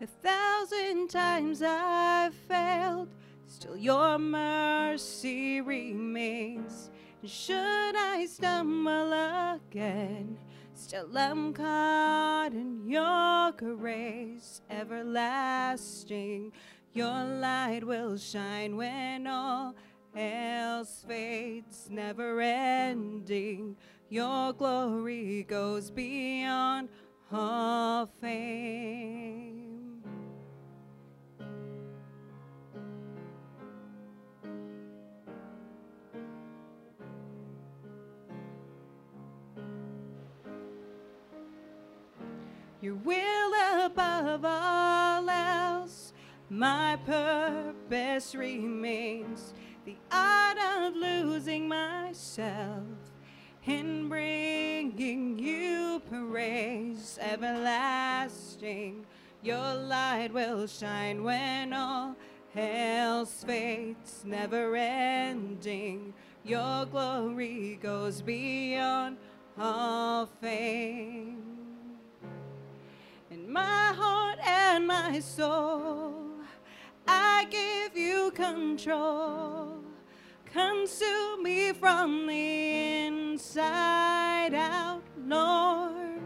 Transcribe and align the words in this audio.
A 0.00 0.06
thousand 0.06 1.08
times 1.08 1.62
I've 1.62 2.34
failed, 2.34 3.08
still 3.46 3.76
your 3.76 4.18
mercy 4.18 5.60
remains. 5.60 6.90
And 7.22 7.30
should 7.30 7.96
I 7.96 8.26
stumble 8.26 9.12
again, 9.12 10.36
still 10.74 11.16
I'm 11.16 11.52
caught 11.52 12.50
in 12.52 12.88
your 12.88 13.52
grace, 13.52 14.62
everlasting. 14.68 16.52
Your 16.92 17.24
light 17.24 17.84
will 17.84 18.16
shine 18.16 18.76
when 18.76 19.28
all 19.28 19.76
else 20.16 21.04
fades, 21.06 21.88
never 21.88 22.40
ending. 22.40 23.76
Your 24.08 24.52
glory 24.52 25.44
goes 25.44 25.90
beyond 25.92 26.88
all 27.32 28.06
fame. 28.20 29.63
Your 42.84 42.96
will 42.96 43.86
above 43.86 44.44
all 44.44 45.30
else, 45.30 46.12
my 46.50 46.98
purpose 47.06 48.34
remains. 48.34 49.54
The 49.86 49.96
art 50.12 50.58
of 50.58 50.94
losing 50.94 51.66
myself 51.66 52.84
in 53.64 54.10
bringing 54.10 55.38
you 55.38 56.02
praise 56.10 57.18
everlasting. 57.22 59.06
Your 59.42 59.76
light 59.76 60.34
will 60.34 60.66
shine 60.66 61.24
when 61.24 61.72
all 61.72 62.14
else 62.54 63.44
fades, 63.44 64.24
never 64.26 64.76
ending. 64.76 66.12
Your 66.44 66.84
glory 66.84 67.78
goes 67.80 68.20
beyond 68.20 69.16
all 69.58 70.26
fame. 70.26 70.63
My 75.14 75.20
soul, 75.20 76.24
I 77.06 77.46
give 77.48 77.96
you 77.96 78.32
control. 78.32 79.76
Consume 80.44 81.40
me 81.40 81.72
from 81.72 82.26
the 82.26 83.06
inside 83.06 84.54
out, 84.54 85.04
Lord. 85.24 86.20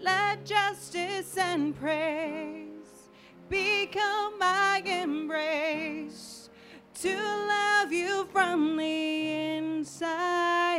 Let 0.00 0.44
justice 0.44 1.36
and 1.38 1.78
praise 1.78 3.08
become 3.48 4.36
my 4.40 4.82
embrace 4.84 6.50
to 7.02 7.14
love 7.14 7.92
you 7.92 8.26
from 8.32 8.78
the 8.78 9.30
inside 9.58 10.69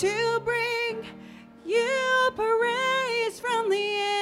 to 0.00 0.40
bring 0.46 1.04
you 1.66 2.30
praise 2.34 3.38
from 3.38 3.68
the 3.68 3.76
inside 3.76 4.19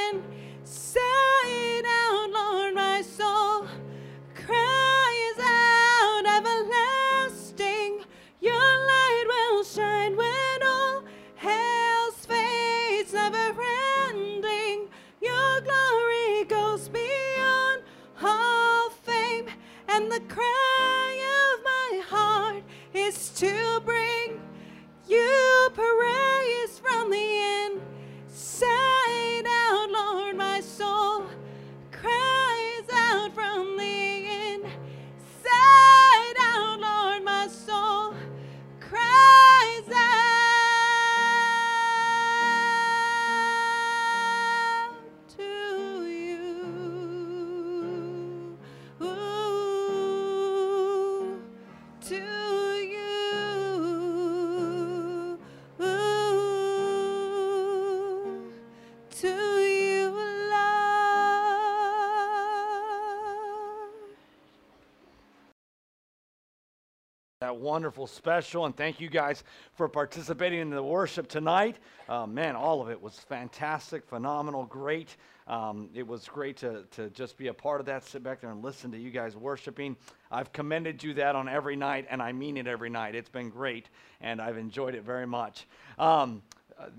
wonderful 67.58 68.06
special 68.06 68.66
and 68.66 68.76
thank 68.76 69.00
you 69.00 69.08
guys 69.08 69.44
for 69.74 69.88
participating 69.88 70.60
in 70.60 70.70
the 70.70 70.82
worship 70.82 71.28
tonight. 71.28 71.76
Uh, 72.08 72.26
man 72.26 72.56
all 72.56 72.80
of 72.80 72.88
it 72.88 73.00
was 73.00 73.18
fantastic 73.18 74.06
phenomenal 74.06 74.64
great. 74.64 75.16
Um, 75.46 75.88
it 75.94 76.06
was 76.06 76.26
great 76.28 76.56
to, 76.58 76.84
to 76.92 77.10
just 77.10 77.36
be 77.36 77.48
a 77.48 77.54
part 77.54 77.80
of 77.80 77.86
that 77.86 78.04
sit 78.04 78.22
back 78.22 78.40
there 78.40 78.50
and 78.50 78.62
listen 78.62 78.90
to 78.92 78.98
you 78.98 79.10
guys 79.10 79.36
worshiping. 79.36 79.96
I've 80.30 80.52
commended 80.52 81.02
you 81.02 81.14
that 81.14 81.34
on 81.34 81.48
every 81.48 81.74
night 81.74 82.06
and 82.10 82.22
i 82.22 82.32
mean 82.32 82.56
it 82.56 82.66
every 82.66 82.90
night. 82.90 83.14
It's 83.14 83.30
been 83.30 83.50
great 83.50 83.88
and 84.20 84.40
i've 84.40 84.58
enjoyed 84.58 84.94
it 84.94 85.02
very 85.02 85.26
much. 85.26 85.66
Um, 85.98 86.42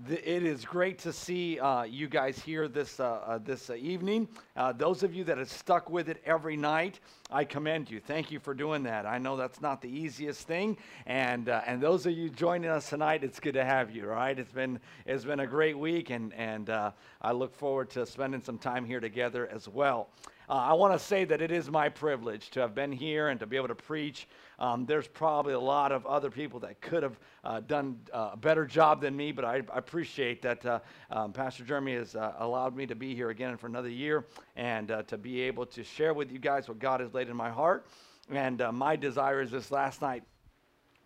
th- 0.06 0.22
it 0.24 0.42
is 0.42 0.64
great 0.64 0.98
to 0.98 1.12
see 1.12 1.58
uh, 1.58 1.82
you 1.82 2.08
guys 2.08 2.38
here 2.38 2.68
this 2.68 3.00
uh, 3.00 3.20
uh, 3.26 3.38
this 3.38 3.70
uh, 3.70 3.74
evening. 3.74 4.28
Uh, 4.56 4.72
those 4.72 5.02
of 5.02 5.14
you 5.14 5.24
that 5.24 5.38
have 5.38 5.50
stuck 5.50 5.90
with 5.90 6.08
it 6.08 6.22
every 6.24 6.56
night, 6.56 7.00
I 7.30 7.44
commend 7.44 7.90
you. 7.90 8.00
Thank 8.00 8.30
you 8.30 8.40
for 8.40 8.54
doing 8.54 8.82
that. 8.84 9.06
I 9.06 9.18
know 9.18 9.36
that's 9.36 9.60
not 9.60 9.80
the 9.80 9.88
easiest 9.88 10.46
thing, 10.46 10.76
and 11.06 11.48
and 11.48 11.80
those 11.80 12.06
of 12.06 12.12
you 12.12 12.30
joining 12.30 12.70
us 12.70 12.90
tonight, 12.90 13.24
it's 13.24 13.40
good 13.40 13.54
to 13.54 13.64
have 13.64 13.90
you. 13.90 14.06
Right? 14.06 14.38
It's 14.38 14.52
been 14.52 14.80
it's 15.06 15.24
been 15.24 15.40
a 15.40 15.46
great 15.46 15.78
week, 15.78 16.10
and 16.10 16.32
and 16.34 16.70
I 16.70 17.32
look 17.32 17.54
forward 17.54 17.90
to 17.90 18.06
spending 18.06 18.42
some 18.42 18.58
time 18.58 18.84
here 18.84 19.00
together 19.00 19.48
as 19.48 19.68
well. 19.68 20.10
Uh, 20.50 20.54
I 20.54 20.72
want 20.72 20.92
to 20.92 20.98
say 20.98 21.24
that 21.26 21.40
it 21.40 21.52
is 21.52 21.70
my 21.70 21.88
privilege 21.88 22.50
to 22.50 22.60
have 22.60 22.74
been 22.74 22.90
here 22.90 23.28
and 23.28 23.38
to 23.38 23.46
be 23.46 23.56
able 23.56 23.68
to 23.68 23.76
preach. 23.76 24.26
Um, 24.58 24.84
there's 24.84 25.06
probably 25.06 25.52
a 25.52 25.60
lot 25.60 25.92
of 25.92 26.04
other 26.06 26.28
people 26.28 26.58
that 26.60 26.80
could 26.80 27.04
have 27.04 27.20
uh, 27.44 27.60
done 27.60 28.00
uh, 28.12 28.30
a 28.32 28.36
better 28.36 28.66
job 28.66 29.00
than 29.00 29.16
me, 29.16 29.30
but 29.30 29.44
I, 29.44 29.62
I 29.72 29.78
appreciate 29.78 30.42
that 30.42 30.66
uh, 30.66 30.80
um, 31.12 31.32
Pastor 31.32 31.62
Jeremy 31.62 31.94
has 31.94 32.16
uh, 32.16 32.34
allowed 32.40 32.74
me 32.74 32.84
to 32.86 32.96
be 32.96 33.14
here 33.14 33.30
again 33.30 33.56
for 33.58 33.68
another 33.68 33.88
year 33.88 34.26
and 34.56 34.90
uh, 34.90 35.04
to 35.04 35.16
be 35.16 35.40
able 35.42 35.66
to 35.66 35.84
share 35.84 36.14
with 36.14 36.32
you 36.32 36.40
guys 36.40 36.66
what 36.66 36.80
God 36.80 36.98
has 36.98 37.14
laid 37.14 37.28
in 37.28 37.36
my 37.36 37.50
heart. 37.50 37.86
And 38.28 38.60
my 38.72 38.96
desire 38.96 39.42
is 39.42 39.52
this 39.52 39.70
last 39.70 40.02
night 40.02 40.24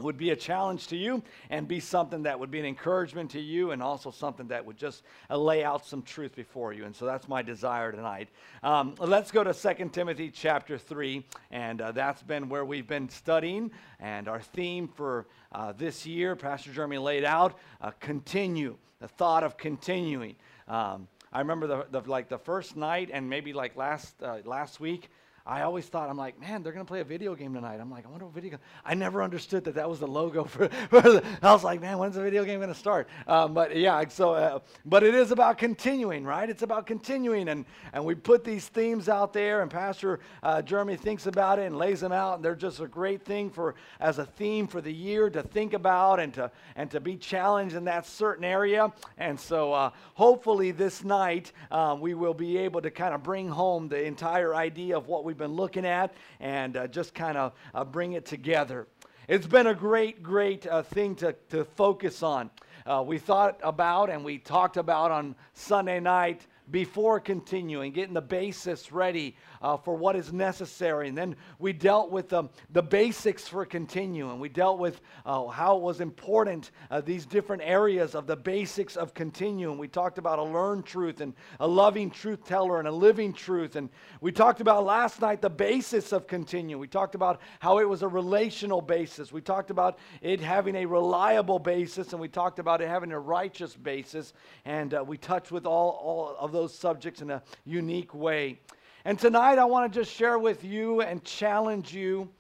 would 0.01 0.17
be 0.17 0.31
a 0.31 0.37
challenge 0.37 0.89
to 0.89 0.97
you 0.97 1.23
and 1.51 1.69
be 1.69 1.79
something 1.79 2.25
that 2.25 2.39
would 2.39 2.51
be 2.51 2.59
an 2.59 2.67
encouragement 2.67 3.31
to 3.31 3.41
you 3.41 3.71
and 3.71 3.81
also 3.81 4.11
something 4.11 4.49
that 4.49 4.65
would 4.65 4.77
just 4.77 5.05
uh, 5.31 5.37
lay 5.37 5.63
out 5.63 5.87
some 5.87 6.03
truth 6.03 6.35
before 6.35 6.73
you. 6.73 6.85
And 6.85 6.95
so 6.95 7.07
that's 7.07 7.29
my 7.29 7.43
desire 7.43 7.93
tonight. 7.93 8.29
Um, 8.65 8.97
let's 8.99 9.31
go 9.31 9.45
to 9.45 9.55
2 9.55 9.91
timothy 9.91 10.31
chapter 10.31 10.79
3 10.79 11.25
and 11.53 11.81
uh, 11.81 11.93
that's 11.93 12.23
been 12.23 12.49
where 12.49 12.65
we've 12.65 12.89
been 12.89 13.09
studying. 13.09 13.71
And 14.01 14.27
our 14.27 14.41
theme 14.41 14.89
for 14.89 15.27
uh, 15.53 15.73
this 15.73 16.05
year 16.05 16.35
pastor 16.35 16.73
jeremy 16.73 16.99
laid 16.99 17.25
out 17.25 17.57
uh, 17.81 17.93
continue 18.01 18.77
the 18.99 19.09
thought 19.09 19.45
of 19.45 19.57
continuing. 19.57 20.35
Um, 20.67 21.07
i 21.33 21.39
remember 21.39 21.67
the, 21.67 21.87
the, 21.91 22.11
like 22.11 22.29
the 22.29 22.39
first 22.39 22.77
night 22.77 23.11
and 23.13 23.29
maybe 23.29 23.53
like 23.53 23.77
last, 23.77 24.21
uh, 24.23 24.39
last 24.45 24.81
week 24.81 25.09
I 25.47 25.61
always 25.61 25.85
thought, 25.85 26.09
I'm 26.09 26.17
like, 26.17 26.41
man, 26.41 26.63
they're 26.63 26.73
going 26.73 26.87
to 26.87 26.91
play 26.91 27.01
a 27.01 27.05
video 27.05 27.35
game 27.35 27.53
tonight. 27.53 27.79
I'm 27.79 27.91
like, 27.91 28.07
I 28.07 28.09
wonder 28.09 28.25
what 28.25 28.35
video 28.35 28.53
game. 28.53 28.61
I 28.83 28.95
never 28.95 29.23
understood 29.23 29.65
that 29.65 29.75
that 29.75 29.91
was 29.91 30.01
the 30.01 30.07
logo 30.07 30.45
for, 30.45 30.71
for 30.89 31.03
the, 31.03 31.25
I 31.43 31.53
was 31.53 31.63
like, 31.63 31.83
man, 31.83 31.99
when's 31.99 32.15
the 32.15 32.23
video 32.23 32.47
game 32.47 32.61
going 32.61 32.73
to 32.73 32.75
start? 32.75 33.09
Um, 33.27 33.53
but 33.53 33.77
yeah, 33.77 34.09
so, 34.09 34.33
uh, 34.33 34.61
but 34.87 35.03
it 35.03 35.15
is 35.15 35.33
about 35.33 35.59
continuing, 35.59 36.25
right? 36.25 36.49
It's 36.49 36.63
about 36.63 36.87
continuing. 36.87 37.51
And, 37.51 37.67
and 37.93 38.03
we 38.07 38.15
put 38.15 38.43
these 38.43 38.69
themes 38.69 39.11
out 39.11 39.35
there, 39.35 39.61
and 39.61 39.71
Pastor 39.71 40.21
uh, 40.43 40.63
Jeremy 40.63 40.97
thinks 40.97 41.27
about 41.27 41.59
it 41.59 41.67
and 41.67 41.77
lays 41.77 42.01
them 42.01 42.13
out. 42.13 42.37
And 42.37 42.45
they're 42.45 42.55
just 42.55 42.81
a 42.81 42.89
great 42.89 43.23
thing 43.23 43.51
for, 43.51 43.75
as 44.01 44.19
a 44.19 44.25
theme 44.25 44.67
for 44.67 44.81
the 44.81 44.93
year 44.93 45.29
to 45.29 45.43
think 45.43 45.75
about 45.75 46.21
and 46.21 46.33
to, 46.35 46.51
and 46.75 46.91
to 46.91 47.01
be 47.01 47.19
challenged 47.19 47.77
in 47.77 47.85
that 47.85 48.07
certain 48.07 48.45
area. 48.45 48.91
And 49.19 49.39
so 49.39 49.75
uh, 49.75 49.91
hopefully 50.15 50.71
this 50.71 51.05
night 51.05 51.53
um, 51.71 52.01
we 52.01 52.15
will 52.15 52.33
be 52.33 52.57
able 52.57 52.81
to 52.81 52.91
kind 52.91 53.15
of 53.15 53.23
bring 53.23 53.51
home 53.51 53.89
the 53.89 54.03
entire 54.03 54.55
idea 54.55 54.97
of 54.97 55.07
what 55.07 55.23
we 55.23 55.34
we've 55.35 55.39
been 55.41 55.57
looking 55.57 55.85
at 55.85 56.15
and 56.39 56.77
uh, 56.77 56.87
just 56.87 57.13
kind 57.13 57.37
of 57.37 57.55
uh, 57.75 57.85
bring 57.85 58.13
it 58.13 58.25
together. 58.25 58.87
It's 59.27 59.49
been 59.49 59.67
a 59.67 59.75
great, 59.75 60.23
great 60.23 60.65
uh, 60.65 60.85
thing 60.85 61.17
to, 61.17 61.35
to 61.51 61.65
focus 61.65 62.23
on. 62.23 62.53
Uh, 62.87 63.03
we 63.05 63.19
thought 63.19 63.59
about 63.65 64.11
and 64.11 64.25
we 64.25 64.39
talked 64.39 64.77
about 64.77 65.11
on 65.11 65.35
Sunday 65.53 65.99
night 65.99 66.47
before 66.71 67.21
continuing, 67.21 67.93
getting 67.93 68.15
the 68.15 68.23
basis 68.23 68.91
ready 68.91 69.37
uh, 69.61 69.77
for 69.77 69.95
what 69.95 70.17
is 70.17 70.33
necessary. 70.33 71.09
And 71.09 71.17
then 71.17 71.37
we 71.59 71.73
dealt 71.73 72.11
with 72.11 72.33
um, 72.33 72.51
the 72.71 72.83
basics 72.83 73.47
for 73.47 73.67
continuing. 73.67 74.41
We 74.41 74.49
dealt 74.49 74.79
with 74.79 75.01
uh, 75.27 75.47
how 75.49 75.77
it 75.77 75.83
was 75.83 76.01
important, 76.01 76.71
uh, 76.91 77.01
these 77.03 77.27
different 77.27 77.63
areas 77.65 78.15
of 78.15 78.27
the 78.27 78.37
basics 78.37 78.97
of 78.97 79.13
continuing. 79.13 79.77
We 79.77 79.89
talked 79.89 80.19
about 80.19 80.39
a 80.39 80.43
learned 80.43 80.87
truth 80.87 81.21
and 81.21 81.35
a 81.61 81.69
loving 81.69 82.11
truth 82.11 82.45
teller 82.45 82.79
and 82.79 82.89
a 82.89 82.93
living 82.93 83.33
truth. 83.33 83.77
And 83.77 83.91
we 84.21 84.33
talked 84.33 84.61
about 84.61 84.85
last 84.85 85.21
night 85.21 85.43
the 85.43 85.51
basis 85.51 86.13
of 86.13 86.27
continuing. 86.27 86.81
We 86.81 86.89
talked 86.89 87.15
about 87.15 87.41
how 87.61 87.79
it 87.79 87.89
was 87.89 88.03
a 88.03 88.09
relational 88.09 88.81
basis. 88.81 89.33
We 89.33 89.43
talked 89.43 89.71
about 89.71 89.99
it 90.23 90.41
having 90.41 90.77
a 90.77 90.87
reliable 90.87 91.59
basis, 91.59 92.13
and 92.13 92.21
we 92.21 92.29
talked 92.29 92.59
about 92.59 92.81
it 92.81 92.89
having 92.89 93.13
a 93.13 93.21
righteous 93.21 93.77
basis. 93.77 94.33
And 94.65 94.95
uh, 94.95 95.05
we 95.07 95.19
touched 95.19 95.53
with 95.53 95.67
all, 95.67 95.91
all 95.91 96.37
of 96.39 96.54
those 96.55 96.75
subjects 96.75 97.21
in 97.21 97.31
a 97.31 97.43
unique 97.65 98.15
way. 98.15 98.61
And 99.05 99.19
tonight, 99.19 99.59
I 99.59 99.67
want 99.67 99.93
to 99.93 100.01
just 100.01 100.11
share 100.11 100.39
with 100.39 100.65
you 100.65 101.03
and 101.03 101.23
challenge 101.23 101.93
you 101.93 102.31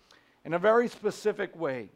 in 0.44 0.54
a 0.54 0.58
very 0.58 0.88
specific 0.88 1.54
way. 1.58 1.90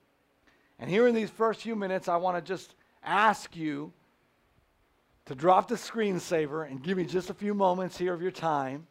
And 0.79 0.91
here 0.91 1.09
in 1.09 1.15
these 1.15 1.31
first 1.31 1.63
few 1.63 1.75
minutes, 1.75 2.09
I 2.09 2.17
want 2.17 2.37
to 2.37 2.43
just 2.43 2.75
ask 3.03 3.57
you 3.57 3.93
to 5.27 5.35
drop 5.35 5.69
the 5.69 5.75
screensaver 5.75 6.71
and 6.71 6.83
give 6.83 6.97
me 6.97 7.05
just 7.05 7.31
a 7.31 7.35
few 7.35 7.55
moments 7.55 7.97
here 7.97 8.15
of 8.15 8.23
your 8.23 8.31
time 8.31 8.87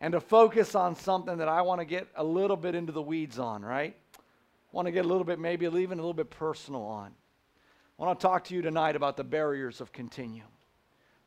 and 0.00 0.12
to 0.12 0.20
focus 0.20 0.74
on 0.74 0.96
something 0.96 1.38
that 1.38 1.48
I 1.48 1.62
want 1.62 1.80
to 1.80 1.84
get 1.84 2.08
a 2.16 2.24
little 2.24 2.56
bit 2.56 2.74
into 2.74 2.92
the 2.92 3.02
weeds 3.02 3.38
on, 3.38 3.64
right? 3.64 3.96
Want 4.72 4.86
to 4.86 4.92
get 4.92 5.04
a 5.04 5.08
little 5.08 5.24
bit, 5.24 5.38
maybe 5.38 5.66
even 5.66 5.98
a 5.98 6.02
little 6.02 6.14
bit 6.14 6.30
personal 6.30 6.82
on. 6.82 7.12
I 7.98 8.04
want 8.04 8.18
to 8.18 8.26
talk 8.26 8.44
to 8.44 8.54
you 8.54 8.62
tonight 8.62 8.96
about 8.96 9.16
the 9.16 9.22
barriers 9.22 9.80
of 9.80 9.92
continue. 9.92 10.42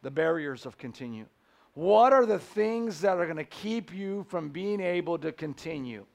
The 0.06 0.12
barriers 0.12 0.68
of 0.68 0.78
continue. 0.78 1.26
What 1.74 2.14
are 2.14 2.28
the 2.28 2.38
things 2.38 3.02
that 3.02 3.18
are 3.18 3.26
going 3.26 3.38
to 3.38 3.44
keep 3.44 3.92
you 3.92 4.24
from 4.30 4.50
being 4.50 4.80
able 4.80 5.18
to 5.18 5.32
continue? 5.32 6.06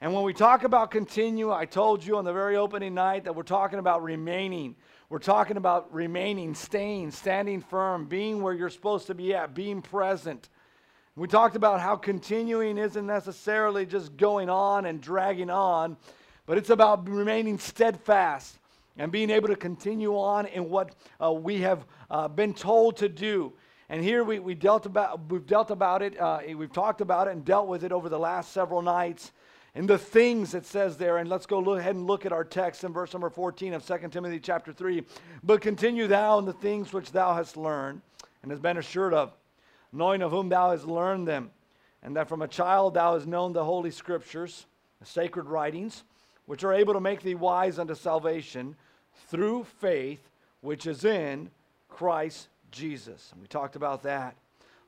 And 0.00 0.12
when 0.12 0.24
we 0.24 0.32
talk 0.32 0.64
about 0.64 0.90
continue, 0.90 1.52
I 1.52 1.66
told 1.66 2.04
you 2.04 2.16
on 2.16 2.24
the 2.24 2.32
very 2.32 2.56
opening 2.56 2.94
night 2.94 3.22
that 3.22 3.36
we're 3.36 3.44
talking 3.44 3.78
about 3.78 4.02
remaining. 4.02 4.74
We're 5.08 5.20
talking 5.20 5.56
about 5.56 5.94
remaining, 5.94 6.52
staying, 6.52 7.12
standing 7.12 7.60
firm, 7.60 8.06
being 8.06 8.42
where 8.42 8.54
you're 8.54 8.70
supposed 8.70 9.06
to 9.06 9.14
be 9.14 9.32
at, 9.32 9.54
being 9.54 9.82
present. 9.82 10.48
We 11.14 11.28
talked 11.28 11.54
about 11.54 11.80
how 11.80 11.94
continuing 11.94 12.76
isn't 12.76 13.06
necessarily 13.06 13.86
just 13.86 14.16
going 14.16 14.50
on 14.50 14.84
and 14.84 15.00
dragging 15.00 15.48
on, 15.48 15.96
but 16.44 16.58
it's 16.58 16.70
about 16.70 17.08
remaining 17.08 17.60
steadfast 17.60 18.58
and 18.98 19.12
being 19.12 19.30
able 19.30 19.48
to 19.48 19.56
continue 19.56 20.16
on 20.16 20.46
in 20.46 20.70
what 20.70 20.94
uh, 21.22 21.32
we 21.32 21.60
have 21.60 21.86
uh, 22.10 22.28
been 22.28 22.54
told 22.54 22.96
to 22.98 23.08
do. 23.08 23.52
And 23.88 24.02
here 24.02 24.24
we, 24.24 24.38
we 24.38 24.54
dealt 24.54 24.86
about, 24.86 25.30
we've 25.30 25.46
dealt 25.46 25.70
about 25.70 26.02
it, 26.02 26.18
uh, 26.18 26.40
we've 26.56 26.72
talked 26.72 27.00
about 27.00 27.28
it 27.28 27.32
and 27.32 27.44
dealt 27.44 27.68
with 27.68 27.84
it 27.84 27.92
over 27.92 28.08
the 28.08 28.18
last 28.18 28.52
several 28.52 28.82
nights. 28.82 29.32
And 29.74 29.86
the 29.86 29.98
things 29.98 30.54
it 30.54 30.64
says 30.64 30.96
there, 30.96 31.18
and 31.18 31.28
let's 31.28 31.44
go 31.44 31.60
look 31.60 31.78
ahead 31.78 31.94
and 31.94 32.06
look 32.06 32.24
at 32.24 32.32
our 32.32 32.44
text 32.44 32.82
in 32.82 32.94
verse 32.94 33.12
number 33.12 33.28
14 33.28 33.74
of 33.74 33.86
2 33.86 34.08
Timothy 34.10 34.40
chapter 34.40 34.72
3. 34.72 35.04
But 35.44 35.60
continue 35.60 36.06
thou 36.06 36.38
in 36.38 36.46
the 36.46 36.54
things 36.54 36.92
which 36.92 37.12
thou 37.12 37.34
hast 37.34 37.58
learned 37.58 38.00
and 38.42 38.50
hast 38.50 38.62
been 38.62 38.78
assured 38.78 39.12
of, 39.12 39.34
knowing 39.92 40.22
of 40.22 40.30
whom 40.30 40.48
thou 40.48 40.70
hast 40.70 40.86
learned 40.86 41.28
them, 41.28 41.50
and 42.02 42.16
that 42.16 42.28
from 42.28 42.40
a 42.40 42.48
child 42.48 42.94
thou 42.94 43.14
hast 43.14 43.26
known 43.26 43.52
the 43.52 43.64
holy 43.64 43.90
scriptures, 43.90 44.64
the 44.98 45.06
sacred 45.06 45.46
writings, 45.46 46.04
which 46.46 46.64
are 46.64 46.72
able 46.72 46.94
to 46.94 47.00
make 47.00 47.20
thee 47.20 47.34
wise 47.34 47.78
unto 47.78 47.94
salvation 47.94 48.76
through 49.28 49.64
faith 49.64 50.28
which 50.60 50.86
is 50.86 51.04
in 51.04 51.50
Christ 51.88 52.48
Jesus. 52.70 53.30
And 53.32 53.40
we 53.40 53.48
talked 53.48 53.76
about 53.76 54.02
that. 54.02 54.34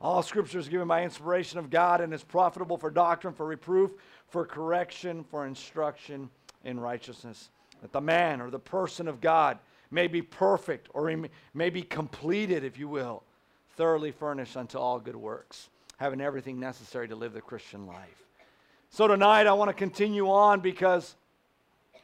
All 0.01 0.23
scripture 0.23 0.59
is 0.59 0.69
given 0.69 0.87
by 0.87 1.03
inspiration 1.03 1.59
of 1.59 1.69
God 1.69 2.01
and 2.01 2.13
is 2.13 2.23
profitable 2.23 2.77
for 2.77 2.89
doctrine, 2.89 3.33
for 3.33 3.45
reproof, 3.45 3.91
for 4.29 4.45
correction, 4.45 5.23
for 5.23 5.45
instruction 5.45 6.29
in 6.63 6.79
righteousness. 6.79 7.49
That 7.81 7.91
the 7.91 8.01
man 8.01 8.41
or 8.41 8.49
the 8.49 8.59
person 8.59 9.07
of 9.07 9.19
God 9.19 9.57
may 9.91 10.07
be 10.07 10.21
perfect 10.21 10.87
or 10.93 11.13
may 11.53 11.69
be 11.69 11.81
completed, 11.81 12.63
if 12.63 12.77
you 12.77 12.87
will, 12.87 13.23
thoroughly 13.75 14.11
furnished 14.11 14.55
unto 14.55 14.77
all 14.77 14.99
good 14.99 15.15
works, 15.15 15.69
having 15.97 16.21
everything 16.21 16.59
necessary 16.59 17.07
to 17.07 17.15
live 17.15 17.33
the 17.33 17.41
Christian 17.41 17.87
life. 17.87 18.23
So 18.89 19.07
tonight 19.07 19.47
I 19.47 19.53
want 19.53 19.69
to 19.69 19.73
continue 19.73 20.29
on 20.29 20.59
because 20.61 21.15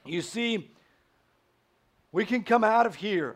you 0.05 0.21
see, 0.21 0.71
we 2.15 2.23
can 2.23 2.43
come 2.43 2.63
out 2.63 2.85
of 2.85 2.95
here 2.95 3.35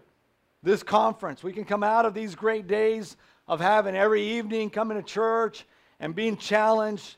this 0.64 0.84
conference. 0.84 1.44
We 1.44 1.52
can 1.52 1.66
come 1.66 1.84
out 1.84 2.06
of 2.06 2.14
these 2.14 2.34
great 2.34 2.66
days 2.66 3.18
of 3.46 3.60
having 3.60 3.94
every 3.94 4.24
evening 4.24 4.70
coming 4.70 4.96
to 4.96 5.04
church 5.04 5.66
and 6.00 6.16
being 6.16 6.38
challenged, 6.38 7.18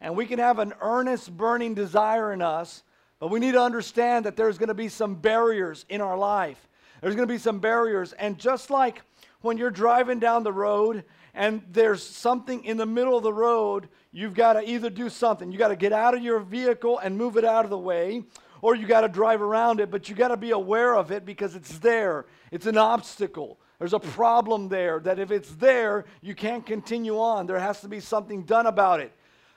and 0.00 0.16
we 0.16 0.24
can 0.24 0.38
have 0.38 0.58
an 0.58 0.72
earnest, 0.80 1.36
burning 1.36 1.74
desire 1.74 2.32
in 2.32 2.40
us, 2.40 2.82
but 3.18 3.28
we 3.28 3.40
need 3.40 3.52
to 3.52 3.60
understand 3.60 4.24
that 4.24 4.38
there's 4.38 4.56
going 4.56 4.68
to 4.68 4.74
be 4.74 4.88
some 4.88 5.14
barriers 5.14 5.84
in 5.90 6.00
our 6.00 6.16
life. 6.16 6.66
There's 7.02 7.14
going 7.14 7.28
to 7.28 7.34
be 7.34 7.38
some 7.38 7.58
barriers, 7.58 8.14
and 8.14 8.38
just 8.38 8.70
like 8.70 9.02
when 9.42 9.58
you're 9.58 9.70
driving 9.70 10.18
down 10.18 10.44
the 10.44 10.52
road 10.52 11.04
and 11.34 11.60
there's 11.72 12.02
something 12.02 12.64
in 12.64 12.78
the 12.78 12.86
middle 12.86 13.18
of 13.18 13.22
the 13.22 13.34
road, 13.34 13.88
you've 14.12 14.34
got 14.34 14.54
to 14.54 14.66
either 14.66 14.88
do 14.88 15.10
something. 15.10 15.52
You've 15.52 15.58
got 15.58 15.68
to 15.68 15.76
get 15.76 15.92
out 15.92 16.14
of 16.14 16.22
your 16.22 16.40
vehicle 16.40 16.98
and 17.00 17.18
move 17.18 17.36
it 17.36 17.44
out 17.44 17.64
of 17.64 17.70
the 17.70 17.76
way, 17.76 18.22
or 18.62 18.74
you 18.74 18.86
got 18.86 19.02
to 19.02 19.08
drive 19.08 19.42
around 19.42 19.80
it, 19.80 19.90
but 19.90 20.08
you 20.08 20.14
got 20.14 20.28
to 20.28 20.36
be 20.36 20.52
aware 20.52 20.94
of 20.94 21.10
it 21.10 21.26
because 21.26 21.54
it's 21.54 21.78
there. 21.78 22.24
It's 22.50 22.66
an 22.66 22.78
obstacle. 22.78 23.58
There's 23.78 23.92
a 23.92 23.98
problem 23.98 24.68
there 24.68 25.00
that 25.00 25.18
if 25.18 25.32
it's 25.32 25.50
there, 25.56 26.04
you 26.22 26.34
can't 26.34 26.64
continue 26.64 27.18
on. 27.18 27.46
There 27.46 27.58
has 27.58 27.80
to 27.80 27.88
be 27.88 27.98
something 27.98 28.44
done 28.44 28.66
about 28.66 29.00
it. 29.00 29.12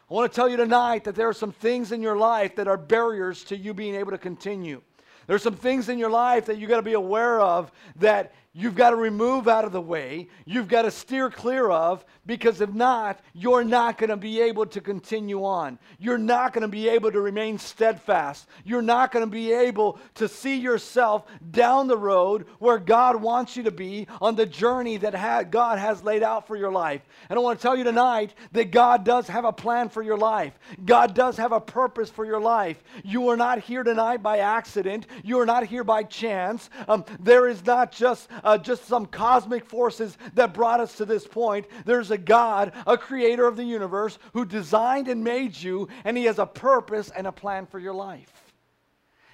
I 0.09 0.13
want 0.13 0.31
to 0.31 0.35
tell 0.35 0.49
you 0.49 0.57
tonight 0.57 1.03
that 1.03 1.15
there 1.15 1.29
are 1.29 1.33
some 1.33 1.51
things 1.51 1.91
in 1.91 2.01
your 2.01 2.17
life 2.17 2.55
that 2.55 2.67
are 2.67 2.77
barriers 2.77 3.43
to 3.45 3.57
you 3.57 3.73
being 3.73 3.95
able 3.95 4.11
to 4.11 4.17
continue. 4.17 4.81
There's 5.27 5.43
some 5.43 5.55
things 5.55 5.89
in 5.89 5.97
your 5.97 6.09
life 6.09 6.45
that 6.45 6.57
you 6.57 6.67
got 6.67 6.77
to 6.77 6.83
be 6.83 6.93
aware 6.93 7.39
of 7.39 7.71
that 7.97 8.33
you've 8.55 8.73
got 8.73 8.91
to 8.91 8.95
remove 8.95 9.49
out 9.49 9.65
of 9.65 9.73
the 9.73 9.81
way, 9.81 10.29
you've 10.45 10.69
got 10.69 10.83
to 10.83 10.91
steer 10.91 11.29
clear 11.29 11.69
of, 11.69 12.05
because 12.25 12.61
if 12.61 12.73
not, 12.73 13.19
you're 13.33 13.65
not 13.65 13.97
going 13.97 14.09
to 14.09 14.17
be 14.17 14.41
able 14.41 14.65
to 14.65 14.79
continue 14.79 15.43
on. 15.43 15.77
You're 15.99 16.17
not 16.17 16.53
going 16.53 16.61
to 16.61 16.67
be 16.67 16.87
able 16.87 17.11
to 17.11 17.19
remain 17.19 17.59
steadfast. 17.59 18.47
You're 18.63 18.81
not 18.81 19.11
going 19.11 19.25
to 19.25 19.29
be 19.29 19.51
able 19.51 19.99
to 20.15 20.27
see 20.27 20.57
yourself 20.57 21.25
down 21.51 21.87
the 21.87 21.97
road 21.97 22.45
where 22.59 22.79
God 22.79 23.21
wants 23.21 23.57
you 23.57 23.63
to 23.63 23.71
be 23.71 24.07
on 24.21 24.35
the 24.35 24.45
journey 24.45 24.97
that 24.97 25.13
ha- 25.13 25.43
God 25.43 25.77
has 25.77 26.01
laid 26.03 26.23
out 26.23 26.47
for 26.47 26.55
your 26.55 26.71
life. 26.71 27.01
And 27.29 27.37
I 27.37 27.41
want 27.41 27.59
to 27.59 27.63
tell 27.63 27.75
you 27.75 27.83
tonight 27.83 28.33
that 28.53 28.71
God 28.71 29.03
does 29.03 29.27
have 29.27 29.45
a 29.45 29.53
plan 29.53 29.89
for 29.89 30.01
your 30.01 30.17
life, 30.17 30.57
God 30.85 31.13
does 31.13 31.35
have 31.37 31.51
a 31.51 31.59
purpose 31.59 32.09
for 32.09 32.25
your 32.25 32.39
life. 32.39 32.81
You 33.03 33.27
are 33.29 33.37
not 33.37 33.59
here 33.59 33.83
tonight 33.83 34.23
by 34.23 34.39
accident, 34.39 35.07
you 35.23 35.39
are 35.39 35.45
not 35.45 35.65
here 35.65 35.83
by 35.83 36.03
chance. 36.03 36.69
Um, 36.87 37.03
there 37.19 37.49
is 37.49 37.65
not 37.65 37.91
just 37.91 38.29
uh, 38.45 38.57
just 38.57 38.85
some 38.85 39.05
cosmic 39.05 39.65
forces 39.65 40.17
that 40.35 40.53
brought 40.53 40.79
us 40.79 40.95
to 40.95 41.05
this 41.05 41.27
point. 41.27 41.65
There's 41.83 42.11
a 42.11 42.17
God, 42.17 42.71
a 42.87 42.97
creator 42.97 43.45
of 43.45 43.57
the 43.57 43.65
universe, 43.65 44.17
who 44.33 44.45
designed 44.45 45.09
and 45.09 45.23
made 45.23 45.57
you, 45.57 45.89
and 46.05 46.15
He 46.15 46.23
has 46.25 46.39
a 46.39 46.45
purpose 46.45 47.09
and 47.09 47.27
a 47.27 47.31
plan 47.31 47.65
for 47.65 47.79
your 47.79 47.93
life. 47.93 48.44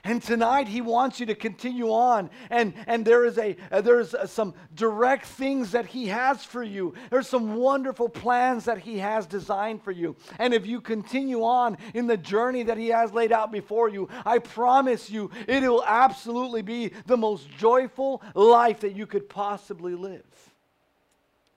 And 0.03 0.21
tonight 0.21 0.67
he 0.67 0.81
wants 0.81 1.19
you 1.19 1.27
to 1.27 1.35
continue 1.35 1.91
on. 1.91 2.31
And, 2.49 2.73
and 2.87 3.05
there 3.05 3.23
is 3.23 3.37
a 3.37 3.55
uh, 3.71 3.81
there's 3.81 4.15
uh, 4.15 4.25
some 4.25 4.55
direct 4.73 5.25
things 5.25 5.71
that 5.71 5.85
he 5.85 6.07
has 6.07 6.43
for 6.43 6.63
you. 6.63 6.95
There's 7.11 7.27
some 7.27 7.55
wonderful 7.55 8.09
plans 8.09 8.65
that 8.65 8.79
he 8.79 8.97
has 8.97 9.27
designed 9.27 9.83
for 9.83 9.91
you. 9.91 10.15
And 10.39 10.53
if 10.53 10.65
you 10.65 10.81
continue 10.81 11.43
on 11.43 11.77
in 11.93 12.07
the 12.07 12.17
journey 12.17 12.63
that 12.63 12.77
he 12.77 12.87
has 12.87 13.13
laid 13.13 13.31
out 13.31 13.51
before 13.51 13.89
you, 13.89 14.09
I 14.25 14.39
promise 14.39 15.09
you 15.09 15.29
it 15.47 15.61
will 15.61 15.83
absolutely 15.85 16.63
be 16.63 16.93
the 17.05 17.17
most 17.17 17.49
joyful 17.51 18.23
life 18.33 18.79
that 18.79 18.95
you 18.95 19.05
could 19.05 19.29
possibly 19.29 19.93
live 19.93 20.25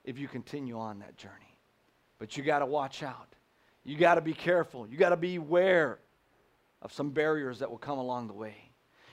if 0.05 0.19
you 0.19 0.29
continue 0.29 0.79
on 0.79 0.99
that 0.99 1.17
journey. 1.17 1.59
But 2.19 2.37
you 2.37 2.45
got 2.45 2.59
to 2.59 2.67
watch 2.67 3.03
out. 3.03 3.35
you 3.85 3.97
got 3.97 4.17
to 4.17 4.21
be 4.21 4.35
careful. 4.35 4.87
You 4.87 4.99
got 4.99 5.11
to 5.11 5.17
be 5.17 5.37
aware 5.37 5.99
of 6.85 6.93
some 6.93 7.11
barriers 7.11 7.61
that 7.61 7.71
will 7.71 7.79
come 7.79 7.99
along 7.99 8.29
the 8.29 8.35
way. 8.35 8.55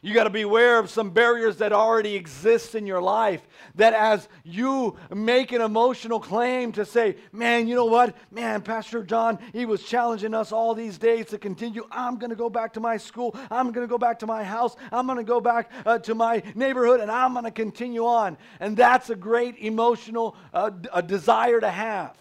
You 0.03 0.15
got 0.15 0.23
to 0.23 0.31
be 0.31 0.41
aware 0.41 0.79
of 0.79 0.89
some 0.89 1.11
barriers 1.11 1.57
that 1.57 1.71
already 1.71 2.15
exist 2.15 2.73
in 2.73 2.87
your 2.87 3.01
life. 3.01 3.47
That 3.75 3.93
as 3.93 4.27
you 4.43 4.97
make 5.13 5.51
an 5.51 5.61
emotional 5.61 6.19
claim 6.19 6.71
to 6.71 6.85
say, 6.85 7.17
man, 7.31 7.67
you 7.67 7.75
know 7.75 7.85
what? 7.85 8.17
Man, 8.31 8.63
Pastor 8.63 9.03
John, 9.03 9.37
he 9.53 9.65
was 9.67 9.83
challenging 9.83 10.33
us 10.33 10.51
all 10.51 10.73
these 10.73 10.97
days 10.97 11.27
to 11.27 11.37
continue. 11.37 11.85
I'm 11.91 12.17
going 12.17 12.31
to 12.31 12.35
go 12.35 12.49
back 12.49 12.73
to 12.73 12.79
my 12.79 12.97
school. 12.97 13.35
I'm 13.51 13.71
going 13.71 13.87
to 13.87 13.91
go 13.91 13.99
back 13.99 14.17
to 14.19 14.25
my 14.25 14.43
house. 14.43 14.75
I'm 14.91 15.05
going 15.05 15.19
to 15.19 15.23
go 15.23 15.39
back 15.39 15.69
uh, 15.85 15.99
to 15.99 16.15
my 16.15 16.41
neighborhood 16.55 16.99
and 16.99 17.11
I'm 17.11 17.33
going 17.33 17.45
to 17.45 17.51
continue 17.51 18.05
on. 18.07 18.37
And 18.59 18.75
that's 18.75 19.11
a 19.11 19.15
great 19.15 19.59
emotional 19.59 20.35
uh, 20.51 20.71
a 20.91 21.03
desire 21.03 21.59
to 21.59 21.69
have. 21.69 22.17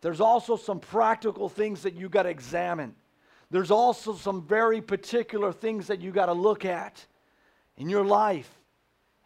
There's 0.00 0.20
also 0.20 0.56
some 0.56 0.80
practical 0.80 1.48
things 1.48 1.82
that 1.82 1.94
you 1.94 2.08
got 2.08 2.24
to 2.24 2.28
examine 2.28 2.96
there's 3.52 3.70
also 3.70 4.14
some 4.14 4.42
very 4.42 4.80
particular 4.80 5.52
things 5.52 5.86
that 5.88 6.00
you 6.00 6.10
got 6.10 6.26
to 6.26 6.32
look 6.32 6.64
at 6.64 7.04
in 7.76 7.90
your 7.90 8.02
life. 8.02 8.50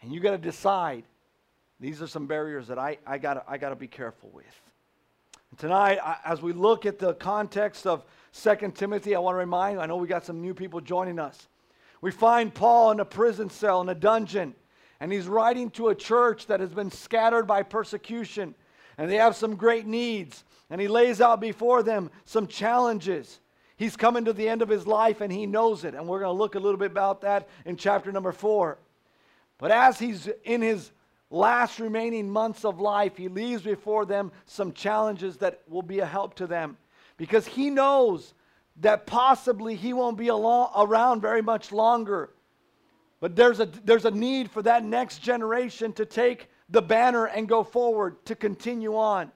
And 0.03 0.13
you 0.13 0.19
got 0.19 0.33
to 0.33 0.39
decide 0.39 1.05
these 1.79 2.03
are 2.03 2.09
some 2.09 2.27
barriers 2.27 2.67
that 2.67 2.79
I, 2.79 2.99
I 3.07 3.19
got 3.19 3.45
I 3.49 3.57
to 3.57 3.77
be 3.77 3.87
careful 3.87 4.31
with. 4.33 4.45
And 5.51 5.61
tonight, 5.61 6.01
I, 6.03 6.17
as 6.25 6.43
we 6.43 6.53
look 6.53 6.87
at 6.87 6.99
the 6.99 7.15
context 7.15 7.87
of 7.87 8.05
2 8.33 8.73
Timothy, 8.75 9.15
I 9.15 9.21
want 9.21 9.35
to 9.35 9.39
remind 9.39 9.77
you, 9.77 9.81
I 9.81 9.87
know 9.87 9.97
we 9.97 10.09
got 10.09 10.25
some 10.25 10.41
new 10.43 10.55
people 10.55 10.81
joining 10.81 11.21
us. 11.21 11.47
We 12.01 12.11
find 12.11 12.53
Paul 12.53 12.91
in 12.91 13.01
a 13.01 13.05
prison 13.05 13.49
cell, 13.49 13.81
in 13.81 13.89
a 13.89 13.95
dungeon, 13.95 14.57
and 14.99 15.13
he's 15.13 15.29
writing 15.29 15.71
to 15.71 15.89
a 15.89 15.95
church 15.95 16.47
that 16.49 16.59
has 16.59 16.71
been 16.71 16.91
scattered 16.91 17.47
by 17.47 17.63
persecution, 17.63 18.57
and 18.99 19.09
they 19.09 19.17
have 19.17 19.37
some 19.37 19.55
great 19.55 19.87
needs. 19.87 20.43
And 20.69 20.81
he 20.81 20.89
lays 20.89 21.21
out 21.21 21.41
before 21.41 21.85
them 21.85 22.11
some 22.25 22.49
challenges. 22.49 23.39
He's 23.77 23.97
coming 23.97 24.25
to 24.25 24.33
the 24.33 24.49
end 24.49 24.63
of 24.63 24.69
his 24.69 24.87
life 24.87 25.21
and 25.21 25.31
he 25.31 25.47
knows 25.47 25.85
it. 25.85 25.95
And 25.95 26.09
we're 26.09 26.21
going 26.21 26.35
to 26.35 26.39
look 26.39 26.55
a 26.55 26.61
little 26.61 26.79
bit 26.79 26.91
about 26.91 27.21
that 27.21 27.49
in 27.65 27.77
chapter 27.77 28.11
number 28.11 28.33
four. 28.33 28.79
But 29.59 29.71
as 29.71 29.99
he's 29.99 30.29
in 30.45 30.63
his 30.63 30.91
last 31.31 31.79
remaining 31.79 32.31
months 32.31 32.65
of 32.65 32.81
life, 32.81 33.17
he 33.17 33.29
leaves 33.29 33.63
before 33.63 34.07
them 34.07 34.33
some 34.47 34.73
challenges 34.73 35.37
that 35.39 35.63
will 35.69 35.83
be 35.83 36.01
a 36.01 36.07
help 36.07 36.35
to 36.37 36.47
them 36.47 36.77
because 37.17 37.47
he 37.47 37.71
knows 37.71 38.35
that 38.81 39.07
possibly 39.07 39.75
he 39.75 39.93
won't 39.93 40.19
be 40.19 40.29
along, 40.29 40.71
around 40.77 41.21
very 41.21 41.43
much 41.43 41.73
longer. 41.73 42.31
But 43.21 43.37
there's 43.37 43.61
a, 43.61 43.67
there's 43.67 44.05
a 44.05 44.11
need 44.11 44.51
for 44.51 44.63
that 44.63 44.85
next 44.85 45.19
generation 45.19 45.93
to 45.95 46.05
take 46.05 46.51
the 46.69 46.83
banner 46.83 47.27
and 47.27 47.49
go 47.49 47.63
forward, 47.63 48.25
to 48.27 48.35
continue 48.35 48.97
on. 48.97 49.33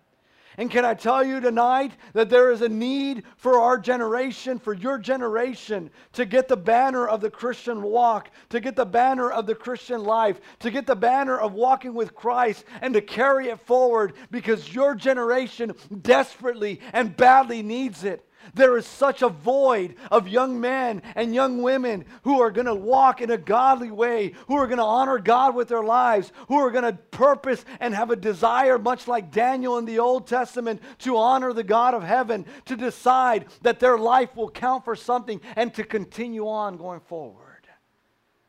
And 0.61 0.71
can 0.71 0.85
I 0.85 0.93
tell 0.93 1.25
you 1.25 1.41
tonight 1.41 1.93
that 2.13 2.29
there 2.29 2.51
is 2.51 2.61
a 2.61 2.69
need 2.69 3.23
for 3.39 3.59
our 3.59 3.79
generation, 3.79 4.59
for 4.59 4.75
your 4.75 4.99
generation, 4.99 5.91
to 6.13 6.27
get 6.27 6.49
the 6.49 6.57
banner 6.57 7.09
of 7.09 7.23
the 7.23 7.31
Christian 7.31 7.81
walk, 7.81 8.31
to 8.51 8.61
get 8.61 8.77
the 8.77 8.85
banner 8.85 9.31
of 9.31 9.47
the 9.47 9.55
Christian 9.55 10.05
life, 10.05 10.39
to 10.59 10.71
get 10.71 10.87
the 10.87 10.95
banner 10.95 11.39
of 11.39 11.55
walking 11.55 11.95
with 11.95 12.15
Christ, 12.15 12.67
and 12.83 12.93
to 12.93 13.01
carry 13.01 13.49
it 13.49 13.61
forward 13.61 14.13
because 14.31 14.75
your 14.75 14.95
generation 14.95 15.73
desperately 16.03 16.83
and 16.93 17.17
badly 17.17 17.63
needs 17.63 18.05
it. 18.05 18.30
There 18.55 18.77
is 18.77 18.87
such 18.87 19.23
a 19.23 19.29
void 19.29 19.97
of 20.11 20.29
young 20.29 20.61
men 20.61 21.03
and 21.15 21.35
young 21.35 21.63
women 21.63 22.05
who 22.23 22.41
are 22.41 22.51
going 22.51 22.67
to 22.67 22.75
walk 22.75 23.21
in 23.21 23.31
a 23.31 23.39
godly 23.39 23.91
way, 23.91 24.33
who 24.49 24.57
are 24.57 24.67
going 24.67 24.79
to 24.79 24.85
honor 24.85 25.19
God 25.19 25.55
with 25.55 25.69
their 25.69 25.83
lives, 25.83 26.33
who 26.49 26.57
are 26.57 26.71
going 26.71 26.85
to 26.85 26.93
purpose 26.93 27.65
and 27.81 27.95
have 27.95 28.11
a 28.11 28.17
desire, 28.17 28.79
much 28.79 29.07
like 29.07 29.31
Daniel 29.31 29.79
in 29.79 29.85
the 29.85 29.99
Old 29.99 30.27
Testament, 30.27 30.83
to 30.99 31.17
honor 31.17 31.53
the 31.53 31.63
God 31.63 31.95
of 31.95 32.03
heaven, 32.03 32.47
to 32.67 32.77
decide 32.77 33.47
that 33.63 33.81
their 33.81 33.99
life 33.99 34.35
will 34.37 34.51
count 34.51 34.85
for 34.85 34.97
something 34.97 35.41
and 35.57 35.73
to 35.75 35.85
continue 35.85 36.49
on 36.49 36.77
going 36.77 37.01
forward. 37.01 37.67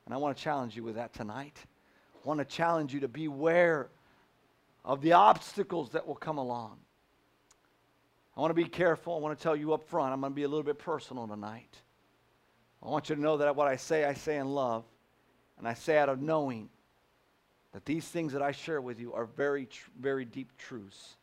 And 0.05 0.13
I 0.13 0.17
want 0.17 0.35
to 0.35 0.43
challenge 0.43 0.75
you 0.75 0.83
with 0.83 0.95
that 0.95 1.13
tonight. 1.13 1.57
I 2.23 2.27
want 2.27 2.39
to 2.39 2.45
challenge 2.45 2.93
you 2.93 3.01
to 3.01 3.07
beware 3.07 3.89
of 4.83 5.01
the 5.01 5.13
obstacles 5.13 5.91
that 5.91 6.07
will 6.07 6.15
come 6.15 6.37
along. 6.37 6.77
I 8.35 8.39
want 8.39 8.51
to 8.51 8.55
be 8.55 8.65
careful. 8.65 9.15
I 9.15 9.19
want 9.19 9.37
to 9.37 9.41
tell 9.41 9.55
you 9.55 9.73
up 9.73 9.83
front, 9.83 10.13
I'm 10.13 10.21
going 10.21 10.31
to 10.31 10.35
be 10.35 10.43
a 10.43 10.47
little 10.47 10.63
bit 10.63 10.79
personal 10.79 11.27
tonight. 11.27 11.75
I 12.83 12.89
want 12.89 13.09
you 13.09 13.15
to 13.15 13.21
know 13.21 13.37
that 13.37 13.55
what 13.55 13.67
I 13.67 13.75
say, 13.75 14.05
I 14.05 14.13
say 14.13 14.37
in 14.37 14.47
love, 14.47 14.83
and 15.57 15.67
I 15.67 15.73
say 15.73 15.97
out 15.97 16.09
of 16.09 16.21
knowing 16.21 16.69
that 17.73 17.85
these 17.85 18.07
things 18.07 18.33
that 18.33 18.41
I 18.41 18.51
share 18.51 18.81
with 18.81 18.99
you 18.99 19.13
are 19.13 19.25
very, 19.25 19.67
very 19.99 20.25
deep 20.25 20.57
truths. 20.57 21.15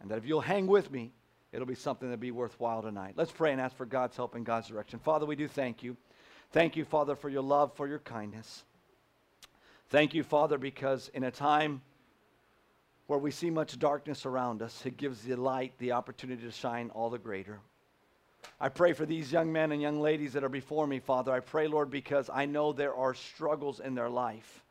And 0.00 0.10
that 0.10 0.18
if 0.18 0.26
you'll 0.26 0.40
hang 0.40 0.66
with 0.66 0.90
me, 0.90 1.10
it'll 1.52 1.66
be 1.66 1.74
something 1.74 2.08
that'll 2.08 2.20
be 2.20 2.30
worthwhile 2.30 2.82
tonight. 2.82 3.14
Let's 3.16 3.32
pray 3.32 3.52
and 3.52 3.60
ask 3.60 3.76
for 3.76 3.86
God's 3.86 4.16
help 4.16 4.34
and 4.34 4.46
God's 4.46 4.68
direction. 4.68 4.98
Father, 5.00 5.26
we 5.26 5.34
do 5.34 5.48
thank 5.48 5.82
you. 5.82 5.96
Thank 6.52 6.76
you, 6.76 6.84
Father, 6.84 7.16
for 7.16 7.28
your 7.28 7.42
love, 7.42 7.74
for 7.74 7.88
your 7.88 7.98
kindness. 7.98 8.62
Thank 9.90 10.14
you, 10.14 10.22
Father, 10.22 10.58
because 10.58 11.10
in 11.12 11.24
a 11.24 11.30
time 11.30 11.82
where 13.08 13.18
we 13.18 13.30
see 13.30 13.48
much 13.50 13.78
darkness 13.78 14.26
around 14.26 14.62
us, 14.62 14.84
it 14.84 14.98
gives 14.98 15.22
the 15.22 15.34
light 15.34 15.72
the 15.78 15.92
opportunity 15.92 16.42
to 16.42 16.52
shine 16.52 16.90
all 16.90 17.08
the 17.10 17.18
greater. 17.18 17.58
I 18.60 18.68
pray 18.68 18.92
for 18.92 19.06
these 19.06 19.32
young 19.32 19.50
men 19.50 19.72
and 19.72 19.80
young 19.80 19.98
ladies 19.98 20.34
that 20.34 20.44
are 20.44 20.50
before 20.50 20.86
me, 20.86 21.00
Father. 21.00 21.32
I 21.32 21.40
pray, 21.40 21.68
Lord, 21.68 21.90
because 21.90 22.28
I 22.32 22.44
know 22.44 22.72
there 22.72 22.94
are 22.94 23.14
struggles 23.14 23.80
in 23.80 23.94
their 23.94 24.10
life. 24.10 24.62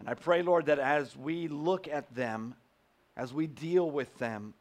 And 0.00 0.08
I 0.08 0.14
pray, 0.14 0.42
Lord, 0.42 0.66
that 0.66 0.80
as 0.80 1.16
we 1.16 1.46
look 1.46 1.86
at 1.86 2.12
them, 2.16 2.56
as 3.16 3.32
we 3.32 3.46
deal 3.46 3.88
with 3.88 4.18
them, 4.18 4.52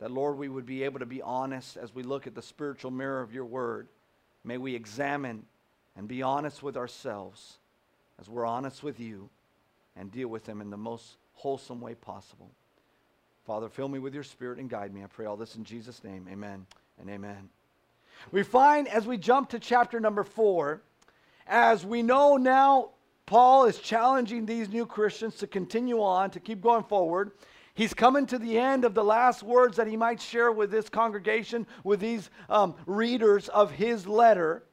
that, 0.00 0.10
Lord, 0.10 0.38
we 0.38 0.48
would 0.48 0.66
be 0.66 0.82
able 0.82 0.98
to 0.98 1.06
be 1.06 1.22
honest 1.22 1.76
as 1.76 1.94
we 1.94 2.02
look 2.02 2.26
at 2.26 2.34
the 2.34 2.42
spiritual 2.42 2.90
mirror 2.90 3.22
of 3.22 3.32
your 3.32 3.46
word. 3.46 3.86
May 4.44 4.58
we 4.58 4.74
examine 4.74 5.44
and 5.96 6.08
be 6.08 6.20
honest 6.20 6.64
with 6.64 6.76
ourselves 6.76 7.58
as 8.20 8.28
we're 8.28 8.44
honest 8.44 8.82
with 8.82 8.98
you 8.98 9.30
and 9.94 10.10
deal 10.10 10.28
with 10.28 10.44
them 10.44 10.60
in 10.60 10.70
the 10.70 10.76
most 10.76 11.16
wholesome 11.36 11.80
way 11.80 11.94
possible. 11.94 12.50
Father, 13.46 13.68
fill 13.68 13.88
me 13.88 14.00
with 14.00 14.12
your 14.12 14.24
spirit 14.24 14.58
and 14.58 14.68
guide 14.68 14.92
me. 14.92 15.04
I 15.04 15.06
pray 15.06 15.26
all 15.26 15.36
this 15.36 15.54
in 15.54 15.64
Jesus' 15.64 16.02
name. 16.02 16.26
Amen 16.30 16.66
and 17.00 17.08
amen. 17.08 17.48
We 18.32 18.42
find 18.42 18.88
as 18.88 19.06
we 19.06 19.18
jump 19.18 19.50
to 19.50 19.60
chapter 19.60 20.00
number 20.00 20.24
four, 20.24 20.82
as 21.46 21.86
we 21.86 22.02
know 22.02 22.36
now, 22.36 22.90
Paul 23.24 23.66
is 23.66 23.78
challenging 23.78 24.46
these 24.46 24.68
new 24.68 24.86
Christians 24.86 25.36
to 25.36 25.46
continue 25.46 26.02
on, 26.02 26.30
to 26.30 26.40
keep 26.40 26.60
going 26.60 26.84
forward. 26.84 27.32
He's 27.74 27.92
coming 27.92 28.26
to 28.26 28.38
the 28.38 28.58
end 28.58 28.84
of 28.84 28.94
the 28.94 29.04
last 29.04 29.42
words 29.42 29.76
that 29.76 29.86
he 29.86 29.96
might 29.96 30.20
share 30.20 30.50
with 30.50 30.70
this 30.70 30.88
congregation, 30.88 31.66
with 31.84 32.00
these 32.00 32.30
um, 32.48 32.74
readers 32.86 33.48
of 33.48 33.70
his 33.70 34.06
letter. 34.06 34.64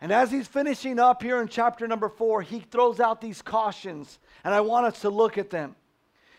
And 0.00 0.12
as 0.12 0.30
he's 0.30 0.46
finishing 0.46 0.98
up 0.98 1.22
here 1.22 1.40
in 1.40 1.48
chapter 1.48 1.88
number 1.88 2.08
four, 2.08 2.42
he 2.42 2.60
throws 2.60 3.00
out 3.00 3.20
these 3.20 3.42
cautions, 3.42 4.18
and 4.44 4.54
I 4.54 4.60
want 4.60 4.86
us 4.86 5.00
to 5.00 5.10
look 5.10 5.38
at 5.38 5.50
them. 5.50 5.74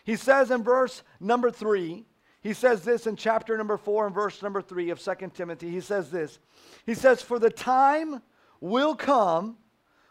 He 0.04 0.16
says 0.16 0.50
in 0.50 0.62
verse 0.62 1.02
number 1.20 1.50
three, 1.50 2.04
he 2.42 2.54
says 2.54 2.82
this 2.82 3.06
in 3.06 3.16
chapter 3.16 3.56
number 3.58 3.76
four 3.76 4.06
and 4.06 4.14
verse 4.14 4.42
number 4.42 4.62
three 4.62 4.88
of 4.88 5.00
Second 5.00 5.34
Timothy. 5.34 5.70
He 5.70 5.80
says 5.80 6.10
this. 6.10 6.38
He 6.86 6.94
says, 6.94 7.20
For 7.20 7.38
the 7.38 7.50
time 7.50 8.22
will 8.60 8.94
come 8.94 9.58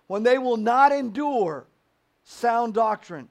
when 0.06 0.22
they 0.22 0.38
will 0.38 0.58
not 0.58 0.92
endure 0.92 1.66
sound 2.24 2.76
doctrine, 2.76 3.30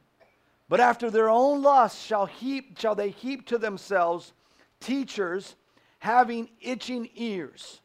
but 0.69 0.81
after 0.81 1.11
their 1.11 1.29
own 1.29 1.63
lust 1.63 2.05
shall 2.05 2.27
heap 2.27 2.79
shall 2.79 2.97
they 2.97 3.11
heap 3.11 3.47
to 3.47 3.59
themselves 3.59 4.33
teachers 4.81 5.55
having 6.01 6.49
itching 6.61 7.09
ears. 7.15 7.81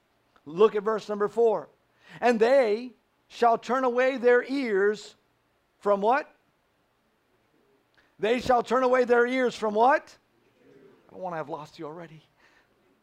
Look 0.45 0.75
at 0.75 0.83
verse 0.83 1.07
number 1.07 1.27
four 1.27 1.69
and 2.21 2.39
they 2.39 2.93
shall 3.27 3.57
turn 3.57 3.83
away 3.83 4.17
their 4.17 4.43
ears 4.43 5.15
from 5.79 6.01
what? 6.01 6.29
They 8.19 8.39
shall 8.39 8.63
turn 8.63 8.83
away 8.83 9.03
their 9.05 9.25
ears 9.25 9.55
from 9.55 9.73
what? 9.73 10.15
I 11.07 11.11
don't 11.11 11.21
want 11.21 11.33
to 11.33 11.37
have 11.37 11.49
lost 11.49 11.77
you 11.79 11.85
already. 11.85 12.21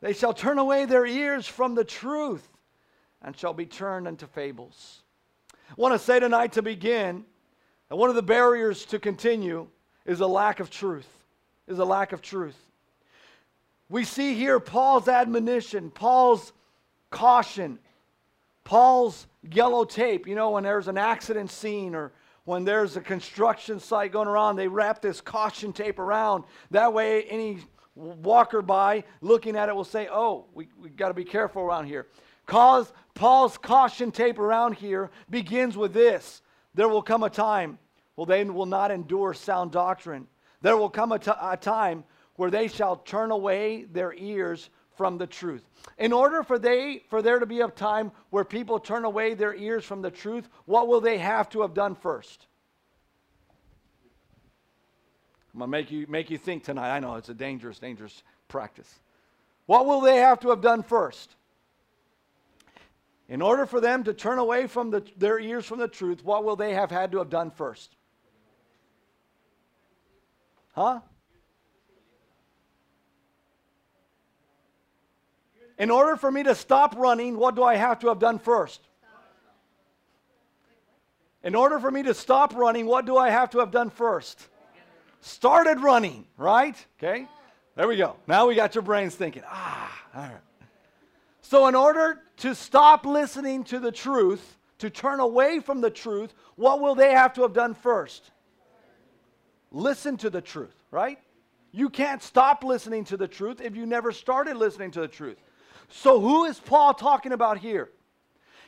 They 0.01 0.13
shall 0.13 0.33
turn 0.33 0.59
away 0.59 0.87
their 0.87 1.05
ears 1.05 1.47
from 1.47 1.75
the 1.75 1.85
truth 1.85 2.47
and 3.23 3.37
shall 3.37 3.53
be 3.53 3.67
turned 3.67 4.09
into 4.09 4.27
fables. 4.27 5.03
I 5.53 5.75
want 5.77 5.95
to 5.95 5.99
say 5.99 6.19
tonight 6.19 6.53
to 6.53 6.63
begin 6.63 7.25
that 7.89 7.97
one 7.97 8.09
of 8.09 8.17
the 8.17 8.23
barriers 8.23 8.85
to 8.87 8.99
continue 8.99 9.69
is 10.07 10.21
a 10.21 10.27
lack 10.27 10.61
of 10.61 10.71
truth. 10.71 11.09
Is 11.69 11.79
a 11.79 11.85
lack 11.85 12.13
of 12.13 12.23
truth. 12.23 12.57
We 13.89 14.05
see 14.05 14.35
here 14.35 14.59
Paul's 14.59 15.07
admonition, 15.07 15.91
Paul's 15.91 16.53
caution 17.11 17.79
Paul's 18.71 19.27
yellow 19.51 19.85
tape, 19.85 20.29
you 20.29 20.37
know, 20.37 20.51
when 20.51 20.63
there's 20.63 20.87
an 20.87 20.97
accident 20.97 21.51
scene 21.51 21.93
or 21.93 22.13
when 22.45 22.65
there's 22.65 22.97
a 22.97 23.01
construction 23.01 23.81
site 23.81 24.13
going 24.13 24.29
around, 24.29 24.55
they 24.55 24.69
wrap 24.69 25.03
this 25.03 25.21
caution 25.21 25.73
tape 25.73 25.99
around. 25.99 26.45
That 26.71 26.93
way, 26.93 27.25
any 27.25 27.65
walker 27.97 28.63
by 28.63 29.03
looking 29.23 29.57
at 29.57 29.69
it 29.69 29.75
will 29.75 29.83
say, 29.83 30.07
Oh, 30.09 30.47
we, 30.55 30.69
we 30.81 30.89
got 30.89 31.09
to 31.09 31.15
be 31.15 31.25
careful 31.25 31.63
around 31.63 31.87
here. 31.87 32.07
Cause, 32.47 32.93
Paul's 33.15 33.59
caution 33.59 34.13
tape 34.13 34.39
around 34.39 34.77
here 34.77 35.11
begins 35.29 35.77
with 35.77 35.93
this 35.93 36.41
There 36.75 36.87
will 36.87 37.03
come 37.03 37.25
a 37.25 37.31
time, 37.31 37.77
well, 38.15 38.25
they 38.25 38.45
will 38.45 38.67
not 38.67 38.93
endure 38.93 39.35
sound 39.35 39.73
doctrine. 39.73 40.29
There 40.63 40.77
will 40.77 40.91
come 40.91 41.11
a, 41.11 41.19
t- 41.19 41.33
a 41.43 41.57
time 41.57 42.05
where 42.37 42.53
they 42.53 42.69
shall 42.69 42.99
turn 42.99 43.33
away 43.33 43.87
their 43.91 44.15
ears 44.15 44.71
from 45.01 45.17
the 45.17 45.27
truth. 45.27 45.67
In 45.97 46.13
order 46.13 46.43
for 46.43 46.59
they 46.59 47.05
for 47.09 47.23
there 47.23 47.39
to 47.39 47.47
be 47.47 47.63
a 47.63 47.69
time 47.69 48.13
where 48.29 48.45
people 48.45 48.79
turn 48.79 49.07
away 49.07 49.33
their 49.33 49.55
ears 49.55 49.83
from 49.83 50.03
the 50.03 50.11
truth, 50.11 50.47
what 50.67 50.89
will 50.89 51.01
they 51.01 51.17
have 51.17 51.49
to 51.49 51.63
have 51.63 51.73
done 51.73 51.95
first? 51.95 52.47
I'm 55.55 55.61
gonna 55.61 55.71
make 55.71 55.91
you 55.91 56.05
make 56.07 56.29
you 56.29 56.37
think 56.37 56.65
tonight. 56.65 56.95
I 56.95 57.01
know 57.01 57.15
it's 57.15 57.31
a 57.31 57.35
dangerous, 57.35 57.79
dangerous 57.79 58.23
practice. 58.47 58.95
What 59.65 59.87
will 59.87 60.03
they 60.03 60.19
have 60.19 60.39
to 60.41 60.51
have 60.51 60.61
done 60.61 60.83
first? 60.83 61.35
In 63.31 63.41
order 63.41 63.65
for 63.65 63.81
them 63.81 64.05
to 64.05 64.13
turn 64.13 64.39
away 64.39 64.67
from 64.67 64.91
the, 64.91 65.03
their 65.17 65.39
ears 65.39 65.65
from 65.65 65.79
the 65.79 65.89
truth, 65.89 66.23
what 66.23 66.45
will 66.45 66.57
they 66.57 66.75
have 66.75 66.91
had 66.91 67.13
to 67.13 67.19
have 67.21 67.31
done 67.31 67.51
first? 67.51 67.97
Huh? 70.73 71.01
In 75.81 75.91
order 75.91 76.15
for 76.15 76.31
me 76.31 76.43
to 76.43 76.55
stop 76.55 76.95
running, 76.95 77.39
what 77.39 77.55
do 77.55 77.65
I 77.65 77.75
have 77.75 78.01
to 78.01 78.09
have 78.09 78.19
done 78.19 78.39
first? 78.39 78.83
In 81.43 81.55
order 81.55 81.81
for 81.81 81.91
me 81.91 82.03
to 82.03 82.13
stop 82.13 82.55
running, 82.55 82.85
what 82.85 83.07
do 83.07 83.17
I 83.17 83.31
have 83.31 83.49
to 83.53 83.61
have 83.61 83.71
done 83.71 83.89
first? 83.89 84.47
Started 85.23 85.81
running, 85.81 86.27
right? 86.37 86.77
Okay? 86.99 87.27
There 87.77 87.89
we 87.89 87.97
go. 87.97 88.17
Now 88.27 88.47
we 88.47 88.55
got 88.55 88.75
your 88.75 88.83
brains 88.83 89.15
thinking. 89.15 89.43
Ah, 89.47 90.03
all 90.15 90.23
right. 90.23 90.33
So, 91.41 91.67
in 91.67 91.75
order 91.75 92.21
to 92.39 92.55
stop 92.55 93.07
listening 93.07 93.65
to 93.65 93.79
the 93.79 93.91
truth, 93.91 94.59
to 94.81 94.91
turn 94.91 95.19
away 95.19 95.61
from 95.61 95.81
the 95.81 95.91
truth, 95.91 96.35
what 96.57 96.81
will 96.81 96.95
they 96.95 97.13
have 97.13 97.33
to 97.35 97.43
have 97.43 97.55
done 97.55 97.73
first? 97.73 98.31
Listen 99.71 100.19
to 100.19 100.29
the 100.29 100.43
truth, 100.43 100.75
right? 100.91 101.19
You 101.73 101.89
can't 101.89 102.23
stop 102.23 102.65
listening 102.65 103.05
to 103.07 103.17
the 103.17 103.29
truth 103.29 103.63
if 103.63 103.77
you 103.77 103.87
never 103.87 104.13
started 104.13 104.59
listening 104.59 104.91
to 104.91 105.01
the 105.01 105.09
truth. 105.09 105.39
So, 105.91 106.21
who 106.21 106.45
is 106.45 106.59
Paul 106.59 106.95
talking 106.95 107.33
about 107.33 107.59
here? 107.59 107.91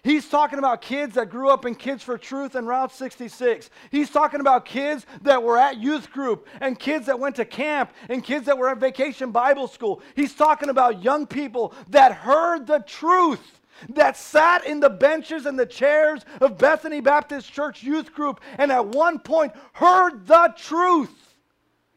He's 0.05 0.29
talking 0.29 0.59
about 0.59 0.83
kids 0.83 1.15
that 1.15 1.31
grew 1.31 1.49
up 1.49 1.65
in 1.65 1.77
Kids 1.77 2.03
for 2.03 2.19
Truth 2.19 2.57
and 2.57 2.67
Route 2.67 2.91
66. 2.93 3.71
He's 3.91 4.11
talking 4.11 4.41
about 4.41 4.65
kids 4.65 5.07
that 5.23 5.45
were 5.45 5.57
at 5.57 5.79
youth 5.79 6.11
group 6.11 6.49
and 6.61 6.77
kids 6.77 7.07
that 7.07 7.21
went 7.21 7.37
to 7.37 7.45
camp 7.45 7.93
and 8.09 8.25
kids 8.25 8.47
that 8.47 8.59
were 8.59 8.69
at 8.69 8.79
vacation 8.79 9.31
Bible 9.31 9.69
school. 9.69 10.03
He's 10.17 10.35
talking 10.35 10.71
about 10.71 11.05
young 11.05 11.25
people 11.25 11.73
that 11.91 12.13
heard 12.13 12.67
the 12.67 12.81
truth 12.81 13.61
that 13.91 14.17
sat 14.17 14.67
in 14.67 14.81
the 14.81 14.91
benches 14.91 15.47
and 15.47 15.57
the 15.57 15.67
chairs 15.67 16.25
of 16.41 16.59
Bethany 16.59 17.01
Baptist 17.01 17.53
Church 17.53 17.85
youth 17.85 18.13
group 18.13 18.41
and 18.59 18.73
at 18.73 18.87
one 18.87 19.21
point 19.21 19.53
heard 19.73 20.27
the 20.27 20.53
truth 20.57 21.37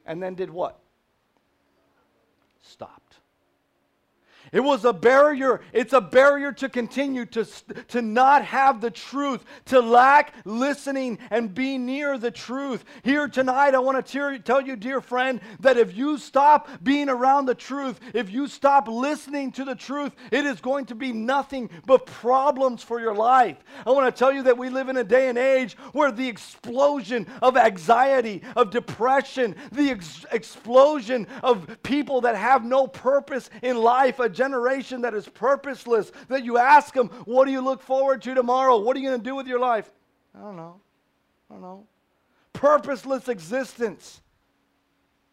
and 0.05 0.22
then 0.22 0.36
did 0.36 0.51
what? 0.51 0.79
It 4.52 4.60
was 4.60 4.86
a 4.86 4.94
barrier. 4.94 5.62
It's 5.74 5.94
a 5.94 6.02
barrier 6.02 6.52
to 6.54 6.70
continue, 6.70 7.25
to, 7.28 7.46
to 7.90 8.02
not 8.02 8.46
have 8.46 8.82
the 8.82 8.92
truth, 8.92 9.44
to 9.66 9.80
lack 9.80 10.34
listening 10.46 11.20
and 11.32 11.54
be 11.54 11.78
near 11.78 12.18
the 12.18 12.32
truth. 12.32 12.86
Here 13.04 13.28
tonight, 13.28 13.75
I 13.75 13.80
want 13.80 14.06
to 14.06 14.40
tell 14.40 14.62
you, 14.62 14.75
dear 14.75 15.02
friend, 15.02 15.42
that 15.60 15.78
if 15.78 15.96
you 15.96 16.18
stop 16.18 16.70
being 16.84 17.10
around 17.10 17.46
the 17.46 17.56
truth, 17.56 18.00
if 18.14 18.30
you 18.30 18.48
stop 18.48 18.88
listening 18.88 19.52
to 19.54 19.66
the 19.66 19.75
truth, 19.75 20.14
it 20.32 20.46
is 20.46 20.62
going 20.62 20.86
to 20.86 20.96
be 20.96 21.12
nothing 21.12 21.70
but 21.86 22.06
problems 22.06 22.84
for 22.84 23.00
your 23.00 23.16
life. 23.16 23.58
I 23.86 23.92
want 23.92 24.14
to 24.14 24.18
tell 24.18 24.32
you 24.32 24.44
that 24.44 24.58
we 24.58 24.70
live 24.70 24.90
in 24.90 24.98
a 24.98 25.04
day 25.04 25.30
and 25.30 25.38
age 25.38 25.78
where 25.92 26.12
the 26.12 26.28
explosion 26.28 27.28
of 27.42 27.58
anxiety, 27.58 28.42
of 28.56 28.72
depression, 28.72 29.56
the 29.72 29.92
ex- 29.92 30.25
explosion 30.32 31.28
of 31.44 31.82
people 31.84 32.22
that 32.22 32.36
have 32.36 32.64
no 32.64 32.88
purpose 32.88 33.50
in 33.62 33.78
life, 33.78 34.20
a 34.20 34.30
generation 34.36 35.01
that 35.01 35.13
is 35.13 35.27
purposeless, 35.27 36.12
that 36.27 36.44
you 36.44 36.58
ask 36.58 36.94
them, 36.94 37.08
What 37.25 37.46
do 37.46 37.51
you 37.51 37.62
look 37.62 37.82
forward 37.82 38.22
to 38.24 38.36
tomorrow? 38.36 38.77
What 38.77 38.96
are 38.96 39.00
you 39.00 39.10
going 39.10 39.20
to 39.22 39.24
do 39.24 39.36
with 39.36 39.48
your 39.48 39.60
life? 39.60 39.89
I 40.36 40.42
don't 40.42 40.56
know. 40.56 40.82
I 41.50 41.54
don't 41.54 41.62
know. 41.62 41.88
Purposeless 42.54 43.27
existence 43.27 44.22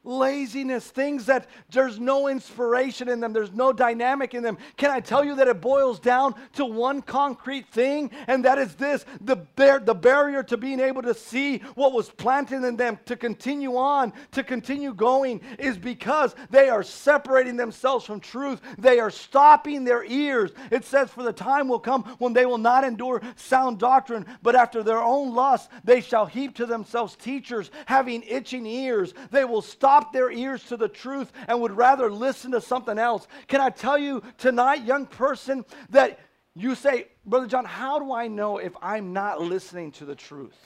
laziness, 0.04 0.88
things 0.90 1.26
that 1.26 1.48
there's 1.70 2.00
no 2.00 2.28
inspiration 2.28 3.08
in 3.08 3.20
them, 3.20 3.32
there's 3.32 3.52
no 3.52 3.72
dynamic 3.72 4.34
in 4.34 4.42
them. 4.42 4.58
Can 4.76 4.90
I 4.90 5.00
tell 5.00 5.24
you 5.24 5.36
that 5.36 5.48
it 5.48 5.60
boils 5.60 6.00
down 6.00 6.34
to 6.54 6.64
one 6.64 7.02
concrete 7.02 7.68
thing? 7.68 8.10
And 8.26 8.44
that 8.44 8.58
is 8.58 8.74
this 8.74 9.04
the, 9.20 9.36
bar- 9.36 9.80
the 9.80 9.94
barrier 9.94 10.42
to 10.44 10.56
being 10.56 10.80
able 10.80 11.02
to 11.02 11.14
see 11.14 11.58
what 11.74 11.92
was 11.92 12.10
planted 12.10 12.64
in 12.64 12.76
them, 12.76 12.98
to 13.06 13.16
continue 13.16 13.76
on, 13.76 14.12
to 14.32 14.42
continue 14.42 14.92
going, 14.92 15.40
is 15.58 15.78
because 15.78 16.34
they 16.50 16.68
are 16.68 16.82
separating 16.82 17.56
themselves 17.56 18.04
from 18.04 18.18
truth. 18.18 18.60
They 18.78 18.98
are 18.98 19.10
stopping 19.10 19.84
their 19.84 20.04
ears. 20.04 20.50
It 20.70 20.84
says, 20.84 21.10
For 21.10 21.22
the 21.22 21.32
time 21.32 21.68
will 21.68 21.78
come 21.78 22.02
when 22.18 22.32
they 22.32 22.46
will 22.46 22.58
not 22.58 22.84
endure 22.84 23.22
sound 23.36 23.78
doctrine, 23.78 24.26
but 24.42 24.56
after 24.56 24.82
their 24.82 25.02
own 25.02 25.34
lust, 25.34 25.70
they 25.84 26.00
shall 26.00 26.26
heap 26.26 26.56
to 26.56 26.66
themselves 26.66 27.14
teachers 27.14 27.70
having 27.86 28.22
itching 28.24 28.66
ears. 28.66 29.14
They 29.30 29.44
will 29.44 29.62
stop 29.62 29.91
stop 29.92 30.12
their 30.12 30.30
ears 30.30 30.62
to 30.64 30.76
the 30.78 30.88
truth 30.88 31.30
and 31.46 31.60
would 31.60 31.76
rather 31.76 32.10
listen 32.10 32.52
to 32.52 32.60
something 32.62 32.98
else. 32.98 33.26
Can 33.46 33.60
I 33.60 33.68
tell 33.68 33.98
you 33.98 34.22
tonight, 34.38 34.84
young 34.84 35.04
person, 35.04 35.66
that 35.90 36.18
you 36.54 36.74
say, 36.74 37.08
Brother 37.26 37.46
John, 37.46 37.66
how 37.66 37.98
do 37.98 38.10
I 38.12 38.26
know 38.26 38.56
if 38.56 38.72
I'm 38.80 39.12
not 39.12 39.42
listening 39.42 39.92
to 39.92 40.06
the 40.06 40.14
truth? 40.14 40.56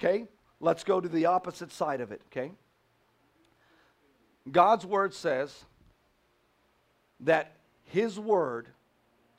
Okay, 0.00 0.26
let's 0.58 0.84
go 0.84 1.02
to 1.02 1.08
the 1.08 1.26
opposite 1.26 1.70
side 1.70 2.00
of 2.00 2.12
it, 2.12 2.22
okay? 2.32 2.52
God's 4.50 4.86
word 4.86 5.12
says 5.12 5.64
that 7.20 7.56
his 7.84 8.18
word 8.18 8.68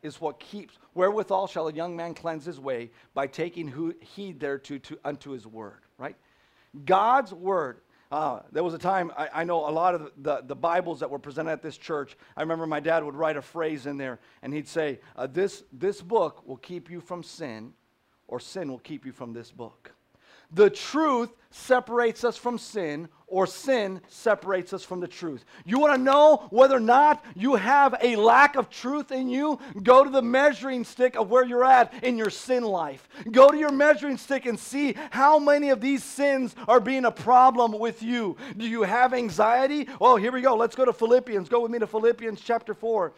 is 0.04 0.22
what 0.22 0.40
keeps 0.40 0.78
wherewithal 0.94 1.48
shall 1.48 1.68
a 1.68 1.74
young 1.74 1.96
man 1.96 2.14
cleanse 2.14 2.46
his 2.46 2.60
way 2.60 2.92
by 3.16 3.26
taking 3.26 3.68
who, 3.68 3.96
heed 4.00 4.40
thereto 4.40 4.78
to, 4.78 5.00
unto 5.04 5.32
his 5.32 5.48
word 5.48 5.80
right 5.98 6.16
god's 6.86 7.34
word 7.34 7.80
uh, 8.12 8.40
there 8.52 8.64
was 8.64 8.74
a 8.74 8.78
time, 8.78 9.12
I, 9.18 9.30
I, 9.34 9.44
know 9.44 9.68
a 9.68 9.72
lot 9.72 9.94
of 9.94 10.12
the, 10.18 10.42
the 10.46 10.56
Bibles 10.56 11.02
that 11.02 11.10
were 11.10 11.20
presented 11.20 11.52
at 11.52 11.62
this 11.62 11.78
church, 11.78 12.18
I 12.38 12.42
remember 12.42 12.66
my 12.66 12.80
dad 12.80 13.04
would 13.04 13.16
write 13.16 13.36
a 13.36 13.42
phrase 13.42 13.86
in 13.86 13.98
there, 13.98 14.20
and 14.42 14.54
he'd 14.54 14.68
say, 14.68 15.00
uh, 15.18 15.28
this, 15.28 15.64
this 15.74 16.02
book 16.02 16.48
will 16.48 16.58
keep 16.58 16.90
you 16.90 17.02
from 17.02 17.22
sin, 17.22 17.74
or 18.28 18.40
sin 18.40 18.70
will 18.70 18.80
keep 18.80 19.06
you 19.06 19.12
from 19.12 19.34
this 19.34 19.52
book. 19.52 19.92
The 20.52 20.70
truth 20.70 21.36
separates 21.52 22.24
us 22.24 22.38
from 22.38 22.58
sin, 22.58 23.10
or 23.28 23.46
sin 23.46 24.02
separates 24.08 24.72
us 24.72 24.84
from 24.84 25.02
the 25.02 25.08
truth. 25.08 25.44
You 25.66 25.80
want 25.80 25.96
to 25.96 26.02
know 26.02 26.48
whether 26.50 26.78
or 26.78 26.82
not 26.82 27.24
you 27.36 27.56
have 27.56 27.96
a 28.02 28.16
lack 28.16 28.56
of 28.56 28.70
truth 28.70 29.12
in 29.12 29.30
you? 29.30 29.60
Go 29.84 30.04
to 30.04 30.10
the 30.10 30.22
measuring 30.22 30.86
stick 30.86 31.16
of 31.16 31.30
where 31.30 31.46
you're 31.46 31.66
at 31.66 32.04
in 32.04 32.18
your 32.18 32.30
sin 32.30 32.64
life. 32.64 33.08
Go 33.30 33.52
to 33.52 33.58
your 33.58 33.72
measuring 33.72 34.18
stick 34.18 34.46
and 34.46 34.58
see 34.58 34.96
how 35.12 35.40
many 35.40 35.70
of 35.70 35.82
these 35.82 36.04
sins 36.04 36.56
are 36.68 36.80
being 36.80 37.04
a 37.06 37.12
problem 37.12 37.78
with 37.78 38.02
you. 38.02 38.38
Do 38.56 38.66
you 38.68 38.84
have 38.84 39.14
anxiety? 39.14 39.90
Oh, 40.00 40.16
here 40.16 40.32
we 40.32 40.42
go. 40.42 40.56
Let's 40.56 40.76
go 40.76 40.86
to 40.86 40.94
Philippians. 40.94 41.50
Go 41.50 41.62
with 41.62 41.72
me 41.72 41.80
to 41.80 41.88
Philippians 41.88 42.40
chapter 42.40 42.74
4. 42.74 43.12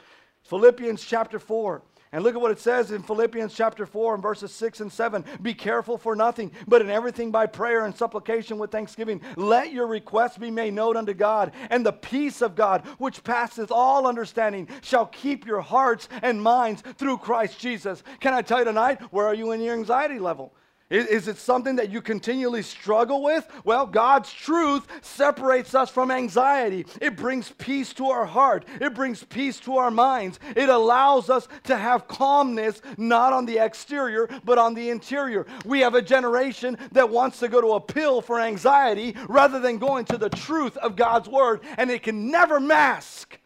Philippians 0.43 1.03
chapter 1.03 1.37
4. 1.37 1.83
And 2.11 2.23
look 2.23 2.33
at 2.33 2.41
what 2.41 2.51
it 2.51 2.59
says 2.59 2.89
in 2.89 3.03
Philippians 3.03 3.53
chapter 3.53 3.85
4 3.85 4.15
and 4.15 4.23
verses 4.23 4.51
6 4.51 4.79
and 4.79 4.91
7. 4.91 5.23
Be 5.43 5.53
careful 5.53 5.95
for 5.95 6.15
nothing, 6.15 6.51
but 6.67 6.81
in 6.81 6.89
everything 6.89 7.29
by 7.29 7.45
prayer 7.45 7.85
and 7.85 7.95
supplication 7.95 8.57
with 8.57 8.71
thanksgiving, 8.71 9.21
let 9.35 9.71
your 9.71 9.85
requests 9.85 10.37
be 10.37 10.49
made 10.49 10.73
known 10.73 10.97
unto 10.97 11.13
God. 11.13 11.51
And 11.69 11.85
the 11.85 11.93
peace 11.93 12.41
of 12.41 12.55
God, 12.55 12.87
which 12.97 13.23
passeth 13.23 13.69
all 13.71 14.07
understanding, 14.07 14.67
shall 14.81 15.05
keep 15.05 15.45
your 15.45 15.61
hearts 15.61 16.09
and 16.23 16.41
minds 16.41 16.81
through 16.97 17.19
Christ 17.19 17.59
Jesus. 17.59 18.01
Can 18.19 18.33
I 18.33 18.41
tell 18.41 18.59
you 18.59 18.65
tonight, 18.65 19.01
where 19.11 19.27
are 19.27 19.35
you 19.35 19.51
in 19.51 19.61
your 19.61 19.75
anxiety 19.75 20.17
level? 20.17 20.53
Is, 20.89 21.27
it 21.27 21.37
something 21.37 21.75
that 21.75 21.91
you 21.91 22.01
continually 22.01 22.63
struggle 22.63 23.21
with? 23.21 23.47
Well, 23.63 23.85
God's 23.85 24.33
truth 24.33 24.87
separates 25.03 25.75
us 25.75 25.91
from 25.91 26.09
anxiety. 26.09 26.83
It 26.99 27.15
brings 27.15 27.51
peace 27.59 27.93
to 27.93 28.07
our 28.07 28.25
heart, 28.25 28.65
it 28.81 28.95
brings 28.95 29.23
peace 29.23 29.59
to 29.61 29.77
our 29.77 29.91
minds. 29.91 30.39
It 30.55 30.67
allows 30.67 31.29
us 31.29 31.47
to 31.65 31.77
have 31.77 32.07
calmness, 32.07 32.81
not 32.97 33.33
on 33.33 33.45
the 33.45 33.63
exterior, 33.63 34.27
but 34.43 34.57
on 34.57 34.73
the 34.73 34.89
interior. 34.89 35.45
We 35.63 35.81
have 35.81 35.93
a 35.93 36.01
generation 36.01 36.75
that 36.93 37.09
wants 37.09 37.37
to 37.39 37.49
go 37.49 37.61
to 37.61 37.73
a 37.73 37.81
pill 37.81 38.21
for 38.21 38.39
anxiety 38.39 39.15
rather 39.27 39.59
than 39.59 39.77
going 39.77 40.05
to 40.05 40.17
the 40.17 40.29
truth 40.29 40.75
of 40.77 40.95
God's 40.95 41.29
word, 41.29 41.61
and 41.77 41.91
it 41.91 42.01
can 42.01 42.31
never 42.31 42.59
mask 42.59 43.39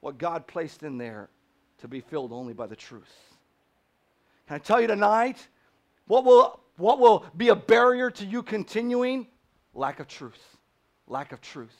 what 0.00 0.18
God 0.18 0.46
placed 0.46 0.84
in 0.84 0.98
there 0.98 1.30
to 1.78 1.88
be 1.88 2.00
filled 2.00 2.32
only 2.32 2.52
by 2.52 2.68
the 2.68 2.76
truth. 2.76 3.12
Can 4.46 4.54
I 4.54 4.58
tell 4.58 4.80
you 4.80 4.86
tonight? 4.86 5.48
What 6.10 6.24
will, 6.24 6.58
what 6.76 6.98
will 6.98 7.24
be 7.36 7.50
a 7.50 7.54
barrier 7.54 8.10
to 8.10 8.26
you 8.26 8.42
continuing? 8.42 9.28
Lack 9.74 10.00
of 10.00 10.08
truth. 10.08 10.56
Lack 11.06 11.30
of 11.30 11.40
truth. 11.40 11.76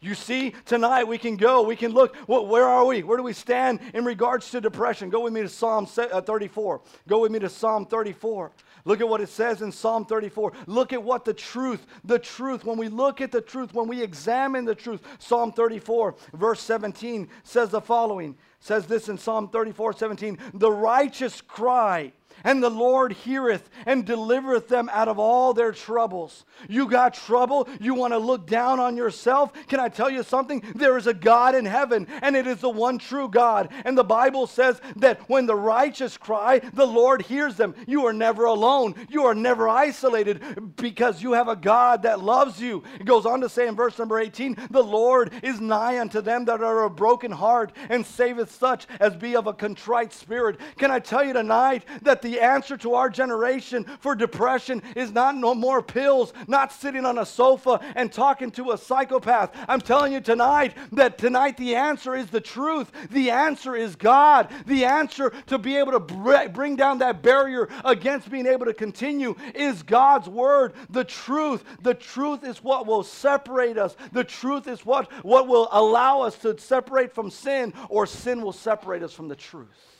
You 0.00 0.16
see, 0.16 0.52
tonight 0.64 1.04
we 1.04 1.16
can 1.16 1.36
go, 1.36 1.62
we 1.62 1.76
can 1.76 1.92
look. 1.92 2.16
where 2.26 2.66
are 2.66 2.84
we? 2.84 3.04
Where 3.04 3.16
do 3.16 3.22
we 3.22 3.32
stand 3.32 3.78
in 3.94 4.04
regards 4.04 4.50
to 4.50 4.60
depression? 4.60 5.10
Go 5.10 5.20
with 5.20 5.32
me 5.32 5.42
to 5.42 5.48
Psalm 5.48 5.86
uh, 5.96 6.20
34. 6.20 6.80
Go 7.06 7.20
with 7.20 7.30
me 7.30 7.38
to 7.38 7.48
Psalm 7.48 7.86
34. 7.86 8.50
Look 8.84 9.00
at 9.00 9.08
what 9.08 9.20
it 9.20 9.28
says 9.28 9.62
in 9.62 9.70
Psalm 9.70 10.06
34. 10.06 10.54
Look 10.66 10.92
at 10.92 11.00
what 11.00 11.24
the 11.24 11.32
truth, 11.32 11.86
the 12.02 12.18
truth, 12.18 12.64
when 12.64 12.78
we 12.78 12.88
look 12.88 13.20
at 13.20 13.30
the 13.30 13.40
truth, 13.40 13.74
when 13.74 13.86
we 13.86 14.02
examine 14.02 14.64
the 14.64 14.74
truth. 14.74 15.02
Psalm 15.20 15.52
34, 15.52 16.16
verse 16.34 16.60
17 16.60 17.28
says 17.44 17.70
the 17.70 17.80
following 17.80 18.36
says 18.62 18.86
this 18.86 19.08
in 19.08 19.18
Psalm 19.18 19.48
34 19.48 19.92
17. 19.92 20.38
The 20.54 20.70
righteous 20.70 21.40
cry 21.40 22.12
and 22.44 22.62
the 22.62 22.70
Lord 22.70 23.12
heareth 23.12 23.68
and 23.86 24.04
delivereth 24.04 24.68
them 24.68 24.88
out 24.92 25.08
of 25.08 25.18
all 25.18 25.54
their 25.54 25.72
troubles. 25.72 26.44
You 26.68 26.88
got 26.88 27.14
trouble? 27.14 27.68
You 27.80 27.94
want 27.94 28.12
to 28.12 28.18
look 28.18 28.46
down 28.46 28.80
on 28.80 28.96
yourself? 28.96 29.52
Can 29.68 29.80
I 29.80 29.88
tell 29.88 30.10
you 30.10 30.22
something? 30.22 30.62
There 30.74 30.96
is 30.96 31.06
a 31.06 31.14
God 31.14 31.54
in 31.54 31.64
heaven, 31.64 32.06
and 32.22 32.36
it 32.36 32.46
is 32.46 32.58
the 32.58 32.70
one 32.70 32.98
true 32.98 33.28
God. 33.28 33.72
And 33.84 33.96
the 33.96 34.04
Bible 34.04 34.46
says 34.46 34.80
that 34.96 35.28
when 35.28 35.46
the 35.46 35.54
righteous 35.54 36.16
cry, 36.16 36.60
the 36.72 36.86
Lord 36.86 37.22
hears 37.22 37.56
them. 37.56 37.74
You 37.86 38.06
are 38.06 38.12
never 38.12 38.44
alone, 38.44 38.94
you 39.08 39.24
are 39.24 39.34
never 39.34 39.68
isolated 39.68 40.76
because 40.76 41.22
you 41.22 41.32
have 41.32 41.48
a 41.48 41.56
God 41.56 42.02
that 42.02 42.20
loves 42.20 42.60
you. 42.60 42.82
It 42.98 43.06
goes 43.06 43.26
on 43.26 43.40
to 43.40 43.48
say 43.48 43.66
in 43.68 43.76
verse 43.76 43.98
number 43.98 44.18
18 44.18 44.56
the 44.70 44.82
Lord 44.82 45.32
is 45.42 45.60
nigh 45.60 46.00
unto 46.00 46.20
them 46.20 46.44
that 46.46 46.62
are 46.62 46.84
of 46.84 46.96
broken 46.96 47.30
heart 47.30 47.72
and 47.88 48.04
saveth 48.04 48.50
such 48.50 48.86
as 49.00 49.16
be 49.16 49.36
of 49.36 49.46
a 49.46 49.52
contrite 49.52 50.12
spirit. 50.12 50.58
Can 50.76 50.90
I 50.90 50.98
tell 50.98 51.24
you 51.24 51.32
tonight 51.32 51.84
that 52.02 52.22
the 52.22 52.31
the 52.32 52.40
answer 52.40 52.78
to 52.78 52.94
our 52.94 53.10
generation 53.10 53.84
for 54.00 54.14
depression 54.14 54.82
is 54.96 55.12
not 55.12 55.36
no 55.36 55.54
more 55.54 55.82
pills, 55.82 56.32
not 56.46 56.72
sitting 56.72 57.04
on 57.04 57.18
a 57.18 57.26
sofa 57.26 57.78
and 57.94 58.10
talking 58.10 58.50
to 58.52 58.70
a 58.70 58.78
psychopath. 58.78 59.54
I'm 59.68 59.82
telling 59.82 60.14
you 60.14 60.20
tonight 60.22 60.74
that 60.92 61.18
tonight 61.18 61.58
the 61.58 61.74
answer 61.74 62.14
is 62.14 62.28
the 62.28 62.40
truth. 62.40 62.90
The 63.10 63.30
answer 63.30 63.76
is 63.76 63.96
God. 63.96 64.50
The 64.64 64.86
answer 64.86 65.30
to 65.48 65.58
be 65.58 65.76
able 65.76 65.92
to 65.92 66.48
bring 66.48 66.76
down 66.76 66.98
that 66.98 67.22
barrier 67.22 67.68
against 67.84 68.30
being 68.30 68.46
able 68.46 68.64
to 68.64 68.72
continue 68.72 69.34
is 69.54 69.82
God's 69.82 70.28
word. 70.28 70.72
The 70.88 71.04
truth. 71.04 71.62
The 71.82 71.92
truth 71.92 72.44
is 72.44 72.64
what 72.64 72.86
will 72.86 73.02
separate 73.02 73.76
us. 73.76 73.94
The 74.12 74.24
truth 74.24 74.68
is 74.68 74.86
what, 74.86 75.12
what 75.22 75.48
will 75.48 75.68
allow 75.70 76.22
us 76.22 76.38
to 76.38 76.58
separate 76.58 77.12
from 77.12 77.30
sin, 77.30 77.74
or 77.90 78.06
sin 78.06 78.40
will 78.40 78.52
separate 78.52 79.02
us 79.02 79.12
from 79.12 79.28
the 79.28 79.36
truth. 79.36 79.91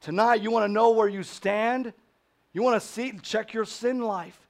Tonight, 0.00 0.42
you 0.42 0.50
want 0.50 0.64
to 0.64 0.72
know 0.72 0.90
where 0.90 1.08
you 1.08 1.22
stand? 1.22 1.92
You 2.52 2.62
want 2.62 2.80
to 2.80 2.86
see, 2.86 3.10
and 3.10 3.22
check 3.22 3.52
your 3.52 3.64
sin 3.64 4.00
life. 4.00 4.45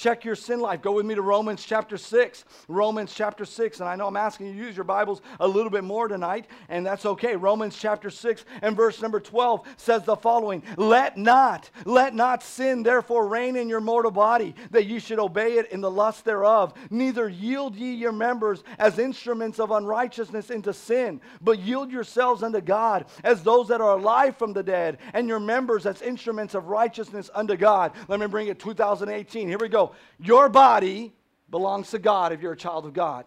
Check 0.00 0.24
your 0.24 0.34
sin 0.34 0.60
life. 0.60 0.80
Go 0.80 0.92
with 0.92 1.04
me 1.04 1.14
to 1.14 1.20
Romans 1.20 1.62
chapter 1.62 1.98
6. 1.98 2.46
Romans 2.68 3.12
chapter 3.14 3.44
6. 3.44 3.80
And 3.80 3.88
I 3.88 3.96
know 3.96 4.06
I'm 4.06 4.16
asking 4.16 4.46
you 4.46 4.52
to 4.54 4.58
use 4.58 4.74
your 4.74 4.84
Bibles 4.84 5.20
a 5.38 5.46
little 5.46 5.68
bit 5.68 5.84
more 5.84 6.08
tonight, 6.08 6.46
and 6.70 6.86
that's 6.86 7.04
okay. 7.04 7.36
Romans 7.36 7.76
chapter 7.78 8.08
6 8.08 8.46
and 8.62 8.74
verse 8.74 9.02
number 9.02 9.20
12 9.20 9.68
says 9.76 10.02
the 10.04 10.16
following 10.16 10.62
Let 10.78 11.18
not, 11.18 11.68
let 11.84 12.14
not 12.14 12.42
sin 12.42 12.82
therefore 12.82 13.28
reign 13.28 13.56
in 13.56 13.68
your 13.68 13.82
mortal 13.82 14.10
body, 14.10 14.54
that 14.70 14.86
ye 14.86 15.00
should 15.00 15.18
obey 15.18 15.58
it 15.58 15.70
in 15.70 15.82
the 15.82 15.90
lust 15.90 16.24
thereof. 16.24 16.72
Neither 16.88 17.28
yield 17.28 17.76
ye 17.76 17.92
your 17.92 18.12
members 18.12 18.64
as 18.78 18.98
instruments 18.98 19.60
of 19.60 19.70
unrighteousness 19.70 20.48
into 20.48 20.72
sin, 20.72 21.20
but 21.42 21.58
yield 21.58 21.92
yourselves 21.92 22.42
unto 22.42 22.62
God 22.62 23.04
as 23.22 23.42
those 23.42 23.68
that 23.68 23.82
are 23.82 23.98
alive 23.98 24.38
from 24.38 24.54
the 24.54 24.62
dead, 24.62 24.96
and 25.12 25.28
your 25.28 25.40
members 25.40 25.84
as 25.84 26.00
instruments 26.00 26.54
of 26.54 26.68
righteousness 26.68 27.28
unto 27.34 27.54
God. 27.54 27.92
Let 28.08 28.18
me 28.18 28.26
bring 28.28 28.48
it 28.48 28.58
2018. 28.58 29.46
Here 29.46 29.58
we 29.58 29.68
go 29.68 29.89
your 30.18 30.48
body 30.48 31.12
belongs 31.50 31.90
to 31.90 31.98
God 31.98 32.32
if 32.32 32.40
you're 32.40 32.52
a 32.52 32.56
child 32.56 32.86
of 32.86 32.92
God. 32.92 33.24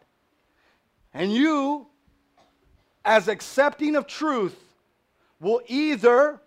And 1.14 1.32
you, 1.32 1.88
as 3.06 3.28
accepting 3.28 3.96
of 3.96 4.08
truth, 4.08 4.58
will 5.40 5.62
either 5.68 6.42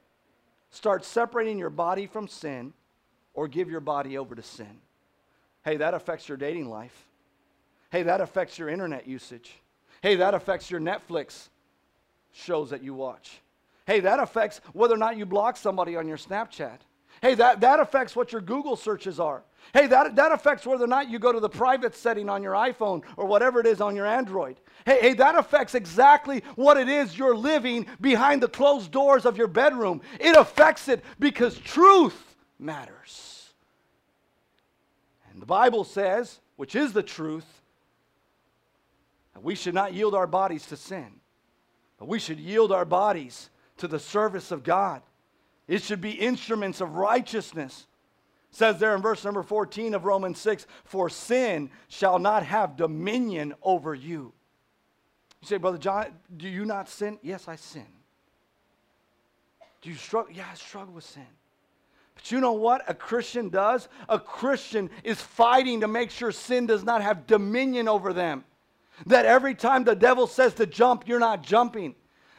start 0.70 1.04
separating 1.04 1.58
your 1.58 1.70
body 1.70 2.06
from 2.06 2.28
sin 2.28 2.72
or 3.34 3.46
give 3.46 3.70
your 3.70 3.80
body 3.80 4.18
over 4.18 4.34
to 4.34 4.42
sin. 4.42 4.80
Hey, 5.64 5.76
that 5.76 5.94
affects 5.94 6.28
your 6.28 6.38
dating 6.38 6.68
life. 6.68 7.06
Hey, 7.90 8.02
that 8.04 8.20
affects 8.20 8.58
your 8.58 8.68
internet 8.68 9.06
usage. 9.06 9.52
Hey, 10.02 10.16
that 10.16 10.34
affects 10.34 10.70
your 10.70 10.80
Netflix 10.80 11.48
shows 12.32 12.70
that 12.70 12.82
you 12.82 12.94
watch. 12.94 13.40
Hey, 13.86 14.00
that 14.00 14.18
affects 14.18 14.60
whether 14.72 14.94
or 14.94 14.98
not 14.98 15.16
you 15.16 15.26
block 15.26 15.56
somebody 15.56 15.96
on 15.96 16.08
your 16.08 16.16
Snapchat. 16.16 16.78
Hey, 17.22 17.34
that, 17.34 17.60
that 17.60 17.80
affects 17.80 18.14
what 18.14 18.32
your 18.32 18.40
Google 18.40 18.76
searches 18.76 19.20
are. 19.20 19.42
Hey, 19.72 19.86
that, 19.88 20.16
that 20.16 20.32
affects 20.32 20.66
whether 20.66 20.84
or 20.84 20.88
not 20.88 21.10
you 21.10 21.18
go 21.18 21.32
to 21.32 21.40
the 21.40 21.48
private 21.48 21.94
setting 21.94 22.28
on 22.28 22.42
your 22.42 22.54
iPhone 22.54 23.02
or 23.16 23.26
whatever 23.26 23.60
it 23.60 23.66
is 23.66 23.80
on 23.80 23.96
your 23.96 24.06
Android. 24.06 24.60
Hey, 24.84 24.98
hey, 25.00 25.14
that 25.14 25.34
affects 25.34 25.74
exactly 25.74 26.42
what 26.54 26.76
it 26.76 26.88
is 26.88 27.18
you're 27.18 27.36
living 27.36 27.86
behind 28.00 28.42
the 28.42 28.48
closed 28.48 28.90
doors 28.90 29.26
of 29.26 29.36
your 29.36 29.48
bedroom. 29.48 30.00
It 30.20 30.36
affects 30.36 30.88
it 30.88 31.04
because 31.18 31.58
truth 31.58 32.36
matters. 32.58 33.52
And 35.30 35.42
the 35.42 35.46
Bible 35.46 35.84
says, 35.84 36.40
which 36.56 36.74
is 36.74 36.92
the 36.92 37.02
truth, 37.02 37.46
that 39.34 39.42
we 39.42 39.54
should 39.54 39.74
not 39.74 39.92
yield 39.92 40.14
our 40.14 40.26
bodies 40.26 40.64
to 40.66 40.76
sin, 40.76 41.20
but 41.98 42.08
we 42.08 42.18
should 42.18 42.40
yield 42.40 42.72
our 42.72 42.86
bodies 42.86 43.50
to 43.76 43.88
the 43.88 43.98
service 43.98 44.50
of 44.50 44.64
God. 44.64 45.02
It 45.68 45.82
should 45.82 46.00
be 46.00 46.12
instruments 46.12 46.80
of 46.80 46.94
righteousness 46.94 47.86
says 48.56 48.78
there 48.78 48.94
in 48.94 49.02
verse 49.02 49.22
number 49.22 49.42
14 49.42 49.92
of 49.92 50.06
Romans 50.06 50.38
6 50.38 50.66
For 50.84 51.10
sin 51.10 51.70
shall 51.88 52.18
not 52.18 52.42
have 52.42 52.76
dominion 52.76 53.54
over 53.62 53.94
you. 53.94 54.32
You 55.42 55.48
say, 55.48 55.58
Brother 55.58 55.76
John, 55.76 56.06
do 56.34 56.48
you 56.48 56.64
not 56.64 56.88
sin? 56.88 57.18
Yes, 57.22 57.48
I 57.48 57.56
sin. 57.56 57.86
Do 59.82 59.90
you 59.90 59.96
struggle? 59.96 60.32
Yeah, 60.32 60.46
I 60.50 60.54
struggle 60.54 60.94
with 60.94 61.04
sin. 61.04 61.26
But 62.14 62.32
you 62.32 62.40
know 62.40 62.54
what 62.54 62.82
a 62.88 62.94
Christian 62.94 63.50
does? 63.50 63.88
A 64.08 64.18
Christian 64.18 64.88
is 65.04 65.20
fighting 65.20 65.82
to 65.82 65.88
make 65.88 66.10
sure 66.10 66.32
sin 66.32 66.66
does 66.66 66.82
not 66.82 67.02
have 67.02 67.26
dominion 67.26 67.88
over 67.88 68.14
them. 68.14 68.42
That 69.04 69.26
every 69.26 69.54
time 69.54 69.84
the 69.84 69.94
devil 69.94 70.26
says 70.26 70.54
to 70.54 70.64
jump, 70.64 71.06
you're 71.06 71.20
not 71.20 71.42
jumping. 71.42 71.94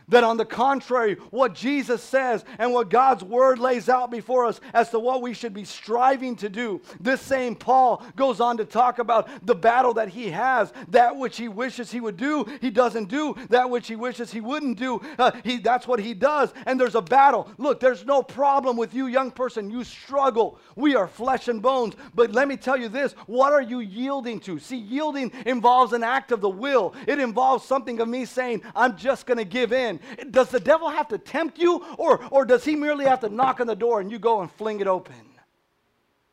That 0.09 0.23
on 0.23 0.37
the 0.37 0.45
contrary, 0.45 1.17
what 1.31 1.53
Jesus 1.53 2.01
says 2.01 2.45
and 2.59 2.71
what 2.71 2.89
God's 2.89 3.25
word 3.25 3.59
lays 3.59 3.89
out 3.89 4.09
before 4.09 4.45
us 4.45 4.61
as 4.73 4.89
to 4.91 4.99
what 4.99 5.21
we 5.21 5.33
should 5.33 5.53
be 5.53 5.65
striving 5.65 6.37
to 6.37 6.47
do, 6.47 6.81
this 7.01 7.19
same 7.21 7.55
Paul 7.55 8.01
goes 8.15 8.39
on 8.39 8.55
to 8.57 8.65
talk 8.65 8.99
about 8.99 9.27
the 9.45 9.55
battle 9.55 9.93
that 9.95 10.07
he 10.07 10.29
has. 10.31 10.71
That 10.87 11.17
which 11.17 11.35
he 11.35 11.49
wishes 11.49 11.91
he 11.91 11.99
would 11.99 12.15
do, 12.15 12.45
he 12.61 12.69
doesn't 12.69 13.09
do. 13.09 13.35
That 13.49 13.69
which 13.69 13.87
he 13.87 13.97
wishes 13.97 14.31
he 14.31 14.39
wouldn't 14.39 14.77
do, 14.77 15.01
uh, 15.19 15.31
he, 15.43 15.57
that's 15.57 15.87
what 15.87 15.99
he 15.99 16.13
does. 16.13 16.53
And 16.65 16.79
there's 16.79 16.95
a 16.95 17.01
battle. 17.01 17.49
Look, 17.57 17.81
there's 17.81 18.05
no 18.05 18.23
problem 18.23 18.77
with 18.77 18.93
you, 18.93 19.07
young 19.07 19.31
person. 19.31 19.69
You 19.69 19.83
struggle. 19.83 20.57
We 20.77 20.95
are 20.95 21.07
flesh 21.07 21.49
and 21.49 21.61
bones. 21.61 21.95
But 22.15 22.31
let 22.31 22.47
me 22.47 22.55
tell 22.55 22.77
you 22.77 22.87
this 22.87 23.13
what 23.25 23.51
are 23.51 23.61
you 23.61 23.79
yielding 23.79 24.39
to? 24.41 24.57
See, 24.57 24.77
yielding 24.77 25.33
involves 25.45 25.91
an 25.91 26.03
act 26.03 26.31
of 26.31 26.39
the 26.39 26.49
will, 26.49 26.93
it 27.07 27.19
involves 27.19 27.65
something 27.65 27.99
of 27.99 28.07
me 28.07 28.23
saying, 28.23 28.61
I'm 28.73 28.95
just 28.95 29.25
going 29.25 29.37
to 29.37 29.45
give 29.45 29.73
in. 29.73 29.96
Does 30.31 30.49
the 30.49 30.59
devil 30.59 30.89
have 30.89 31.07
to 31.09 31.17
tempt 31.17 31.57
you, 31.57 31.83
or, 31.97 32.23
or 32.31 32.45
does 32.45 32.63
he 32.65 32.75
merely 32.75 33.05
have 33.05 33.21
to 33.21 33.29
knock 33.29 33.59
on 33.59 33.67
the 33.67 33.75
door 33.75 33.99
and 34.01 34.11
you 34.11 34.19
go 34.19 34.41
and 34.41 34.51
fling 34.51 34.79
it 34.79 34.87
open? 34.87 35.15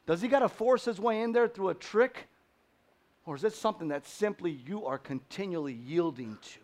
Does 0.07 0.21
he 0.21 0.29
got 0.29 0.41
to 0.41 0.49
force 0.49 0.85
his 0.85 1.01
way 1.01 1.23
in 1.23 1.33
there 1.33 1.49
through 1.49 1.71
a 1.71 1.75
trick? 1.75 2.29
Or 3.27 3.37
is 3.37 3.45
it 3.45 3.55
something 3.55 3.89
that 3.89 4.07
simply 4.07 4.51
you 4.51 4.87
are 4.87 4.99
continually 4.99 5.73
yielding 5.73 6.37
to? 6.43 6.59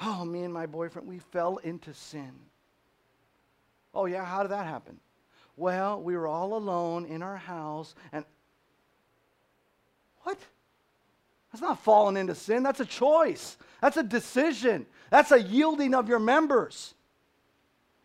Oh, 0.00 0.24
me 0.24 0.42
and 0.42 0.52
my 0.52 0.66
boyfriend, 0.66 1.08
we 1.08 1.18
fell 1.18 1.56
into 1.58 1.92
sin. 1.94 2.32
Oh, 3.94 4.06
yeah, 4.06 4.24
how 4.24 4.42
did 4.42 4.52
that 4.52 4.66
happen? 4.66 5.00
Well, 5.56 6.00
we 6.00 6.16
were 6.16 6.28
all 6.28 6.56
alone 6.56 7.06
in 7.06 7.22
our 7.22 7.36
house, 7.36 7.94
and 8.12 8.24
what? 10.22 10.38
That's 11.58 11.70
not 11.70 11.82
falling 11.82 12.16
into 12.16 12.36
sin. 12.36 12.62
That's 12.62 12.78
a 12.78 12.84
choice. 12.84 13.56
That's 13.80 13.96
a 13.96 14.02
decision. 14.04 14.86
That's 15.10 15.32
a 15.32 15.42
yielding 15.42 15.92
of 15.92 16.08
your 16.08 16.20
members. 16.20 16.94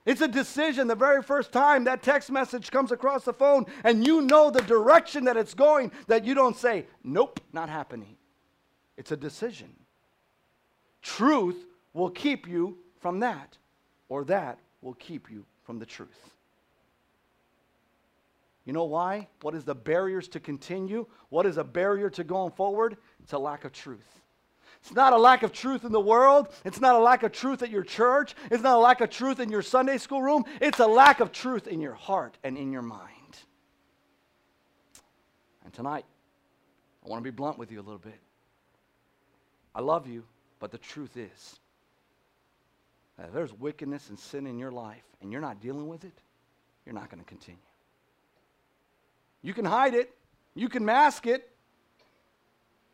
It's 0.08 0.22
a 0.22 0.28
decision 0.28 0.88
the 0.88 0.96
very 0.96 1.22
first 1.22 1.52
time 1.52 1.84
that 1.84 2.02
text 2.02 2.32
message 2.32 2.72
comes 2.72 2.92
across 2.92 3.26
the 3.26 3.34
phone 3.34 3.68
and 3.84 4.08
you 4.08 4.22
know 4.22 4.50
the 4.50 4.64
direction 4.64 5.26
that 5.26 5.38
it's 5.38 5.54
going, 5.54 5.92
that 6.08 6.26
you 6.26 6.34
don't 6.34 6.58
say, 6.58 6.88
Nope, 7.04 7.42
not 7.54 7.70
happening. 7.70 8.18
It's 8.98 9.12
a 9.12 9.18
decision. 9.18 9.70
Truth 11.04 11.64
will 11.94 12.10
keep 12.10 12.48
you 12.48 12.80
from 13.02 13.20
that, 13.20 13.56
or 14.10 14.24
that 14.24 14.58
will 14.82 14.96
keep 14.96 15.30
you 15.30 15.46
from 15.64 15.78
the 15.78 15.86
truth. 15.86 16.34
You 18.66 18.72
know 18.72 18.86
why? 18.86 19.28
What 19.42 19.56
is 19.56 19.66
the 19.66 19.76
barriers 19.76 20.28
to 20.30 20.40
continue? 20.40 21.06
What 21.30 21.46
is 21.46 21.58
a 21.58 21.64
barrier 21.64 22.10
to 22.12 22.24
going 22.24 22.52
forward? 22.52 22.98
It's 23.24 23.34
a 23.34 23.38
lack 23.38 23.66
of 23.66 23.72
truth. 23.72 24.08
It's 24.82 24.94
not 24.94 25.14
a 25.14 25.18
lack 25.18 25.44
of 25.44 25.54
truth 25.54 25.86
in 25.86 25.94
the 25.94 26.00
world. 26.00 26.50
It's 26.66 26.82
not 26.82 26.96
a 26.96 27.00
lack 27.00 27.24
of 27.24 27.32
truth 27.32 27.64
at 27.64 27.70
your 27.70 27.84
church. 27.84 28.36
It's 28.52 28.62
not 28.62 28.76
a 28.76 28.80
lack 28.80 29.00
of 29.00 29.10
truth 29.10 29.40
in 29.40 29.50
your 29.50 29.62
Sunday 29.62 29.98
school 29.98 30.22
room. 30.22 30.44
It's 30.60 30.80
a 30.80 30.86
lack 30.86 31.22
of 31.22 31.32
truth 31.32 31.68
in 31.68 31.80
your 31.80 31.94
heart 31.94 32.38
and 32.44 32.58
in 32.58 32.74
your 32.74 32.82
mind. 32.82 33.10
And 35.64 35.74
tonight, 35.74 36.04
I 37.06 37.10
want 37.10 37.24
to 37.24 37.24
be 37.24 37.34
blunt 37.34 37.58
with 37.58 37.72
you 37.72 37.80
a 37.80 37.82
little 37.82 37.98
bit. 37.98 38.20
I 39.74 39.80
love 39.80 40.06
you, 40.06 40.26
but 40.60 40.72
the 40.72 40.78
truth 40.78 41.16
is, 41.16 41.60
if 43.18 43.32
there's 43.32 43.54
wickedness 43.54 44.10
and 44.10 44.20
sin 44.20 44.46
in 44.48 44.60
your 44.60 44.72
life 44.72 45.04
and 45.22 45.32
you're 45.32 45.42
not 45.42 45.62
dealing 45.62 45.88
with 45.88 46.04
it, 46.04 46.14
you're 46.86 46.94
not 46.94 47.10
going 47.10 47.24
to 47.24 47.30
continue. 47.30 47.62
You 49.42 49.54
can 49.54 49.64
hide 49.64 49.94
it, 49.94 50.14
you 50.56 50.68
can 50.68 50.84
mask 50.84 51.26
it. 51.26 51.50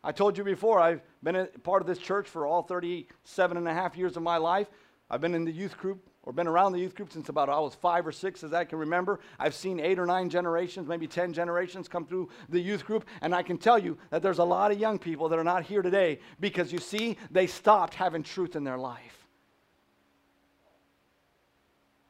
I 0.02 0.12
told 0.12 0.38
you 0.38 0.44
before, 0.44 0.80
I've 0.80 1.02
been 1.22 1.36
a 1.36 1.46
part 1.46 1.82
of 1.82 1.86
this 1.86 1.98
church 1.98 2.26
for 2.26 2.46
all 2.46 2.62
37 2.62 3.56
and 3.56 3.68
a 3.68 3.74
half 3.74 3.96
years 3.96 4.16
of 4.16 4.22
my 4.22 4.38
life. 4.38 4.68
I've 5.10 5.20
been 5.20 5.34
in 5.34 5.44
the 5.44 5.52
youth 5.52 5.76
group 5.76 6.08
or 6.22 6.32
been 6.32 6.46
around 6.46 6.72
the 6.72 6.78
youth 6.78 6.94
group 6.94 7.12
since 7.12 7.28
about 7.28 7.48
I 7.48 7.58
was 7.58 7.74
five 7.74 8.06
or 8.06 8.12
six, 8.12 8.42
as 8.42 8.52
I 8.52 8.64
can 8.64 8.78
remember. 8.78 9.20
I've 9.38 9.54
seen 9.54 9.80
eight 9.80 9.98
or 9.98 10.06
nine 10.06 10.30
generations, 10.30 10.88
maybe 10.88 11.06
10 11.06 11.32
generations 11.32 11.88
come 11.88 12.06
through 12.06 12.28
the 12.48 12.60
youth 12.60 12.84
group. 12.86 13.04
And 13.20 13.34
I 13.34 13.42
can 13.42 13.58
tell 13.58 13.78
you 13.78 13.98
that 14.10 14.22
there's 14.22 14.38
a 14.38 14.44
lot 14.44 14.70
of 14.70 14.78
young 14.78 14.98
people 14.98 15.28
that 15.28 15.38
are 15.38 15.44
not 15.44 15.64
here 15.64 15.82
today 15.82 16.20
because 16.38 16.72
you 16.72 16.78
see, 16.78 17.16
they 17.30 17.46
stopped 17.46 17.94
having 17.94 18.22
truth 18.22 18.56
in 18.56 18.64
their 18.64 18.78
life. 18.78 19.19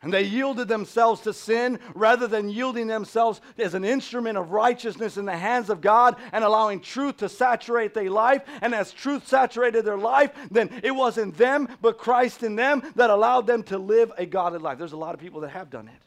And 0.03 0.11
they 0.13 0.23
yielded 0.23 0.69
themselves 0.69 1.21
to 1.23 1.35
sin 1.35 1.79
rather 1.95 2.27
than 2.27 2.49
yielding 2.49 2.87
themselves 2.87 3.43
as 3.59 3.75
an 3.75 3.85
instrument 3.85 4.39
of 4.39 4.51
righteousness 4.51 5.19
in 5.19 5.27
the 5.27 5.37
hands 5.37 5.69
of 5.69 5.83
God 5.83 6.17
and 6.33 6.43
allowing 6.43 6.81
truth 6.81 7.19
to 7.19 7.29
saturate 7.29 7.93
their 7.93 8.09
life. 8.09 8.43
And 8.63 8.75
as 8.75 8.93
truth 8.93 9.29
saturated 9.29 9.85
their 9.85 9.99
life, 9.99 10.31
then 10.51 10.81
it 10.83 10.93
wasn't 10.93 11.37
them, 11.37 11.69
but 11.83 11.99
Christ 11.99 12.43
in 12.43 12.57
them 12.57 12.83
that 12.97 13.11
allowed 13.11 13.47
them 13.47 13.63
to 13.65 13.77
live 13.77 14.11
a 14.17 14.25
godly 14.25 14.59
life. 14.59 14.79
There's 14.79 14.93
a 14.93 14.97
lot 14.97 15.15
of 15.15 15.21
people 15.21 15.43
that 15.43 15.51
have 15.51 15.69
done 15.69 15.89
it. 15.89 16.03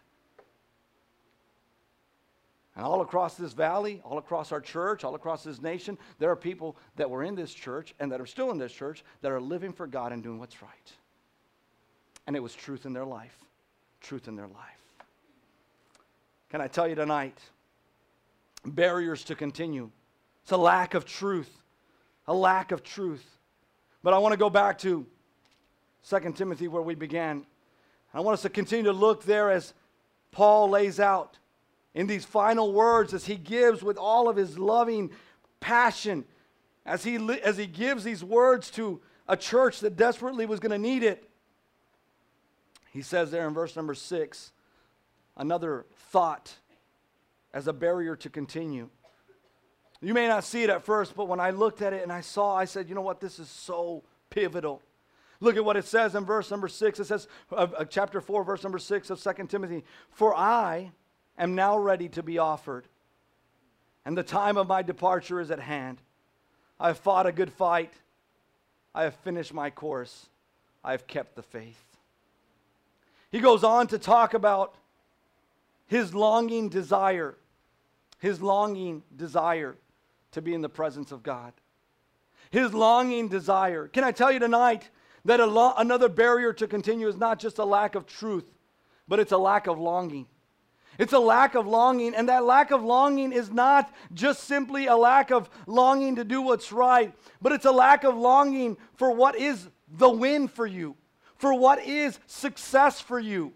And 2.76 2.84
all 2.84 3.02
across 3.02 3.36
this 3.36 3.54
valley, 3.54 4.02
all 4.04 4.18
across 4.18 4.52
our 4.52 4.62
church, 4.62 5.04
all 5.04 5.14
across 5.14 5.44
this 5.44 5.62
nation, 5.62 6.00
there 6.18 6.32
are 6.32 6.36
people 6.36 6.76
that 6.96 7.12
were 7.12 7.24
in 7.24 7.36
this 7.36 7.54
church 7.54 7.94
and 8.00 8.12
that 8.12 8.20
are 8.20 8.26
still 8.26 8.50
in 8.50 8.58
this 8.58 8.72
church 8.74 9.04
that 9.22 9.32
are 9.32 9.40
living 9.40 9.72
for 9.72 9.86
God 9.86 10.12
and 10.12 10.24
doing 10.24 10.40
what's 10.40 10.64
right. 10.64 10.92
And 12.26 12.36
it 12.36 12.40
was 12.42 12.56
truth 12.56 12.88
in 12.88 12.94
their 12.94 13.06
life 13.06 13.38
truth 14.04 14.28
in 14.28 14.36
their 14.36 14.48
life. 14.48 15.08
Can 16.52 16.62
I 16.62 16.68
tell 16.68 16.88
you 16.88 16.94
tonight? 16.94 17.38
Barriers 18.64 19.24
to 19.24 19.36
continue. 19.36 19.90
It's 20.44 20.52
a 20.52 20.58
lack 20.58 20.94
of 20.94 21.06
truth. 21.06 21.50
A 22.28 22.34
lack 22.34 22.72
of 22.72 22.84
truth. 22.84 23.26
But 24.04 24.14
I 24.14 24.20
want 24.20 24.34
to 24.34 24.38
go 24.38 24.50
back 24.50 24.78
to 24.80 25.06
2 26.08 26.34
Timothy 26.34 26.68
where 26.68 26.82
we 26.82 26.94
began. 26.94 27.46
I 28.14 28.20
want 28.20 28.36
us 28.36 28.44
to 28.44 28.50
continue 28.50 28.84
to 28.84 28.94
look 28.94 29.24
there 29.24 29.50
as 29.50 29.74
Paul 30.32 30.70
lays 30.70 31.00
out 31.00 31.40
in 31.96 32.06
these 32.06 32.26
final 32.26 32.74
words 32.74 33.14
as 33.14 33.26
he 33.26 33.36
gives 33.36 33.82
with 33.82 33.98
all 33.98 34.30
of 34.30 34.36
his 34.36 34.60
loving 34.60 35.12
passion 35.60 36.26
as 36.86 37.04
he, 37.04 37.16
as 37.42 37.58
he 37.58 37.66
gives 37.66 38.04
these 38.04 38.24
words 38.24 38.70
to 38.72 39.00
a 39.28 39.38
church 39.38 39.80
that 39.80 39.96
desperately 39.96 40.46
was 40.46 40.60
going 40.60 40.72
to 40.72 40.78
need 40.78 41.04
it. 41.04 41.30
He 42.94 43.02
says 43.02 43.32
there 43.32 43.48
in 43.48 43.56
verse 43.56 43.76
number 43.76 43.96
six, 43.96 44.52
another 45.36 45.88
thought 46.12 46.54
as 47.52 47.68
a 47.68 47.74
barrier 47.74 48.16
to 48.18 48.30
continue. 48.30 48.88
You 50.00 50.14
may 50.14 50.28
not 50.28 50.44
see 50.44 50.64
it 50.64 50.70
at 50.70 50.84
first, 50.84 51.16
but 51.16 51.28
when 51.28 51.40
I 51.40 51.50
looked 51.50 51.82
at 51.82 51.92
it 51.92 52.04
and 52.04 52.12
I 52.12 52.22
saw, 52.22 52.56
I 52.56 52.66
said, 52.66 52.88
you 52.88 52.94
know 52.94 53.02
what, 53.02 53.20
this 53.20 53.40
is 53.40 53.50
so 53.50 54.04
pivotal. 54.30 54.84
Look 55.40 55.58
at 55.58 55.66
what 55.66 55.76
it 55.76 55.86
says 55.86 56.14
in 56.14 56.24
verse 56.24 56.52
number 56.52 56.68
six. 56.68 57.00
It 57.00 57.06
says, 57.06 57.28
uh, 57.52 57.68
uh, 57.76 57.86
chapter 57.86 58.22
4, 58.22 58.44
verse 58.44 58.62
number 58.62 58.80
6 58.80 59.10
of 59.10 59.22
2 59.22 59.48
Timothy 59.48 59.84
For 60.12 60.36
I 60.36 60.92
am 61.38 61.56
now 61.56 61.78
ready 61.80 62.10
to 62.10 62.22
be 62.22 62.38
offered, 62.38 62.88
and 64.06 64.16
the 64.16 64.24
time 64.24 64.56
of 64.56 64.68
my 64.68 64.84
departure 64.84 65.40
is 65.40 65.50
at 65.50 65.60
hand. 65.60 66.00
I 66.80 66.88
have 66.88 67.00
fought 67.00 67.26
a 67.26 67.32
good 67.32 67.52
fight, 67.52 67.94
I 68.94 69.04
have 69.04 69.16
finished 69.16 69.54
my 69.54 69.72
course, 69.72 70.28
I 70.84 70.92
have 70.92 71.08
kept 71.08 71.36
the 71.36 71.44
faith. 71.44 71.93
He 73.34 73.40
goes 73.40 73.64
on 73.64 73.88
to 73.88 73.98
talk 73.98 74.36
about 74.36 74.76
his 75.88 76.14
longing 76.14 76.70
desire, 76.70 77.36
his 78.20 78.44
longing 78.44 79.02
desire 79.16 79.76
to 80.34 80.42
be 80.44 80.54
in 80.54 80.62
the 80.62 80.70
presence 80.70 81.12
of 81.12 81.24
God. 81.24 81.52
His 82.52 82.76
longing 82.76 83.30
desire. 83.30 83.88
Can 83.88 84.04
I 84.04 84.12
tell 84.12 84.32
you 84.32 84.38
tonight 84.38 84.92
that 85.26 85.40
lo- 85.40 85.74
another 85.76 86.10
barrier 86.10 86.54
to 86.54 86.68
continue 86.68 87.08
is 87.08 87.18
not 87.18 87.40
just 87.40 87.58
a 87.58 87.66
lack 87.66 87.96
of 87.96 88.06
truth, 88.06 88.46
but 89.08 89.20
it's 89.20 89.32
a 89.32 89.38
lack 89.40 89.66
of 89.66 89.80
longing. 89.80 90.28
It's 91.00 91.14
a 91.14 91.20
lack 91.20 91.56
of 91.56 91.66
longing, 91.66 92.14
and 92.14 92.30
that 92.30 92.46
lack 92.46 92.70
of 92.70 92.84
longing 92.84 93.32
is 93.32 93.50
not 93.50 93.92
just 94.14 94.44
simply 94.44 94.86
a 94.86 94.96
lack 94.96 95.32
of 95.32 95.50
longing 95.66 96.18
to 96.18 96.24
do 96.24 96.40
what's 96.40 96.72
right, 96.72 97.12
but 97.42 97.52
it's 97.52 97.66
a 97.66 97.72
lack 97.72 98.04
of 98.04 98.16
longing 98.16 98.78
for 98.94 99.12
what 99.12 99.36
is 99.36 99.70
the 99.88 100.12
win 100.12 100.48
for 100.48 100.68
you 100.68 100.96
for 101.44 101.54
what 101.54 101.84
is 101.86 102.18
success 102.26 103.02
for 103.02 103.20
you. 103.20 103.52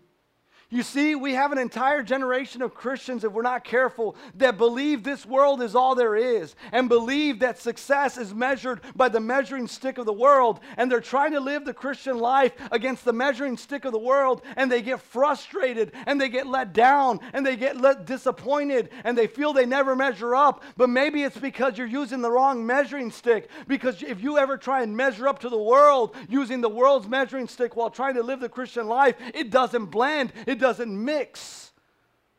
You 0.70 0.84
see, 0.84 1.16
we 1.16 1.34
have 1.34 1.54
an 1.54 1.58
entire 1.58 2.04
generation 2.04 2.62
of 2.62 2.74
Christians, 2.74 3.24
if 3.24 3.32
we're 3.32 3.42
not 3.42 3.64
careful, 3.64 4.18
that 4.36 4.58
believe 4.58 5.02
this 5.02 5.26
world 5.26 5.62
is 5.62 5.76
all 5.76 5.96
there 5.96 6.18
is 6.18 6.56
and 6.74 6.90
believe 6.90 7.40
that 7.40 7.58
success 7.58 8.18
is 8.18 8.34
measured 8.34 8.82
by 8.94 9.08
the 9.08 9.22
measuring 9.22 9.68
stick 9.68 9.98
of 9.98 10.06
the 10.06 10.12
world. 10.12 10.60
And 10.76 10.92
they're 10.92 11.00
trying 11.00 11.32
to 11.32 11.40
live 11.40 11.64
the 11.64 11.74
Christian 11.74 12.18
life 12.18 12.52
against 12.70 13.06
the 13.06 13.14
measuring 13.14 13.56
stick 13.56 13.86
of 13.86 13.94
the 13.94 14.00
world. 14.00 14.42
And 14.58 14.70
they 14.70 14.82
get 14.82 15.00
frustrated 15.00 15.94
and 16.06 16.20
they 16.20 16.28
get 16.28 16.48
let 16.48 16.74
down 16.74 17.22
and 17.32 17.46
they 17.46 17.56
get 17.56 17.80
let 17.80 18.06
disappointed 18.06 18.90
and 19.06 19.18
they 19.18 19.28
feel 19.28 19.54
they 19.54 19.66
never 19.66 19.96
measure 19.96 20.36
up. 20.36 20.64
But 20.76 20.90
maybe 20.90 21.24
it's 21.24 21.40
because 21.40 21.78
you're 21.78 21.88
using 21.88 22.22
the 22.22 22.32
wrong 22.32 22.66
measuring 22.66 23.12
stick. 23.12 23.50
Because 23.70 24.04
if 24.04 24.22
you 24.22 24.38
ever 24.38 24.58
try 24.58 24.84
and 24.84 24.98
measure 24.98 25.30
up 25.30 25.40
to 25.40 25.50
the 25.50 25.58
world 25.58 26.14
using 26.28 26.60
the 26.60 26.68
world's 26.68 27.08
measuring 27.08 27.48
stick 27.48 27.78
while 27.78 27.90
trying 27.90 28.16
to 28.16 28.24
live 28.24 28.42
the 28.42 28.50
Christian 28.50 28.88
life, 28.88 29.16
it 29.34 29.50
doesn't 29.50 29.86
blend. 29.86 30.34
It 30.46 30.57
it 30.58 30.62
doesn't 30.62 31.06
mix. 31.06 31.72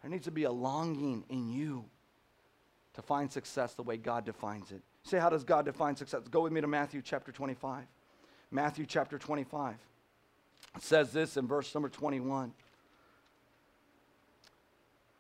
There 0.03 0.11
needs 0.11 0.25
to 0.25 0.33
be 0.33 0.43
a 0.43 0.51
longing 0.51 1.23
in 1.29 1.49
you 1.49 1.85
to 2.95 3.03
find 3.03 3.31
success 3.31 3.75
the 3.75 3.85
way 3.85 3.97
God 3.97 4.25
defines 4.25 4.73
it. 4.73 4.83
Say, 5.05 5.21
how 5.21 5.31
does 5.31 5.45
God 5.45 5.65
define 5.65 5.95
success? 5.95 6.23
Go 6.29 6.41
with 6.41 6.53
me 6.53 6.61
to 6.61 6.67
Matthew 6.67 7.01
chapter 7.01 7.31
25. 7.31 7.85
Matthew 8.51 8.87
chapter 8.87 9.19
25. 9.19 9.77
It 10.75 10.83
says 10.83 11.13
this 11.13 11.37
in 11.37 11.47
verse 11.47 11.73
number 11.73 11.89
21. 11.89 12.53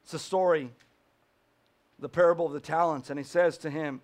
It's 0.03 0.15
a 0.15 0.19
story, 0.19 0.69
the 2.01 2.09
parable 2.09 2.47
of 2.47 2.53
the 2.53 2.61
talents. 2.61 3.11
And 3.11 3.19
he 3.19 3.25
says 3.25 3.59
to 3.59 3.71
him, 3.71 4.01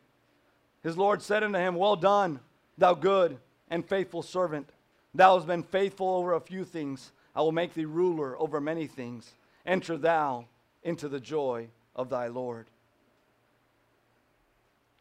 His 0.85 0.97
Lord 0.97 1.21
said 1.21 1.43
unto 1.43 1.59
him, 1.59 1.75
Well 1.75 1.97
done, 1.97 2.39
thou 2.79 2.95
good 2.95 3.39
and 3.71 3.85
faithful 3.85 4.23
servant. 4.23 4.71
Thou 5.13 5.35
hast 5.35 5.49
been 5.49 5.65
faithful 5.65 6.09
over 6.11 6.35
a 6.35 6.41
few 6.41 6.65
things. 6.65 7.11
I 7.35 7.41
will 7.41 7.53
make 7.53 7.75
thee 7.75 7.85
ruler 7.85 8.39
over 8.41 8.61
many 8.61 8.87
things. 8.87 9.33
Enter 9.67 9.97
thou 9.97 10.47
into 10.83 11.09
the 11.09 11.21
joy 11.21 11.69
of 11.97 12.11
thy 12.11 12.29
Lord. 12.29 12.67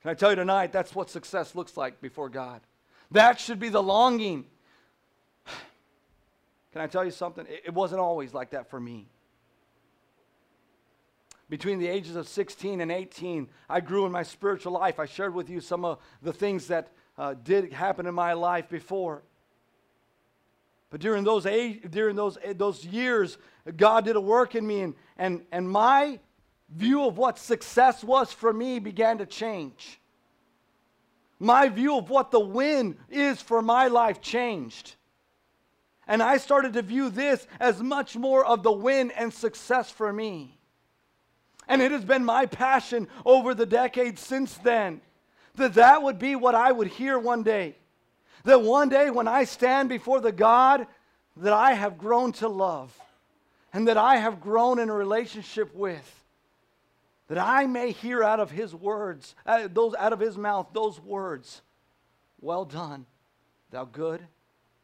Can 0.01 0.11
I 0.11 0.15
tell 0.15 0.31
you 0.31 0.35
tonight, 0.35 0.71
that's 0.71 0.95
what 0.95 1.09
success 1.09 1.55
looks 1.55 1.77
like 1.77 2.01
before 2.01 2.29
God? 2.29 2.61
That 3.11 3.39
should 3.39 3.59
be 3.59 3.69
the 3.69 3.83
longing. 3.83 4.45
Can 6.73 6.81
I 6.81 6.87
tell 6.87 7.05
you 7.05 7.11
something? 7.11 7.45
It 7.47 7.73
wasn't 7.73 8.01
always 8.01 8.33
like 8.33 8.51
that 8.51 8.69
for 8.69 8.79
me. 8.79 9.07
Between 11.49 11.77
the 11.77 11.87
ages 11.87 12.15
of 12.15 12.27
16 12.27 12.81
and 12.81 12.91
18, 12.91 13.47
I 13.69 13.79
grew 13.79 14.05
in 14.05 14.11
my 14.11 14.23
spiritual 14.23 14.73
life. 14.73 14.99
I 14.99 15.05
shared 15.05 15.35
with 15.35 15.49
you 15.49 15.61
some 15.61 15.85
of 15.85 15.99
the 16.21 16.33
things 16.33 16.67
that 16.67 16.89
uh, 17.17 17.35
did 17.35 17.71
happen 17.71 18.07
in 18.07 18.15
my 18.15 18.33
life 18.33 18.69
before. 18.69 19.23
But 20.93 21.01
during 21.01 21.23
those, 21.23 21.47
age, 21.47 21.81
during 21.89 22.15
those, 22.15 22.37
eh, 22.43 22.53
those 22.55 22.85
years, 22.85 23.39
God 23.75 24.05
did 24.05 24.15
a 24.15 24.21
work 24.21 24.53
in 24.53 24.67
me, 24.67 24.81
and, 24.81 24.93
and, 25.17 25.43
and 25.51 25.67
my 25.67 26.19
view 26.69 27.05
of 27.05 27.17
what 27.17 27.39
success 27.39 28.03
was 28.03 28.31
for 28.31 28.53
me 28.53 28.77
began 28.77 29.17
to 29.17 29.25
change. 29.25 29.99
My 31.39 31.67
view 31.67 31.97
of 31.97 32.11
what 32.11 32.29
the 32.29 32.39
win 32.39 32.95
is 33.09 33.41
for 33.41 33.63
my 33.63 33.87
life 33.87 34.21
changed. 34.21 34.93
And 36.05 36.21
I 36.21 36.37
started 36.37 36.73
to 36.73 36.83
view 36.83 37.09
this 37.09 37.47
as 37.59 37.81
much 37.81 38.15
more 38.15 38.45
of 38.45 38.61
the 38.61 38.71
win 38.71 39.09
and 39.09 39.33
success 39.33 39.89
for 39.89 40.13
me. 40.13 40.59
And 41.67 41.81
it 41.81 41.91
has 41.91 42.05
been 42.05 42.23
my 42.23 42.45
passion 42.45 43.07
over 43.25 43.55
the 43.55 43.65
decades 43.65 44.21
since 44.21 44.53
then 44.57 45.01
that 45.55 45.73
that 45.73 46.03
would 46.03 46.19
be 46.19 46.35
what 46.35 46.53
I 46.53 46.71
would 46.71 46.89
hear 46.89 47.17
one 47.17 47.41
day. 47.41 47.77
That 48.43 48.61
one 48.61 48.89
day 48.89 49.09
when 49.09 49.27
I 49.27 49.45
stand 49.45 49.89
before 49.89 50.19
the 50.19 50.31
God 50.31 50.85
that 51.37 51.53
I 51.53 51.73
have 51.73 51.97
grown 51.97 52.31
to 52.33 52.47
love 52.47 52.93
and 53.71 53.87
that 53.87 53.97
I 53.97 54.17
have 54.17 54.41
grown 54.41 54.79
in 54.79 54.89
a 54.89 54.93
relationship 54.93 55.73
with, 55.73 56.23
that 57.27 57.37
I 57.37 57.65
may 57.65 57.91
hear 57.91 58.23
out 58.23 58.39
of 58.39 58.51
his 58.51 58.75
words, 58.75 59.33
uh, 59.45 59.67
those 59.71 59.95
out 59.95 60.13
of 60.13 60.19
his 60.19 60.37
mouth, 60.37 60.67
those 60.73 60.99
words, 60.99 61.61
well 62.41 62.65
done, 62.65 63.05
thou 63.71 63.85
good 63.85 64.21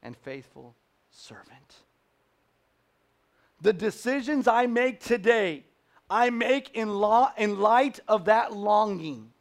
and 0.01 0.15
faithful 0.17 0.75
servant. 1.11 1.75
The 3.61 3.73
decisions 3.73 4.47
I 4.47 4.67
make 4.67 5.01
today, 5.01 5.65
I 6.09 6.29
make 6.29 6.75
in, 6.75 6.89
law, 6.89 7.33
in 7.37 7.59
light 7.59 7.99
of 8.07 8.25
that 8.25 8.53
longing. 8.55 9.31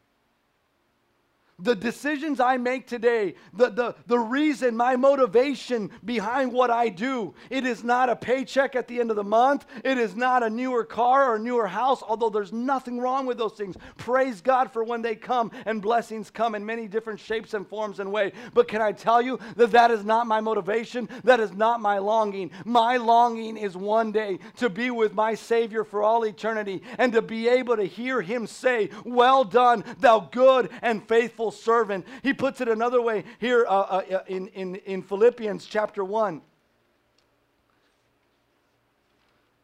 The 1.61 1.75
decisions 1.75 2.39
I 2.39 2.57
make 2.57 2.87
today, 2.87 3.35
the, 3.53 3.71
the, 3.71 3.95
the 4.07 4.19
reason, 4.19 4.77
my 4.77 4.95
motivation 4.95 5.91
behind 6.05 6.53
what 6.53 6.71
I 6.71 6.89
do, 6.89 7.35
it 7.51 7.67
is 7.67 7.83
not 7.83 8.09
a 8.09 8.15
paycheck 8.15 8.77
at 8.77 8.87
the 8.87 9.01
end 9.01 9.11
of 9.11 9.17
the 9.17 9.25
month. 9.25 9.67
It 9.85 9.99
is 9.99 10.15
not 10.15 10.45
a 10.45 10.51
newer 10.51 10.85
car 10.85 11.33
or 11.33 11.37
a 11.37 11.39
newer 11.41 11.67
house, 11.67 12.01
although 12.07 12.31
there's 12.31 12.53
nothing 12.53 13.01
wrong 13.01 13.27
with 13.27 13.39
those 13.39 13.55
things. 13.55 13.77
Praise 13.97 14.41
God 14.41 14.71
for 14.71 14.85
when 14.85 15.03
they 15.03 15.17
come 15.17 15.51
and 15.67 15.83
blessings 15.83 16.31
come 16.31 16.55
in 16.55 16.65
many 16.65 16.87
different 16.87 17.19
shapes 17.19 17.55
and 17.55 17.67
forms 17.67 17.99
and 17.99 18.13
ways. 18.13 18.33
But 18.55 18.69
can 18.69 18.81
I 18.81 18.93
tell 18.93 19.21
you 19.21 19.41
that 19.57 19.73
that 19.73 19.91
is 19.91 20.05
not 20.05 20.29
my 20.29 20.41
motivation? 20.41 21.09
That 21.25 21.41
is 21.41 21.53
not 21.53 21.81
my 21.81 21.99
longing. 21.99 22.53
My 22.65 22.99
longing 22.99 23.57
is 23.57 23.77
one 23.77 24.13
day 24.13 24.39
to 24.59 24.71
be 24.71 24.93
with 24.93 25.13
my 25.13 25.35
Savior 25.35 25.83
for 25.83 26.05
all 26.05 26.25
eternity 26.25 26.83
and 26.99 27.13
to 27.15 27.23
be 27.23 27.49
able 27.49 27.77
to 27.77 27.85
hear 27.85 28.23
Him 28.23 28.47
say, 28.47 28.91
Well 29.05 29.43
done, 29.43 29.83
thou 29.99 30.21
good 30.21 30.71
and 30.83 31.07
faithful 31.09 31.48
servant. 31.51 32.07
He 32.23 32.33
puts 32.33 32.61
it 32.61 32.69
another 32.69 33.01
way 33.03 33.25
here 33.39 33.67
uh, 33.69 33.71
uh, 33.71 34.03
uh, 34.11 34.19
in, 34.27 34.49
in, 34.49 34.77
in 34.77 35.03
Philippians 35.03 35.67
chapter 35.67 36.05
1. 36.05 36.43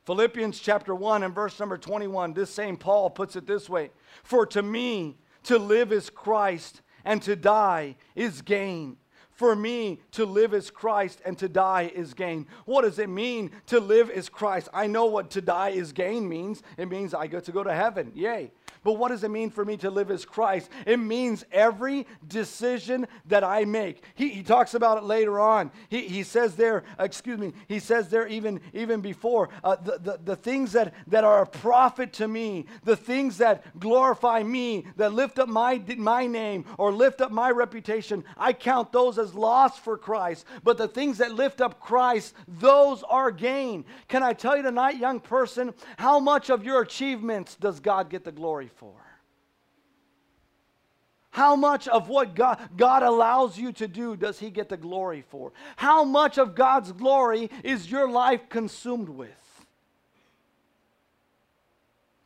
Philippians 0.05 0.61
chapter 0.61 0.95
1 0.95 1.23
and 1.23 1.35
verse 1.35 1.59
number 1.59 1.79
21, 1.79 2.35
this 2.35 2.51
same 2.51 2.77
Paul 2.77 3.09
puts 3.09 3.37
it 3.37 3.47
this 3.47 3.69
way 3.69 3.91
For 4.23 4.45
to 4.47 4.63
me, 4.63 5.17
to 5.45 5.59
live 5.59 5.93
is 5.93 6.11
Christ, 6.11 6.83
and 7.05 7.23
to 7.23 7.37
die 7.37 7.97
is 8.15 8.43
gain. 8.43 8.97
For 9.33 9.57
me, 9.57 10.01
to 10.13 10.25
live 10.27 10.55
is 10.55 10.71
Christ, 10.71 11.21
and 11.25 11.37
to 11.39 11.49
die 11.49 11.91
is 11.95 12.15
gain. 12.15 12.47
What 12.67 12.83
does 12.83 12.99
it 12.99 13.09
mean 13.09 13.51
to 13.67 13.81
live 13.81 14.09
is 14.09 14.29
Christ? 14.29 14.69
I 14.73 14.87
know 14.87 15.07
what 15.07 15.31
to 15.31 15.41
die 15.41 15.71
is 15.71 15.93
gain 15.93 16.29
means. 16.29 16.63
It 16.77 16.89
means 16.89 17.15
I 17.15 17.27
get 17.27 17.45
to 17.45 17.53
go 17.53 17.65
to 17.65 17.75
heaven. 17.75 18.13
Yay. 18.15 18.53
But 18.85 18.99
what 18.99 19.09
does 19.09 19.25
it 19.25 19.31
mean 19.31 19.51
for 19.51 19.65
me 19.65 19.79
to 19.79 19.91
live 19.91 20.11
as 20.11 20.27
Christ? 20.27 20.71
It 20.87 20.99
means 20.99 21.45
every 21.51 22.07
decision 22.29 23.09
that 23.27 23.43
I 23.43 23.65
make. 23.65 24.05
He, 24.15 24.29
he 24.29 24.43
talks 24.43 24.75
about 24.75 24.99
it 24.99 25.05
later 25.05 25.41
on. 25.41 25.73
He, 25.89 26.03
he 26.07 26.23
says 26.23 26.55
there, 26.55 26.85
excuse 26.99 27.39
me, 27.39 27.55
he 27.67 27.79
says 27.79 28.11
there 28.11 28.29
even, 28.29 28.61
even 28.75 29.01
before, 29.01 29.49
uh, 29.65 29.77
the, 29.77 29.99
the, 29.99 30.21
the 30.23 30.37
things 30.37 30.73
that, 30.73 30.93
that 31.07 31.25
are 31.25 31.43
a 31.43 31.47
profit 31.47 32.13
to 32.15 32.29
me, 32.29 32.67
the 32.85 32.97
things 32.97 33.39
that 33.39 33.81
glorify 33.81 34.43
me, 34.43 34.85
that 34.97 35.15
lift 35.15 35.39
up 35.39 35.49
my, 35.49 35.83
my 35.97 36.27
name 36.27 36.67
or 36.77 36.93
lift 36.93 37.23
up 37.23 37.33
my 37.33 37.51
reputation, 37.51 38.23
I 38.37 38.53
count 38.53 38.93
those 38.93 39.19
as 39.19 39.35
loss 39.35 39.79
for 39.79 39.97
Christ. 39.97 40.45
But 40.63 40.77
the 40.77 40.89
things 40.89 41.19
that 41.19 41.33
lift 41.33 41.63
up 41.63 41.81
Christ, 41.81 42.35
those 42.47 43.03
are 43.05 43.31
gain. 43.31 43.87
Can 44.09 44.23
I 44.23 44.35
tell 44.35 44.59
you 44.59 44.63
tonight, 44.63 44.99
young 44.99 45.21
person, 45.21 45.73
how 45.97 46.21
much 46.21 46.51
of 46.51 46.65
your 46.65 46.83
achievements 46.83 47.57
does 47.57 47.81
God 47.81 48.11
get 48.11 48.25
the 48.25 48.33
glory 48.33 48.71
for? 48.77 48.95
How 51.31 51.57
much 51.57 51.89
of 51.89 52.09
what 52.09 52.37
God, 52.37 52.61
God 52.77 53.03
allows 53.03 53.59
you 53.59 53.73
to 53.73 53.89
do 53.89 54.17
does 54.17 54.39
He 54.39 54.51
get 54.51 54.69
the 54.69 54.77
glory 54.77 55.25
for? 55.29 55.53
How 55.75 56.05
much 56.05 56.39
of 56.39 56.55
God's 56.55 56.93
glory 56.93 57.51
is 57.65 57.91
your 57.91 58.09
life 58.09 58.49
consumed 58.49 59.09
with? 59.09 59.31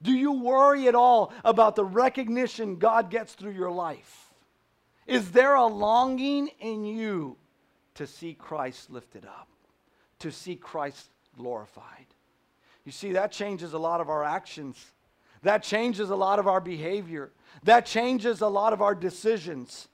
Do 0.03 0.13
you 0.13 0.33
worry 0.33 0.87
at 0.89 0.95
all 0.95 1.33
about 1.45 1.75
the 1.75 1.85
recognition 1.85 2.77
God 2.77 3.11
gets 3.11 3.33
through 3.33 3.53
your 3.53 3.71
life? 3.71 4.29
Is 5.07 5.31
there 5.31 5.55
a 5.55 5.67
longing 5.67 6.49
in 6.61 6.85
you 6.85 7.37
to 7.95 8.07
see 8.07 8.35
Christ 8.35 8.91
lifted 8.91 9.25
up, 9.25 9.49
to 10.19 10.31
see 10.31 10.55
Christ 10.55 11.09
glorified? 11.37 12.07
You 12.85 12.93
see, 12.93 13.13
that 13.13 13.33
changes 13.33 13.73
a 13.73 13.79
lot 13.79 14.03
of 14.03 14.11
our 14.11 14.23
actions. 14.23 14.93
That 15.43 15.63
changes 15.63 16.11
a 16.11 16.17
lot 16.17 16.39
of 16.39 16.47
our 16.47 16.61
behavior. 16.61 17.33
That 17.65 17.87
changes 17.87 18.41
a 18.41 18.49
lot 18.49 18.73
of 18.73 18.83
our 18.83 18.95
decisions. 18.95 19.89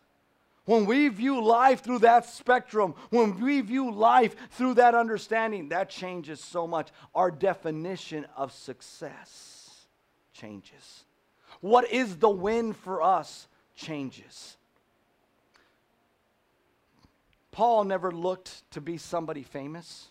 When 0.65 0.87
we 0.87 1.09
view 1.09 1.43
life 1.45 1.83
through 1.83 2.01
that 2.01 2.27
spectrum, 2.27 2.95
when 3.11 3.39
we 3.41 3.61
view 3.61 3.91
life 3.91 4.35
through 4.51 4.75
that 4.75 4.95
understanding, 4.95 5.69
that 5.69 5.91
changes 5.91 6.41
so 6.41 6.67
much. 6.67 6.89
Our 7.15 7.31
definition 7.31 8.27
of 8.37 8.53
success 8.53 9.87
changes. 10.33 11.05
What 11.61 11.91
is 11.91 12.17
the 12.17 12.31
win 12.31 12.73
for 12.73 13.03
us 13.03 13.47
changes. 13.75 14.57
Paul 17.51 17.85
never 17.85 18.11
looked 18.11 18.69
to 18.73 18.81
be 18.81 18.99
somebody 18.99 19.43
famous, 19.43 20.09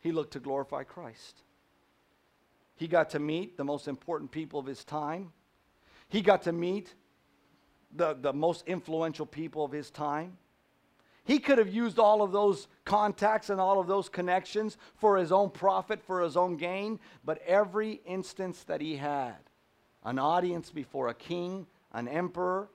he 0.00 0.12
looked 0.12 0.32
to 0.34 0.40
glorify 0.40 0.84
Christ. 0.84 1.42
He 2.78 2.86
got 2.86 3.10
to 3.10 3.18
meet 3.18 3.56
the 3.56 3.64
most 3.64 3.88
important 3.88 4.30
people 4.30 4.60
of 4.60 4.66
his 4.66 4.84
time. 4.84 5.32
He 6.08 6.22
got 6.22 6.42
to 6.42 6.52
meet 6.52 6.94
the, 7.94 8.14
the 8.14 8.32
most 8.32 8.62
influential 8.68 9.26
people 9.26 9.64
of 9.64 9.72
his 9.72 9.90
time. 9.90 10.38
He 11.24 11.40
could 11.40 11.58
have 11.58 11.74
used 11.74 11.98
all 11.98 12.22
of 12.22 12.30
those 12.30 12.68
contacts 12.84 13.50
and 13.50 13.60
all 13.60 13.80
of 13.80 13.88
those 13.88 14.08
connections 14.08 14.78
for 14.94 15.16
his 15.16 15.32
own 15.32 15.50
profit, 15.50 16.00
for 16.00 16.22
his 16.22 16.36
own 16.36 16.56
gain, 16.56 17.00
but 17.24 17.42
every 17.44 18.00
instance 18.06 18.62
that 18.64 18.80
he 18.80 18.96
had 18.96 19.36
an 20.04 20.20
audience 20.20 20.70
before 20.70 21.08
a 21.08 21.14
king, 21.14 21.66
an 21.92 22.06
emperor, 22.06 22.70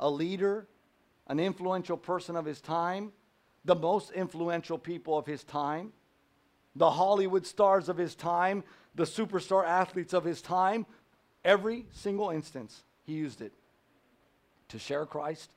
a 0.00 0.10
leader, 0.10 0.66
an 1.28 1.38
influential 1.38 1.96
person 1.96 2.34
of 2.34 2.44
his 2.44 2.60
time, 2.60 3.12
the 3.64 3.76
most 3.76 4.10
influential 4.10 4.78
people 4.78 5.16
of 5.16 5.26
his 5.26 5.44
time, 5.44 5.92
the 6.76 6.90
Hollywood 6.90 7.46
stars 7.46 7.88
of 7.88 7.96
his 7.96 8.14
time, 8.14 8.62
the 8.94 9.04
superstar 9.04 9.66
athletes 9.66 10.12
of 10.12 10.24
his 10.24 10.42
time, 10.42 10.86
every 11.44 11.86
single 11.92 12.30
instance, 12.30 12.84
he 13.04 13.14
used 13.14 13.40
it 13.40 13.52
to 14.68 14.78
share 14.78 15.06
Christ, 15.06 15.50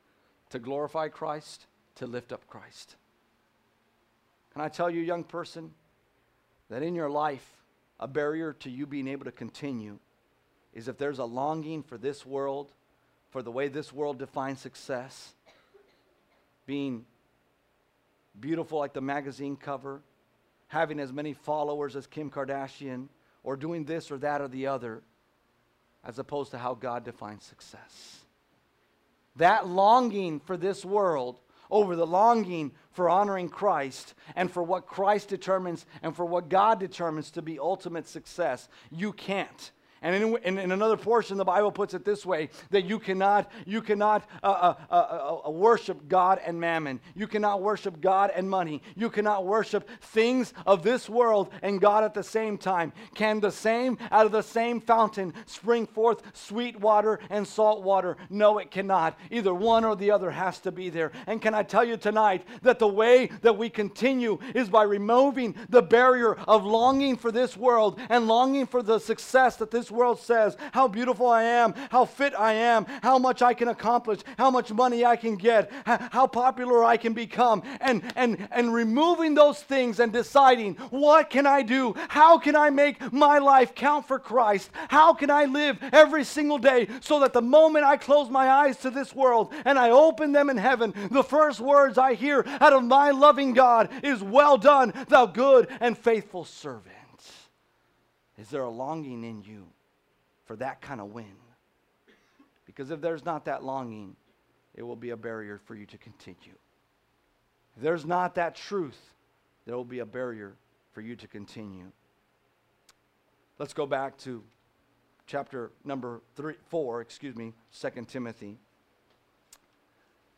to 0.49 0.59
glorify 0.59 1.09
Christ, 1.09 1.65
to 1.95 2.07
lift 2.07 2.31
up 2.31 2.47
Christ. 2.47 2.95
Can 4.53 4.61
I 4.61 4.69
tell 4.69 4.89
you, 4.89 5.01
young 5.01 5.23
person, 5.23 5.71
that 6.69 6.83
in 6.83 6.95
your 6.95 7.09
life, 7.09 7.45
a 7.99 8.07
barrier 8.07 8.53
to 8.53 8.69
you 8.69 8.85
being 8.85 9.07
able 9.07 9.25
to 9.25 9.31
continue 9.31 9.99
is 10.73 10.87
if 10.87 10.97
there's 10.97 11.19
a 11.19 11.25
longing 11.25 11.83
for 11.83 11.97
this 11.97 12.25
world, 12.25 12.71
for 13.29 13.41
the 13.41 13.51
way 13.51 13.67
this 13.67 13.91
world 13.91 14.17
defines 14.19 14.59
success, 14.61 15.33
being 16.65 17.05
beautiful 18.39 18.79
like 18.79 18.93
the 18.93 19.01
magazine 19.01 19.57
cover, 19.57 20.01
having 20.69 20.99
as 20.99 21.11
many 21.11 21.33
followers 21.33 21.95
as 21.95 22.07
Kim 22.07 22.31
Kardashian, 22.31 23.09
or 23.43 23.55
doing 23.55 23.85
this 23.85 24.09
or 24.11 24.17
that 24.19 24.41
or 24.41 24.47
the 24.47 24.67
other, 24.67 25.03
as 26.03 26.17
opposed 26.19 26.51
to 26.51 26.57
how 26.57 26.73
God 26.73 27.03
defines 27.03 27.43
success. 27.43 28.21
That 29.35 29.67
longing 29.67 30.39
for 30.39 30.57
this 30.57 30.85
world 30.85 31.41
over 31.71 31.95
the 31.95 32.07
longing 32.07 32.71
for 32.91 33.09
honoring 33.09 33.49
Christ 33.49 34.13
and 34.35 34.51
for 34.51 34.63
what 34.63 34.87
Christ 34.87 35.29
determines 35.29 35.85
and 36.01 36.15
for 36.15 36.25
what 36.25 36.49
God 36.49 36.79
determines 36.79 37.31
to 37.31 37.41
be 37.41 37.59
ultimate 37.59 38.07
success, 38.07 38.67
you 38.91 39.13
can't. 39.13 39.71
And 40.01 40.15
in, 40.15 40.37
in, 40.43 40.57
in, 40.57 40.71
another 40.71 40.97
portion, 40.97 41.37
the 41.37 41.45
Bible 41.45 41.71
puts 41.71 41.93
it 41.93 42.05
this 42.05 42.25
way 42.25 42.49
that 42.69 42.85
you 42.85 42.99
cannot, 42.99 43.51
you 43.65 43.81
cannot 43.81 44.27
uh 44.43 44.47
uh, 44.59 44.75
uh, 44.91 44.93
uh, 44.93 45.47
uh, 45.47 45.51
worship 45.51 46.07
God 46.07 46.39
and 46.45 46.59
mammon. 46.59 46.99
You 47.15 47.27
cannot 47.27 47.61
worship 47.61 48.01
God 48.01 48.31
and 48.35 48.49
money. 48.49 48.81
You 48.95 49.09
cannot 49.09 49.45
worship 49.45 49.89
things 50.01 50.53
of 50.65 50.83
this 50.83 51.09
world 51.09 51.49
and 51.61 51.81
God 51.81 52.03
at 52.03 52.13
the 52.13 52.23
same 52.23 52.57
time. 52.57 52.93
Can 53.15 53.39
the 53.39 53.51
same, 53.51 53.97
out 54.11 54.25
of 54.25 54.31
the 54.31 54.41
same 54.41 54.81
fountain, 54.81 55.33
spring 55.45 55.85
forth 55.85 56.21
sweet 56.33 56.79
water 56.79 57.19
and 57.29 57.47
salt 57.47 57.83
water? 57.83 58.17
No, 58.29 58.57
it 58.57 58.71
cannot. 58.71 59.17
Either 59.31 59.53
one 59.53 59.85
or 59.85 59.95
the 59.95 60.11
other 60.11 60.31
has 60.31 60.59
to 60.59 60.71
be 60.71 60.89
there. 60.89 61.11
And 61.27 61.41
can 61.41 61.53
I 61.53 61.63
tell 61.63 61.83
you 61.83 61.97
tonight 61.97 62.45
that 62.61 62.79
the 62.79 62.87
way 62.87 63.27
that 63.41 63.57
we 63.57 63.69
continue 63.69 64.39
is 64.55 64.69
by 64.69 64.83
removing 64.83 65.55
the 65.69 65.81
barrier 65.81 66.35
of 66.35 66.65
longing 66.65 67.17
for 67.17 67.31
this 67.31 67.55
world 67.55 67.99
and 68.09 68.27
longing 68.27 68.67
for 68.67 68.83
the 68.83 68.99
success 68.99 69.55
that 69.57 69.71
this 69.71 69.88
world 69.91 70.19
says, 70.19 70.57
how 70.71 70.87
beautiful 70.87 71.27
I 71.27 71.43
am, 71.43 71.73
how 71.89 72.05
fit 72.05 72.33
I 72.37 72.53
am, 72.53 72.85
how 73.01 73.17
much 73.17 73.41
I 73.41 73.53
can 73.53 73.67
accomplish, 73.67 74.19
how 74.37 74.49
much 74.49 74.71
money 74.71 75.05
I 75.05 75.15
can 75.15 75.35
get, 75.35 75.71
how 75.85 76.27
popular 76.27 76.83
I 76.83 76.97
can 76.97 77.13
become, 77.13 77.63
and, 77.81 78.03
and, 78.15 78.47
and 78.51 78.73
removing 78.73 79.33
those 79.33 79.61
things 79.61 79.99
and 79.99 80.11
deciding, 80.11 80.75
what 80.89 81.29
can 81.29 81.45
I 81.45 81.61
do? 81.61 81.93
How 82.09 82.37
can 82.37 82.55
I 82.55 82.69
make 82.69 83.11
my 83.13 83.39
life 83.39 83.75
count 83.75 84.07
for 84.07 84.19
Christ? 84.19 84.69
How 84.89 85.13
can 85.13 85.29
I 85.29 85.45
live 85.45 85.77
every 85.91 86.23
single 86.23 86.57
day 86.57 86.87
so 87.01 87.19
that 87.21 87.33
the 87.33 87.41
moment 87.41 87.85
I 87.85 87.97
close 87.97 88.29
my 88.29 88.49
eyes 88.49 88.77
to 88.77 88.89
this 88.89 89.13
world 89.15 89.53
and 89.65 89.77
I 89.77 89.91
open 89.91 90.31
them 90.31 90.49
in 90.49 90.57
heaven, 90.57 90.93
the 91.11 91.23
first 91.23 91.59
words 91.59 91.97
I 91.97 92.13
hear 92.13 92.45
out 92.59 92.73
of 92.73 92.83
my 92.83 93.11
loving 93.11 93.53
God 93.53 93.89
is, 94.03 94.21
Well 94.21 94.57
done, 94.57 94.93
thou 95.07 95.25
good 95.25 95.67
and 95.79 95.97
faithful 95.97 96.45
servant. 96.45 96.95
Is 98.37 98.49
there 98.49 98.63
a 98.63 98.69
longing 98.69 99.23
in 99.23 99.41
you 99.41 99.67
for 100.49 100.55
that 100.55 100.81
kind 100.81 100.99
of 100.99 101.13
win. 101.13 101.31
Because 102.65 102.89
if 102.89 103.01
there's 103.01 103.23
not 103.23 103.45
that 103.45 103.63
longing, 103.63 104.15
it 104.73 104.81
will 104.81 104.95
be 104.95 105.11
a 105.11 105.15
barrier 105.15 105.59
for 105.63 105.75
you 105.75 105.85
to 105.85 105.97
continue. 105.99 106.55
If 107.77 107.83
there's 107.83 108.03
not 108.03 108.33
that 108.33 108.55
truth, 108.55 108.99
there 109.67 109.75
will 109.75 109.85
be 109.85 109.99
a 109.99 110.07
barrier 110.07 110.55
for 110.91 111.01
you 111.01 111.15
to 111.17 111.27
continue. 111.27 111.91
Let's 113.59 113.73
go 113.73 113.85
back 113.85 114.17
to 114.19 114.43
chapter 115.27 115.71
number 115.85 116.19
three, 116.35 116.55
four, 116.69 117.01
excuse 117.01 117.35
me, 117.35 117.53
Second 117.69 118.07
Timothy. 118.07 118.57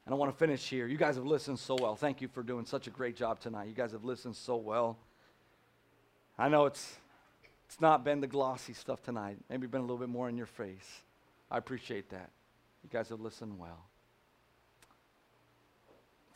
And 0.06 0.14
I 0.14 0.18
want 0.18 0.30
to 0.30 0.38
finish 0.38 0.68
here. 0.68 0.88
You 0.88 0.98
guys 0.98 1.16
have 1.16 1.26
listened 1.26 1.58
so 1.58 1.78
well. 1.80 1.96
Thank 1.96 2.20
you 2.20 2.28
for 2.28 2.44
doing 2.44 2.66
such 2.66 2.86
a 2.86 2.90
great 2.90 3.16
job 3.16 3.40
tonight. 3.40 3.70
You 3.70 3.76
guys 3.76 3.94
have 3.94 4.04
listened 4.04 4.36
so 4.36 4.58
well. 4.58 4.98
I 6.38 6.50
know 6.50 6.66
it's 6.66 6.98
it's 7.72 7.80
not 7.80 8.04
been 8.04 8.20
the 8.20 8.28
glossy 8.28 8.74
stuff 8.74 9.02
tonight. 9.02 9.38
Maybe 9.50 9.66
been 9.66 9.80
a 9.80 9.86
little 9.86 9.98
bit 9.98 10.10
more 10.10 10.28
in 10.28 10.36
your 10.36 10.46
face. 10.46 11.04
I 11.50 11.58
appreciate 11.58 12.10
that. 12.10 12.30
You 12.84 12.90
guys 12.92 13.08
have 13.08 13.22
listened 13.22 13.58
well. 13.58 13.86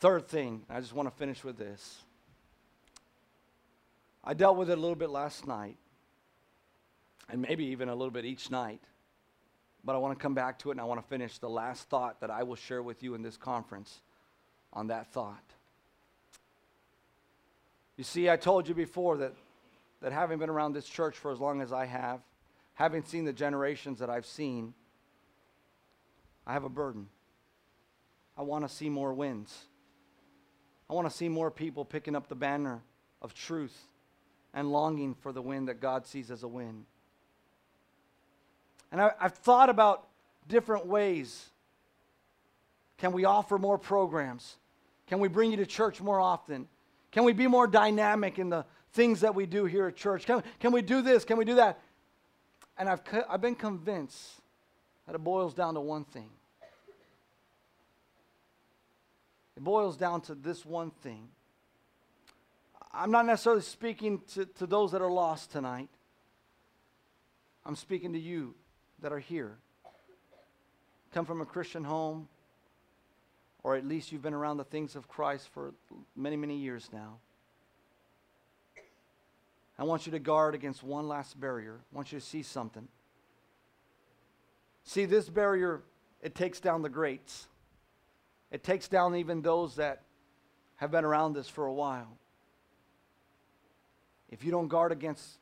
Third 0.00 0.28
thing, 0.28 0.62
I 0.70 0.80
just 0.80 0.94
want 0.94 1.10
to 1.10 1.14
finish 1.14 1.44
with 1.44 1.58
this. 1.58 1.98
I 4.24 4.32
dealt 4.32 4.56
with 4.56 4.70
it 4.70 4.78
a 4.78 4.80
little 4.80 4.96
bit 4.96 5.10
last 5.10 5.46
night, 5.46 5.76
and 7.28 7.42
maybe 7.42 7.66
even 7.66 7.90
a 7.90 7.94
little 7.94 8.10
bit 8.10 8.24
each 8.24 8.50
night. 8.50 8.80
But 9.84 9.94
I 9.94 9.98
want 9.98 10.18
to 10.18 10.22
come 10.22 10.34
back 10.34 10.58
to 10.60 10.70
it 10.70 10.72
and 10.72 10.80
I 10.80 10.84
want 10.84 11.02
to 11.02 11.06
finish 11.06 11.36
the 11.36 11.50
last 11.50 11.90
thought 11.90 12.18
that 12.22 12.30
I 12.30 12.44
will 12.44 12.56
share 12.56 12.82
with 12.82 13.02
you 13.02 13.14
in 13.14 13.20
this 13.20 13.36
conference 13.36 14.00
on 14.72 14.86
that 14.86 15.12
thought. 15.12 15.44
You 17.98 18.04
see, 18.04 18.30
I 18.30 18.38
told 18.38 18.68
you 18.68 18.74
before 18.74 19.18
that, 19.18 19.34
that 20.06 20.12
having 20.12 20.38
been 20.38 20.48
around 20.48 20.72
this 20.72 20.86
church 20.86 21.16
for 21.16 21.32
as 21.32 21.40
long 21.40 21.60
as 21.60 21.72
I 21.72 21.84
have, 21.84 22.20
having 22.74 23.02
seen 23.02 23.24
the 23.24 23.32
generations 23.32 23.98
that 23.98 24.08
I've 24.08 24.24
seen, 24.24 24.72
I 26.46 26.52
have 26.52 26.62
a 26.62 26.68
burden. 26.68 27.08
I 28.38 28.42
want 28.42 28.62
to 28.62 28.72
see 28.72 28.88
more 28.88 29.12
wins. 29.12 29.64
I 30.88 30.92
want 30.92 31.10
to 31.10 31.12
see 31.12 31.28
more 31.28 31.50
people 31.50 31.84
picking 31.84 32.14
up 32.14 32.28
the 32.28 32.36
banner 32.36 32.82
of 33.20 33.34
truth 33.34 33.76
and 34.54 34.70
longing 34.70 35.12
for 35.12 35.32
the 35.32 35.42
win 35.42 35.64
that 35.64 35.80
God 35.80 36.06
sees 36.06 36.30
as 36.30 36.44
a 36.44 36.48
win. 36.48 36.86
And 38.92 39.00
I, 39.00 39.10
have 39.18 39.34
thought 39.34 39.70
about 39.70 40.06
different 40.46 40.86
ways. 40.86 41.46
Can 42.98 43.10
we 43.10 43.24
offer 43.24 43.58
more 43.58 43.76
programs? 43.76 44.54
Can 45.08 45.18
we 45.18 45.26
bring 45.26 45.50
you 45.50 45.56
to 45.56 45.66
church 45.66 46.00
more 46.00 46.20
often? 46.20 46.68
Can 47.10 47.24
we 47.24 47.32
be 47.32 47.48
more 47.48 47.66
dynamic 47.66 48.38
in 48.38 48.50
the 48.50 48.64
things 48.96 49.20
that 49.20 49.34
we 49.34 49.46
do 49.46 49.66
here 49.66 49.86
at 49.86 49.94
church? 49.94 50.26
Can, 50.26 50.42
can 50.58 50.72
we 50.72 50.82
do 50.82 51.02
this? 51.02 51.24
Can 51.24 51.36
we 51.36 51.44
do 51.44 51.54
that? 51.54 51.78
And 52.76 52.88
I've, 52.88 53.00
I've 53.28 53.40
been 53.40 53.54
convinced 53.54 54.40
that 55.06 55.14
it 55.14 55.22
boils 55.22 55.54
down 55.54 55.74
to 55.74 55.80
one 55.80 56.04
thing. 56.04 56.30
It 59.56 59.62
boils 59.62 59.96
down 59.96 60.20
to 60.22 60.34
this 60.34 60.66
one 60.66 60.90
thing. 60.90 61.28
I'm 62.92 63.10
not 63.10 63.24
necessarily 63.26 63.62
speaking 63.62 64.20
to, 64.34 64.46
to 64.46 64.66
those 64.66 64.92
that 64.92 65.00
are 65.00 65.10
lost 65.10 65.52
tonight. 65.52 65.88
I'm 67.64 67.76
speaking 67.76 68.12
to 68.14 68.18
you 68.18 68.54
that 69.00 69.12
are 69.12 69.18
here 69.18 69.58
come 71.16 71.24
from 71.24 71.40
a 71.40 71.46
Christian 71.46 71.82
home, 71.82 72.28
or 73.62 73.74
at 73.74 73.86
least 73.86 74.12
you've 74.12 74.20
been 74.20 74.34
around 74.34 74.58
the 74.58 74.64
things 74.64 74.96
of 74.96 75.08
Christ 75.08 75.48
for 75.48 75.72
many, 76.14 76.36
many 76.36 76.58
years 76.58 76.90
now. 76.92 77.16
I 79.78 79.84
want 79.84 80.06
you 80.06 80.12
to 80.12 80.18
guard 80.18 80.54
against 80.54 80.82
one 80.82 81.06
last 81.06 81.38
barrier. 81.38 81.80
I 81.92 81.96
want 81.96 82.12
you 82.12 82.18
to 82.18 82.24
see 82.24 82.42
something. 82.42 82.88
See, 84.84 85.04
this 85.04 85.28
barrier, 85.28 85.82
it 86.22 86.34
takes 86.34 86.60
down 86.60 86.82
the 86.82 86.88
greats. 86.88 87.48
It 88.50 88.62
takes 88.62 88.88
down 88.88 89.16
even 89.16 89.42
those 89.42 89.76
that 89.76 90.02
have 90.76 90.90
been 90.90 91.04
around 91.04 91.34
this 91.34 91.48
for 91.48 91.66
a 91.66 91.72
while. 91.72 92.16
If 94.30 94.44
you 94.44 94.50
don't 94.50 94.68
guard 94.68 94.92
against 94.92 95.38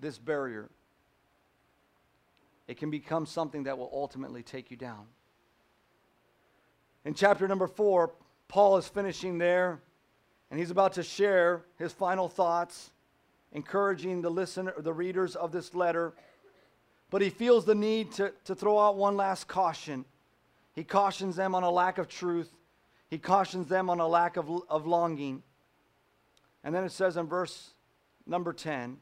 this 0.00 0.18
barrier, 0.18 0.68
it 2.66 2.76
can 2.76 2.90
become 2.90 3.26
something 3.26 3.64
that 3.64 3.78
will 3.78 3.90
ultimately 3.92 4.42
take 4.42 4.70
you 4.70 4.76
down. 4.76 5.06
In 7.04 7.14
chapter 7.14 7.46
number 7.46 7.66
four, 7.66 8.12
Paul 8.48 8.78
is 8.78 8.88
finishing 8.88 9.38
there, 9.38 9.80
and 10.50 10.58
he's 10.58 10.70
about 10.70 10.94
to 10.94 11.02
share 11.02 11.64
his 11.78 11.92
final 11.92 12.28
thoughts, 12.28 12.90
encouraging 13.54 14.20
the 14.20 14.30
listener, 14.30 14.74
the 14.76 14.92
readers 14.92 15.36
of 15.36 15.52
this 15.52 15.74
letter. 15.74 16.12
But 17.10 17.22
he 17.22 17.30
feels 17.30 17.64
the 17.64 17.74
need 17.74 18.12
to, 18.12 18.32
to 18.44 18.54
throw 18.54 18.78
out 18.78 18.96
one 18.96 19.16
last 19.16 19.46
caution. 19.46 20.04
He 20.74 20.82
cautions 20.82 21.36
them 21.36 21.54
on 21.54 21.62
a 21.62 21.70
lack 21.70 21.98
of 21.98 22.08
truth. 22.08 22.52
He 23.08 23.18
cautions 23.18 23.68
them 23.68 23.88
on 23.88 24.00
a 24.00 24.08
lack 24.08 24.36
of, 24.36 24.50
of 24.68 24.86
longing. 24.86 25.42
And 26.64 26.74
then 26.74 26.82
it 26.84 26.92
says 26.92 27.16
in 27.16 27.26
verse 27.26 27.70
number 28.26 28.52
10, 28.52 28.96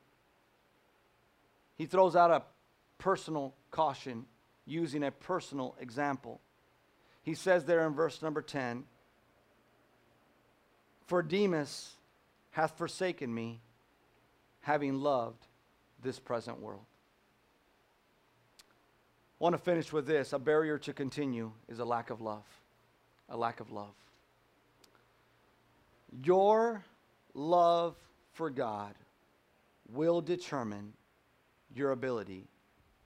he 1.77 1.87
throws 1.87 2.15
out 2.15 2.31
a 2.31 2.43
personal 2.99 3.55
caution 3.71 4.27
using 4.67 5.03
a 5.03 5.11
personal 5.11 5.75
example. 5.81 6.41
He 7.23 7.35
says 7.35 7.65
there 7.65 7.87
in 7.87 7.95
verse 7.95 8.21
number 8.21 8.43
10 8.43 8.85
For 11.07 11.23
Demas 11.23 11.95
hath 12.51 12.77
forsaken 12.77 13.33
me, 13.35 13.61
having 14.63 14.95
loved 14.95 15.47
this 16.03 16.19
present 16.19 16.61
world. 16.61 16.85
I 19.41 19.45
want 19.45 19.55
to 19.55 19.63
finish 19.63 19.93
with 19.93 20.07
this. 20.07 20.33
A 20.33 20.39
barrier 20.39 20.79
to 20.79 20.93
continue 20.93 21.53
is 21.69 21.81
a 21.81 21.85
lack 21.85 22.11
of 22.11 22.21
love. 22.21 22.45
A 23.29 23.37
lack 23.37 23.61
of 23.61 23.71
love. 23.71 23.95
Your 26.25 26.85
love 27.35 27.97
for 28.33 28.51
God 28.51 28.95
will 29.93 30.21
determine 30.21 30.93
your 31.75 31.91
ability 31.91 32.47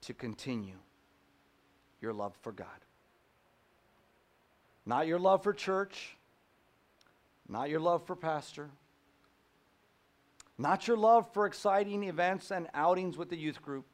to 0.01 0.13
continue 0.13 0.77
your 2.01 2.13
love 2.13 2.33
for 2.41 2.51
God. 2.51 2.67
Not 4.85 5.07
your 5.07 5.19
love 5.19 5.43
for 5.43 5.53
church, 5.53 6.15
not 7.49 7.69
your 7.69 7.79
love 7.79 8.05
for 8.05 8.15
pastor, 8.15 8.69
not 10.57 10.87
your 10.87 10.97
love 10.97 11.31
for 11.33 11.45
exciting 11.45 12.03
events 12.03 12.51
and 12.51 12.67
outings 12.73 13.17
with 13.17 13.29
the 13.29 13.37
youth 13.37 13.61
group, 13.61 13.85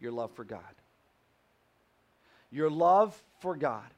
your 0.00 0.12
love 0.12 0.32
for 0.32 0.44
God. 0.44 0.60
Your 2.50 2.70
love 2.70 3.22
for 3.40 3.56
God. 3.56 3.88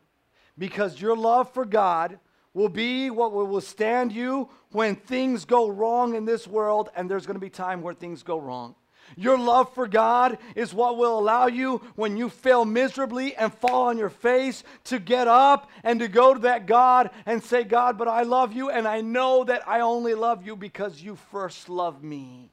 Because 0.58 1.00
your 1.00 1.16
love 1.16 1.52
for 1.52 1.64
God 1.64 2.18
will 2.52 2.68
be 2.68 3.10
what 3.10 3.32
will 3.32 3.46
withstand 3.46 4.12
you 4.12 4.48
when 4.72 4.96
things 4.96 5.44
go 5.44 5.68
wrong 5.68 6.14
in 6.14 6.24
this 6.24 6.46
world, 6.46 6.90
and 6.96 7.08
there's 7.08 7.26
going 7.26 7.36
to 7.36 7.40
be 7.40 7.50
time 7.50 7.82
where 7.82 7.94
things 7.94 8.22
go 8.22 8.38
wrong. 8.38 8.74
Your 9.16 9.38
love 9.38 9.74
for 9.74 9.88
God 9.88 10.38
is 10.54 10.72
what 10.72 10.96
will 10.96 11.18
allow 11.18 11.46
you, 11.46 11.82
when 11.96 12.16
you 12.16 12.28
fail 12.28 12.64
miserably 12.64 13.34
and 13.34 13.52
fall 13.52 13.88
on 13.88 13.98
your 13.98 14.10
face, 14.10 14.62
to 14.84 14.98
get 14.98 15.28
up 15.28 15.70
and 15.82 16.00
to 16.00 16.08
go 16.08 16.34
to 16.34 16.40
that 16.40 16.66
God 16.66 17.10
and 17.26 17.42
say, 17.42 17.64
God, 17.64 17.98
but 17.98 18.08
I 18.08 18.22
love 18.22 18.52
you, 18.52 18.70
and 18.70 18.86
I 18.86 19.00
know 19.00 19.44
that 19.44 19.66
I 19.68 19.80
only 19.80 20.14
love 20.14 20.46
you 20.46 20.56
because 20.56 21.02
you 21.02 21.16
first 21.30 21.68
loved 21.68 22.02
me. 22.02 22.50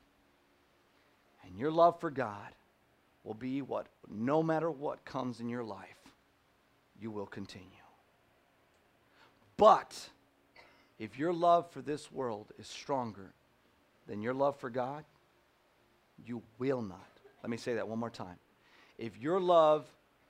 And 1.45 1.57
your 1.57 1.71
love 1.71 1.99
for 1.99 2.11
God 2.11 2.53
will 3.23 3.33
be 3.33 3.61
what, 3.61 3.87
no 4.09 4.41
matter 4.41 4.71
what 4.71 5.05
comes 5.05 5.39
in 5.39 5.49
your 5.49 5.63
life, 5.63 5.97
you 6.99 7.11
will 7.11 7.25
continue. 7.25 7.65
But 9.57 10.09
if 10.99 11.17
your 11.17 11.33
love 11.33 11.69
for 11.71 11.81
this 11.81 12.11
world 12.11 12.47
is 12.59 12.67
stronger 12.67 13.33
than 14.07 14.21
your 14.21 14.33
love 14.33 14.55
for 14.57 14.69
God, 14.69 15.03
you 16.25 16.41
will 16.57 16.81
not. 16.81 17.07
Let 17.43 17.49
me 17.49 17.57
say 17.57 17.75
that 17.75 17.87
one 17.87 17.99
more 17.99 18.09
time. 18.09 18.37
If 18.97 19.17
your 19.17 19.39
love 19.39 19.85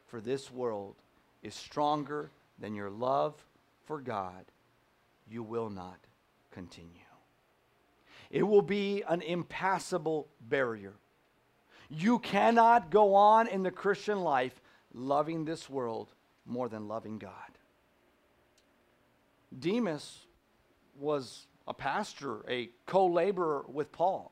for 0.07 0.21
this 0.21 0.51
world 0.51 0.95
is 1.41 1.55
stronger 1.55 2.31
than 2.59 2.75
your 2.75 2.89
love 2.89 3.33
for 3.85 4.01
God, 4.01 4.45
you 5.29 5.43
will 5.43 5.69
not 5.69 5.97
continue. 6.51 6.91
It 8.29 8.43
will 8.43 8.61
be 8.61 9.03
an 9.07 9.21
impassable 9.21 10.27
barrier. 10.41 10.93
You 11.89 12.19
cannot 12.19 12.89
go 12.89 13.15
on 13.15 13.47
in 13.47 13.63
the 13.63 13.71
Christian 13.71 14.21
life 14.21 14.61
loving 14.93 15.45
this 15.45 15.69
world 15.69 16.13
more 16.45 16.67
than 16.67 16.87
loving 16.87 17.17
God. 17.17 17.31
Demas 19.57 20.25
was 20.99 21.47
a 21.67 21.73
pastor, 21.73 22.43
a 22.49 22.69
co 22.85 23.05
laborer 23.05 23.63
with 23.67 23.91
Paul. 23.91 24.31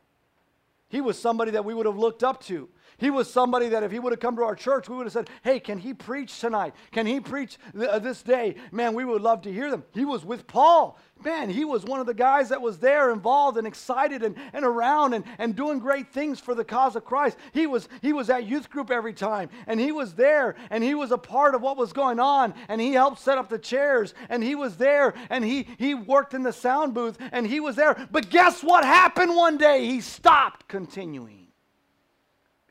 He 0.89 1.01
was 1.01 1.19
somebody 1.19 1.51
that 1.51 1.65
we 1.65 1.73
would 1.73 1.85
have 1.85 1.97
looked 1.97 2.23
up 2.23 2.43
to. 2.45 2.69
He 2.97 3.09
was 3.09 3.31
somebody 3.31 3.69
that 3.69 3.83
if 3.83 3.91
he 3.91 3.99
would 3.99 4.13
have 4.13 4.19
come 4.19 4.37
to 4.37 4.43
our 4.43 4.55
church, 4.55 4.87
we 4.87 4.95
would 4.95 5.05
have 5.05 5.13
said, 5.13 5.29
Hey, 5.43 5.59
can 5.59 5.77
he 5.77 5.93
preach 5.93 6.39
tonight? 6.39 6.73
Can 6.91 7.05
he 7.05 7.19
preach 7.19 7.57
th- 7.73 7.89
uh, 7.89 7.99
this 7.99 8.23
day? 8.23 8.55
Man, 8.71 8.93
we 8.93 9.03
would 9.03 9.21
love 9.21 9.41
to 9.43 9.51
hear 9.51 9.69
them. 9.69 9.83
He 9.93 10.05
was 10.05 10.23
with 10.23 10.47
Paul. 10.47 10.97
Man, 11.23 11.49
he 11.49 11.65
was 11.65 11.83
one 11.83 11.99
of 11.99 12.05
the 12.05 12.13
guys 12.13 12.49
that 12.49 12.61
was 12.61 12.77
there 12.77 13.11
involved 13.11 13.57
and 13.57 13.65
excited 13.65 14.21
and, 14.21 14.35
and 14.53 14.63
around 14.63 15.13
and, 15.13 15.23
and 15.37 15.55
doing 15.55 15.79
great 15.79 16.11
things 16.11 16.39
for 16.39 16.53
the 16.53 16.63
cause 16.63 16.95
of 16.95 17.05
Christ. 17.05 17.37
He 17.53 17.67
was, 17.67 17.87
he 18.01 18.13
was 18.13 18.29
at 18.29 18.45
youth 18.45 18.69
group 18.69 18.91
every 18.91 19.13
time, 19.13 19.49
and 19.65 19.79
he 19.79 19.91
was 19.91 20.13
there, 20.13 20.55
and 20.69 20.83
he 20.83 20.93
was 20.93 21.11
a 21.11 21.17
part 21.17 21.55
of 21.55 21.61
what 21.61 21.77
was 21.77 21.93
going 21.93 22.19
on, 22.19 22.53
and 22.67 22.79
he 22.79 22.91
helped 22.91 23.19
set 23.19 23.37
up 23.37 23.49
the 23.49 23.57
chairs, 23.57 24.13
and 24.29 24.43
he 24.43 24.55
was 24.55 24.75
there, 24.75 25.13
and 25.29 25.43
he, 25.43 25.67
he 25.77 25.95
worked 25.95 26.33
in 26.33 26.43
the 26.43 26.53
sound 26.53 26.93
booth, 26.93 27.17
and 27.31 27.47
he 27.47 27.59
was 27.59 27.75
there. 27.75 28.07
But 28.11 28.29
guess 28.29 28.61
what 28.61 28.83
happened 28.83 29.35
one 29.35 29.57
day? 29.57 29.85
He 29.85 30.01
stopped 30.01 30.67
continuing 30.67 31.44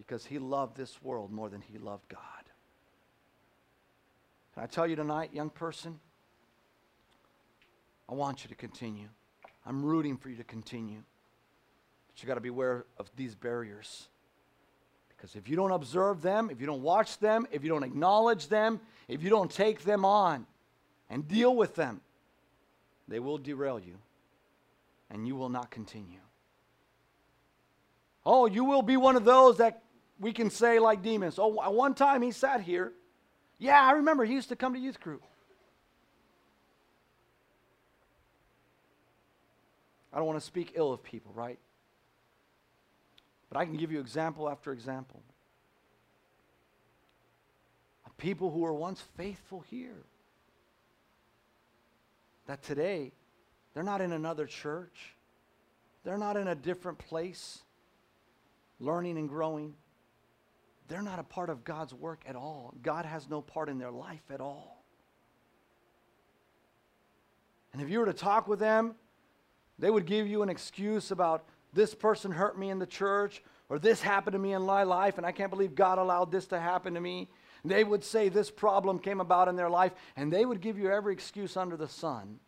because 0.07 0.27
he 0.27 0.39
loved 0.39 0.77
this 0.77 1.03
world 1.03 1.31
more 1.33 1.49
than 1.49 1.61
he 1.61 1.79
loved 1.79 2.09
God. 2.09 2.21
Can 4.55 4.63
I 4.63 4.67
tell 4.67 4.87
you 4.87 4.97
tonight, 4.97 5.31
young 5.33 5.51
person, 5.51 5.99
I 8.09 8.15
want 8.15 8.45
you 8.45 8.49
to 8.49 8.55
continue. 8.55 9.09
I'm 9.67 9.85
rooting 9.85 10.17
for 10.17 10.29
you 10.29 10.37
to 10.37 10.45
continue. 10.45 11.03
But 12.09 12.23
you 12.23 12.27
got 12.27 12.35
to 12.35 12.41
be 12.41 12.51
aware 12.51 12.85
of 12.99 13.11
these 13.17 13.35
barriers. 13.35 14.09
Because 15.09 15.37
if 15.37 15.49
you 15.49 15.57
don't 15.57 15.71
observe 15.71 16.21
them, 16.21 16.51
if 16.51 16.61
you 16.61 16.67
don't 16.67 16.83
watch 16.83 17.19
them, 17.19 17.47
if 17.51 17.63
you 17.63 17.71
don't 17.71 17.83
acknowledge 17.83 18.49
them, 18.49 18.81
if 19.09 19.23
you 19.23 19.31
don't 19.31 19.51
take 19.51 19.85
them 19.85 20.05
on 20.05 20.47
and 21.09 21.27
deal 21.27 21.57
with 21.57 21.75
them, 21.75 22.01
they 23.09 23.19
will 23.19 23.39
derail 23.39 23.79
you 23.79 23.99
and 25.11 25.27
you 25.27 25.35
will 25.35 25.49
not 25.49 25.71
continue. 25.71 26.21
Oh, 28.27 28.47
you 28.47 28.65
will 28.65 28.83
be 28.83 28.97
one 28.97 29.17
of 29.17 29.25
those 29.25 29.59
that 29.59 29.84
we 30.19 30.33
can 30.33 30.51
say, 30.51 30.79
like 30.79 31.03
Demas, 31.03 31.39
oh, 31.39 31.49
one 31.49 31.95
time 31.95 32.23
he 32.23 32.31
sat 32.31 32.61
here. 32.61 32.93
Yeah, 33.59 33.81
I 33.81 33.93
remember 33.93 34.25
he 34.25 34.35
used 34.35 34.49
to 34.51 34.57
come 34.57 34.75
to 34.75 34.79
youth 34.79 35.01
group. 35.01 35.23
I 40.13 40.19
don't 40.19 40.27
want 40.27 40.39
to 40.39 40.45
speak 40.45 40.73
ill 40.77 40.93
of 40.93 41.03
people, 41.03 41.33
right? 41.35 41.59
But 43.49 43.59
I 43.59 43.65
can 43.65 43.77
give 43.77 43.91
you 43.91 44.01
example 44.01 44.49
after 44.49 44.73
example 44.73 45.23
of 48.07 48.17
people 48.17 48.51
who 48.51 48.61
were 48.61 48.75
once 48.75 49.03
faithful 49.17 49.65
here 49.69 50.05
that 52.47 52.63
today 52.63 53.13
they're 53.73 53.83
not 53.83 54.01
in 54.01 54.13
another 54.13 54.47
church, 54.47 55.15
they're 56.05 56.19
not 56.19 56.37
in 56.37 56.49
a 56.49 56.55
different 56.55 56.99
place 56.99 57.61
learning 58.79 59.19
and 59.19 59.29
growing. 59.29 59.75
They're 60.89 61.03
not 61.03 61.19
a 61.19 61.25
part 61.25 61.51
of 61.51 61.65
God's 61.65 61.95
work 61.95 62.23
at 62.27 62.37
all. 62.37 62.75
God 62.83 63.07
has 63.07 63.29
no 63.29 63.41
part 63.41 63.69
in 63.69 63.79
their 63.79 63.91
life 63.91 64.23
at 64.31 64.41
all. 64.41 64.85
And 67.73 67.83
if 67.83 67.89
you 67.89 67.99
were 67.99 68.07
to 68.07 68.13
talk 68.13 68.47
with 68.47 68.59
them, 68.59 68.95
they 69.79 69.91
would 69.91 70.07
give 70.07 70.29
you 70.29 70.43
an 70.43 70.49
excuse 70.49 71.11
about 71.11 71.45
this 71.73 71.95
person 71.95 72.31
hurt 72.31 72.59
me 72.59 72.71
in 72.71 72.79
the 72.79 72.87
church 72.87 73.43
or 73.69 73.79
this 73.79 74.01
happened 74.01 74.35
to 74.35 74.39
me 74.39 74.53
in 74.53 74.63
my 74.63 74.85
life 74.85 75.19
and 75.19 75.27
I 75.27 75.33
can't 75.33 75.51
believe 75.51 75.75
God 75.75 75.99
allowed 75.99 76.31
this 76.31 76.47
to 76.49 76.61
happen 76.61 76.95
to 76.95 77.01
me. 77.01 77.29
They 77.65 77.83
would 77.83 78.05
say 78.05 78.29
this 78.29 78.51
problem 78.51 78.99
came 78.99 79.21
about 79.21 79.49
in 79.49 79.57
their 79.57 79.71
life 79.71 79.93
and 80.17 80.33
they 80.33 80.45
would 80.45 80.61
give 80.61 80.79
you 80.79 80.91
every 80.91 81.15
excuse 81.15 81.57
under 81.57 81.77
the 81.77 81.89
sun. 81.89 82.39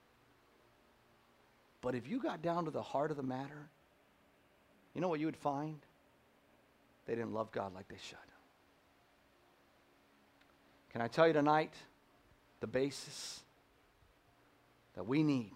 But 1.81 1.95
if 1.95 2.07
you 2.07 2.21
got 2.21 2.43
down 2.43 2.67
to 2.67 2.71
the 2.71 2.83
heart 2.83 3.11
of 3.11 3.17
the 3.17 3.23
matter, 3.23 3.71
you 4.95 5.01
know 5.01 5.09
what 5.09 5.21
you 5.21 5.27
would 5.27 5.37
find? 5.37 5.86
They 7.07 7.15
didn't 7.15 7.33
love 7.33 7.53
God 7.53 7.75
like 7.75 7.89
they 7.89 7.99
should. 8.01 8.19
Can 10.91 11.01
I 11.01 11.09
tell 11.09 11.27
you 11.27 11.33
tonight 11.33 11.75
the 12.61 12.67
basis 12.67 13.41
that 14.95 15.07
we 15.07 15.23
need 15.23 15.53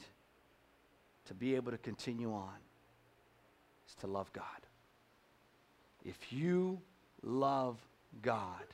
to 1.27 1.35
be 1.35 1.55
able 1.55 1.73
to 1.73 1.79
continue 1.79 2.33
on 2.33 2.55
is 3.89 3.95
to 3.97 4.07
love 4.07 4.33
God. 4.33 4.45
If 6.05 6.33
you 6.33 6.81
love 7.23 7.79
God, 8.23 8.65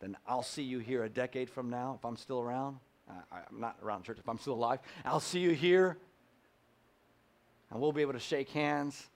then 0.00 0.16
I'll 0.26 0.42
see 0.42 0.62
you 0.62 0.78
here 0.78 1.04
a 1.04 1.08
decade 1.08 1.48
from 1.48 1.70
now 1.70 1.96
if 1.98 2.04
I'm 2.04 2.16
still 2.16 2.40
around. 2.40 2.78
I, 3.08 3.38
am 3.50 3.60
not 3.60 3.76
around 3.82 4.04
church. 4.04 4.18
If 4.18 4.28
I'm 4.28 4.38
still 4.38 4.54
alive, 4.54 4.80
I'll 5.04 5.20
see 5.20 5.40
you 5.40 5.50
here 5.50 5.98
and 7.70 7.80
we'll 7.80 7.92
be 7.92 8.02
able 8.02 8.12
to 8.12 8.18
shake 8.18 8.50
hands 8.50 9.08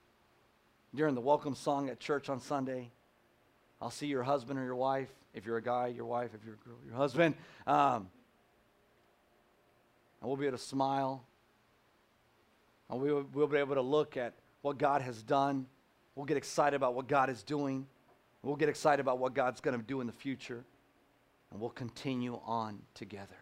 during 0.95 1.15
the 1.15 1.21
welcome 1.21 1.55
song 1.55 1.89
at 1.89 2.01
church 2.01 2.29
on 2.29 2.41
Sunday. 2.41 2.91
I'll 3.81 3.91
see 3.91 4.07
your 4.07 4.23
husband 4.23 4.59
or 4.59 4.65
your 4.65 4.77
wife. 4.77 5.11
If 5.35 5.47
you're 5.47 5.59
a 5.59 5.63
guy, 5.63 5.89
your 5.89 6.07
wife. 6.07 6.31
If 6.35 6.45
you're 6.45 6.55
a 6.55 6.69
girl, 6.69 6.79
your 6.85 6.97
husband. 6.97 7.35
Um, 7.67 8.09
and 10.21 10.29
we'll 10.29 10.37
be 10.37 10.47
able 10.47 10.59
to 10.59 10.65
smile. 10.65 11.23
And 12.91 13.01
we 13.01 13.13
will, 13.13 13.27
we'll 13.33 13.47
be 13.47 13.59
able 13.59 13.75
to 13.75 13.83
look 13.83 14.17
at 14.17 14.35
what 14.63 14.79
God 14.79 15.03
has 15.03 15.23
done. 15.23 15.67
We'll 16.15 16.27
get 16.27 16.37
excited 16.37 16.75
about 16.75 16.95
what 16.95 17.07
God 17.07 17.31
is 17.31 17.43
doing. 17.43 17.87
We'll 18.43 18.57
get 18.57 18.69
excited 18.69 19.01
about 19.01 19.19
what 19.19 19.35
God's 19.35 19.61
going 19.61 19.79
to 19.79 19.85
do 19.85 20.01
in 20.01 20.07
the 20.07 20.13
future. 20.13 20.65
And 21.51 21.61
we'll 21.61 21.71
continue 21.71 22.41
on 22.45 22.81
together. 22.95 23.37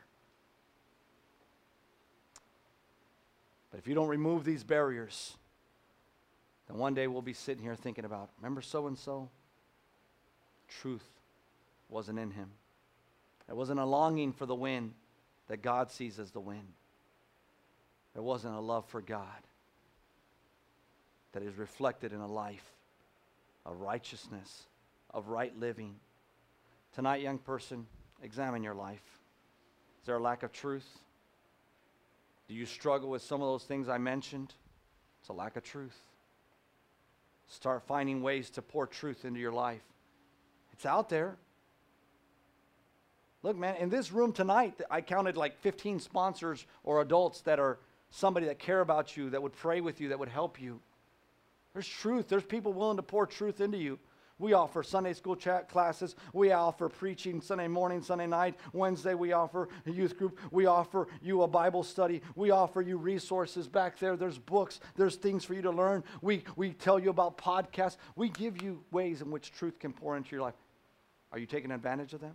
But 3.71 3.79
if 3.79 3.89
you 3.89 3.95
don't 3.95 4.09
remove 4.09 4.45
these 4.45 4.65
barriers, 4.65 5.37
then 6.69 6.79
one 6.79 6.95
day 6.95 7.07
we'll 7.07 7.23
be 7.23 7.33
sitting 7.33 7.63
here 7.63 7.77
thinking 7.77 8.05
about, 8.05 8.31
remember 8.39 8.61
so 8.61 8.87
and 8.87 8.99
so? 8.99 9.29
Truth 10.69 11.07
wasn't 11.89 12.19
in 12.19 12.31
him. 12.31 12.51
There 13.47 13.57
wasn't 13.57 13.81
a 13.81 13.85
longing 13.85 14.33
for 14.33 14.47
the 14.47 14.55
wind 14.55 14.93
that 15.49 15.63
God 15.63 15.91
sees 15.91 16.19
as 16.19 16.33
the 16.33 16.41
wind. 16.41 16.73
There 18.15 18.23
wasn't 18.23 18.57
a 18.57 18.61
love 18.61 18.87
for 18.87 19.01
God 19.01 19.27
that 21.33 21.43
is 21.43 21.57
reflected 21.57 22.13
in 22.13 22.21
a 22.21 22.27
life 22.27 22.65
of 23.65 23.81
righteousness, 23.81 24.63
of 25.13 25.29
right 25.29 25.57
living. 25.59 25.97
Tonight, 26.95 27.21
young 27.21 27.39
person, 27.39 27.87
examine 28.23 28.63
your 28.63 28.75
life. 28.75 29.05
Is 30.01 30.07
there 30.07 30.17
a 30.17 30.23
lack 30.23 30.43
of 30.43 30.53
truth? 30.53 30.87
Do 32.49 32.55
you 32.55 32.65
struggle 32.65 33.11
with 33.11 33.23
some 33.23 33.43
of 33.43 33.49
those 33.49 33.65
things 33.65 33.89
I 33.89 33.99
mentioned? 33.99 34.55
It's 35.21 35.29
a 35.29 35.33
lack 35.33 35.57
of 35.57 35.63
truth. 35.63 35.97
Start 37.49 37.83
finding 37.87 38.23
ways 38.23 38.51
to 38.51 38.63
pour 38.63 38.87
truth 38.87 39.25
into 39.25 39.41
your 39.41 39.53
life. 39.53 39.83
It's 40.73 40.87
out 40.87 41.09
there. 41.09 41.37
Look, 43.43 43.57
man, 43.57 43.77
in 43.77 43.89
this 43.89 44.11
room 44.11 44.33
tonight, 44.33 44.81
I 44.91 45.01
counted 45.01 45.37
like 45.37 45.61
15 45.61 46.01
sponsors 46.01 46.67
or 46.83 47.01
adults 47.01 47.43
that 47.43 47.61
are 47.61 47.79
somebody 48.11 48.47
that 48.47 48.59
care 48.59 48.81
about 48.81 49.17
you, 49.17 49.31
that 49.31 49.43
would 49.43 49.53
pray 49.53 49.81
with 49.81 50.01
you, 50.01 50.09
that 50.09 50.19
would 50.19 50.29
help 50.29 50.61
you. 50.61 50.81
There's 51.73 51.87
truth. 51.87 52.29
There's 52.29 52.43
people 52.43 52.73
willing 52.73 52.97
to 52.97 53.03
pour 53.03 53.27
truth 53.27 53.61
into 53.61 53.79
you. 53.79 53.99
We 54.39 54.53
offer 54.53 54.83
Sunday 54.83 55.15
school 55.15 55.35
chat 55.35 55.69
classes. 55.69 56.15
We 56.35 56.53
offer 56.53 56.89
preaching 56.91 57.41
Sunday 57.41 57.69
morning, 57.69 58.03
Sunday 58.03 58.27
night. 58.27 58.57
Wednesday, 58.75 59.15
we 59.15 59.33
offer 59.33 59.69
a 59.87 59.91
youth 59.91 60.19
group. 60.19 60.39
We 60.51 60.67
offer 60.67 61.09
you 61.23 61.43
a 61.43 61.49
Bible 61.49 61.83
study. 61.83 62.21
We 62.35 62.51
offer 62.51 62.83
you 62.83 62.99
resources 62.99 63.67
back 63.67 63.99
there. 63.99 64.17
There's 64.17 64.39
books. 64.39 64.81
There's 64.95 65.17
things 65.17 65.45
for 65.45 65.55
you 65.55 65.63
to 65.63 65.71
learn. 65.71 66.05
We, 66.21 66.45
we 66.55 66.73
tell 66.73 66.99
you 66.99 67.09
about 67.09 67.39
podcasts. 67.39 67.97
We 68.15 68.29
give 68.29 68.63
you 68.63 68.83
ways 68.91 69.23
in 69.23 69.31
which 69.31 69.53
truth 69.53 69.79
can 69.79 69.95
pour 69.95 70.19
into 70.19 70.33
your 70.33 70.43
life. 70.43 70.55
Are 71.33 71.39
you 71.39 71.47
taking 71.47 71.71
advantage 71.71 72.13
of 72.13 72.21
them? 72.21 72.35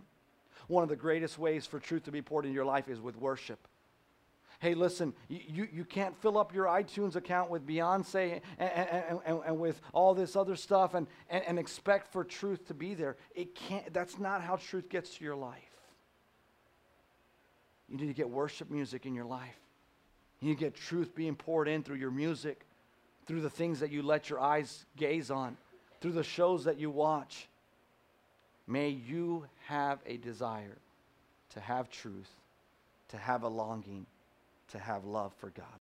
One 0.66 0.82
of 0.82 0.88
the 0.88 0.96
greatest 0.96 1.38
ways 1.38 1.66
for 1.66 1.78
truth 1.78 2.04
to 2.04 2.12
be 2.12 2.22
poured 2.22 2.46
into 2.46 2.54
your 2.54 2.64
life 2.64 2.88
is 2.88 3.00
with 3.00 3.16
worship 3.16 3.68
hey, 4.62 4.74
listen, 4.74 5.12
you, 5.28 5.66
you 5.72 5.84
can't 5.84 6.16
fill 6.22 6.38
up 6.38 6.54
your 6.54 6.66
iTunes 6.66 7.16
account 7.16 7.50
with 7.50 7.66
Beyonce 7.66 8.40
and, 8.60 8.70
and, 8.70 9.18
and, 9.26 9.40
and 9.44 9.58
with 9.58 9.80
all 9.92 10.14
this 10.14 10.36
other 10.36 10.54
stuff 10.54 10.94
and, 10.94 11.08
and, 11.28 11.42
and 11.48 11.58
expect 11.58 12.12
for 12.12 12.22
truth 12.22 12.68
to 12.68 12.72
be 12.72 12.94
there. 12.94 13.16
It 13.34 13.56
can't, 13.56 13.92
that's 13.92 14.20
not 14.20 14.40
how 14.40 14.54
truth 14.54 14.88
gets 14.88 15.16
to 15.16 15.24
your 15.24 15.34
life. 15.34 15.58
You 17.88 17.98
need 17.98 18.06
to 18.06 18.14
get 18.14 18.30
worship 18.30 18.70
music 18.70 19.04
in 19.04 19.16
your 19.16 19.24
life. 19.24 19.58
You 20.40 20.50
need 20.50 20.58
to 20.58 20.60
get 20.60 20.76
truth 20.76 21.12
being 21.12 21.34
poured 21.34 21.66
in 21.66 21.82
through 21.82 21.96
your 21.96 22.12
music, 22.12 22.64
through 23.26 23.40
the 23.40 23.50
things 23.50 23.80
that 23.80 23.90
you 23.90 24.00
let 24.00 24.30
your 24.30 24.38
eyes 24.38 24.86
gaze 24.96 25.32
on, 25.32 25.56
through 26.00 26.12
the 26.12 26.22
shows 26.22 26.62
that 26.66 26.78
you 26.78 26.88
watch. 26.88 27.48
May 28.68 28.90
you 28.90 29.44
have 29.66 29.98
a 30.06 30.18
desire 30.18 30.78
to 31.54 31.60
have 31.60 31.90
truth, 31.90 32.30
to 33.08 33.16
have 33.16 33.42
a 33.42 33.48
longing 33.48 34.06
to 34.72 34.78
have 34.78 35.04
love 35.04 35.32
for 35.38 35.50
God. 35.50 35.66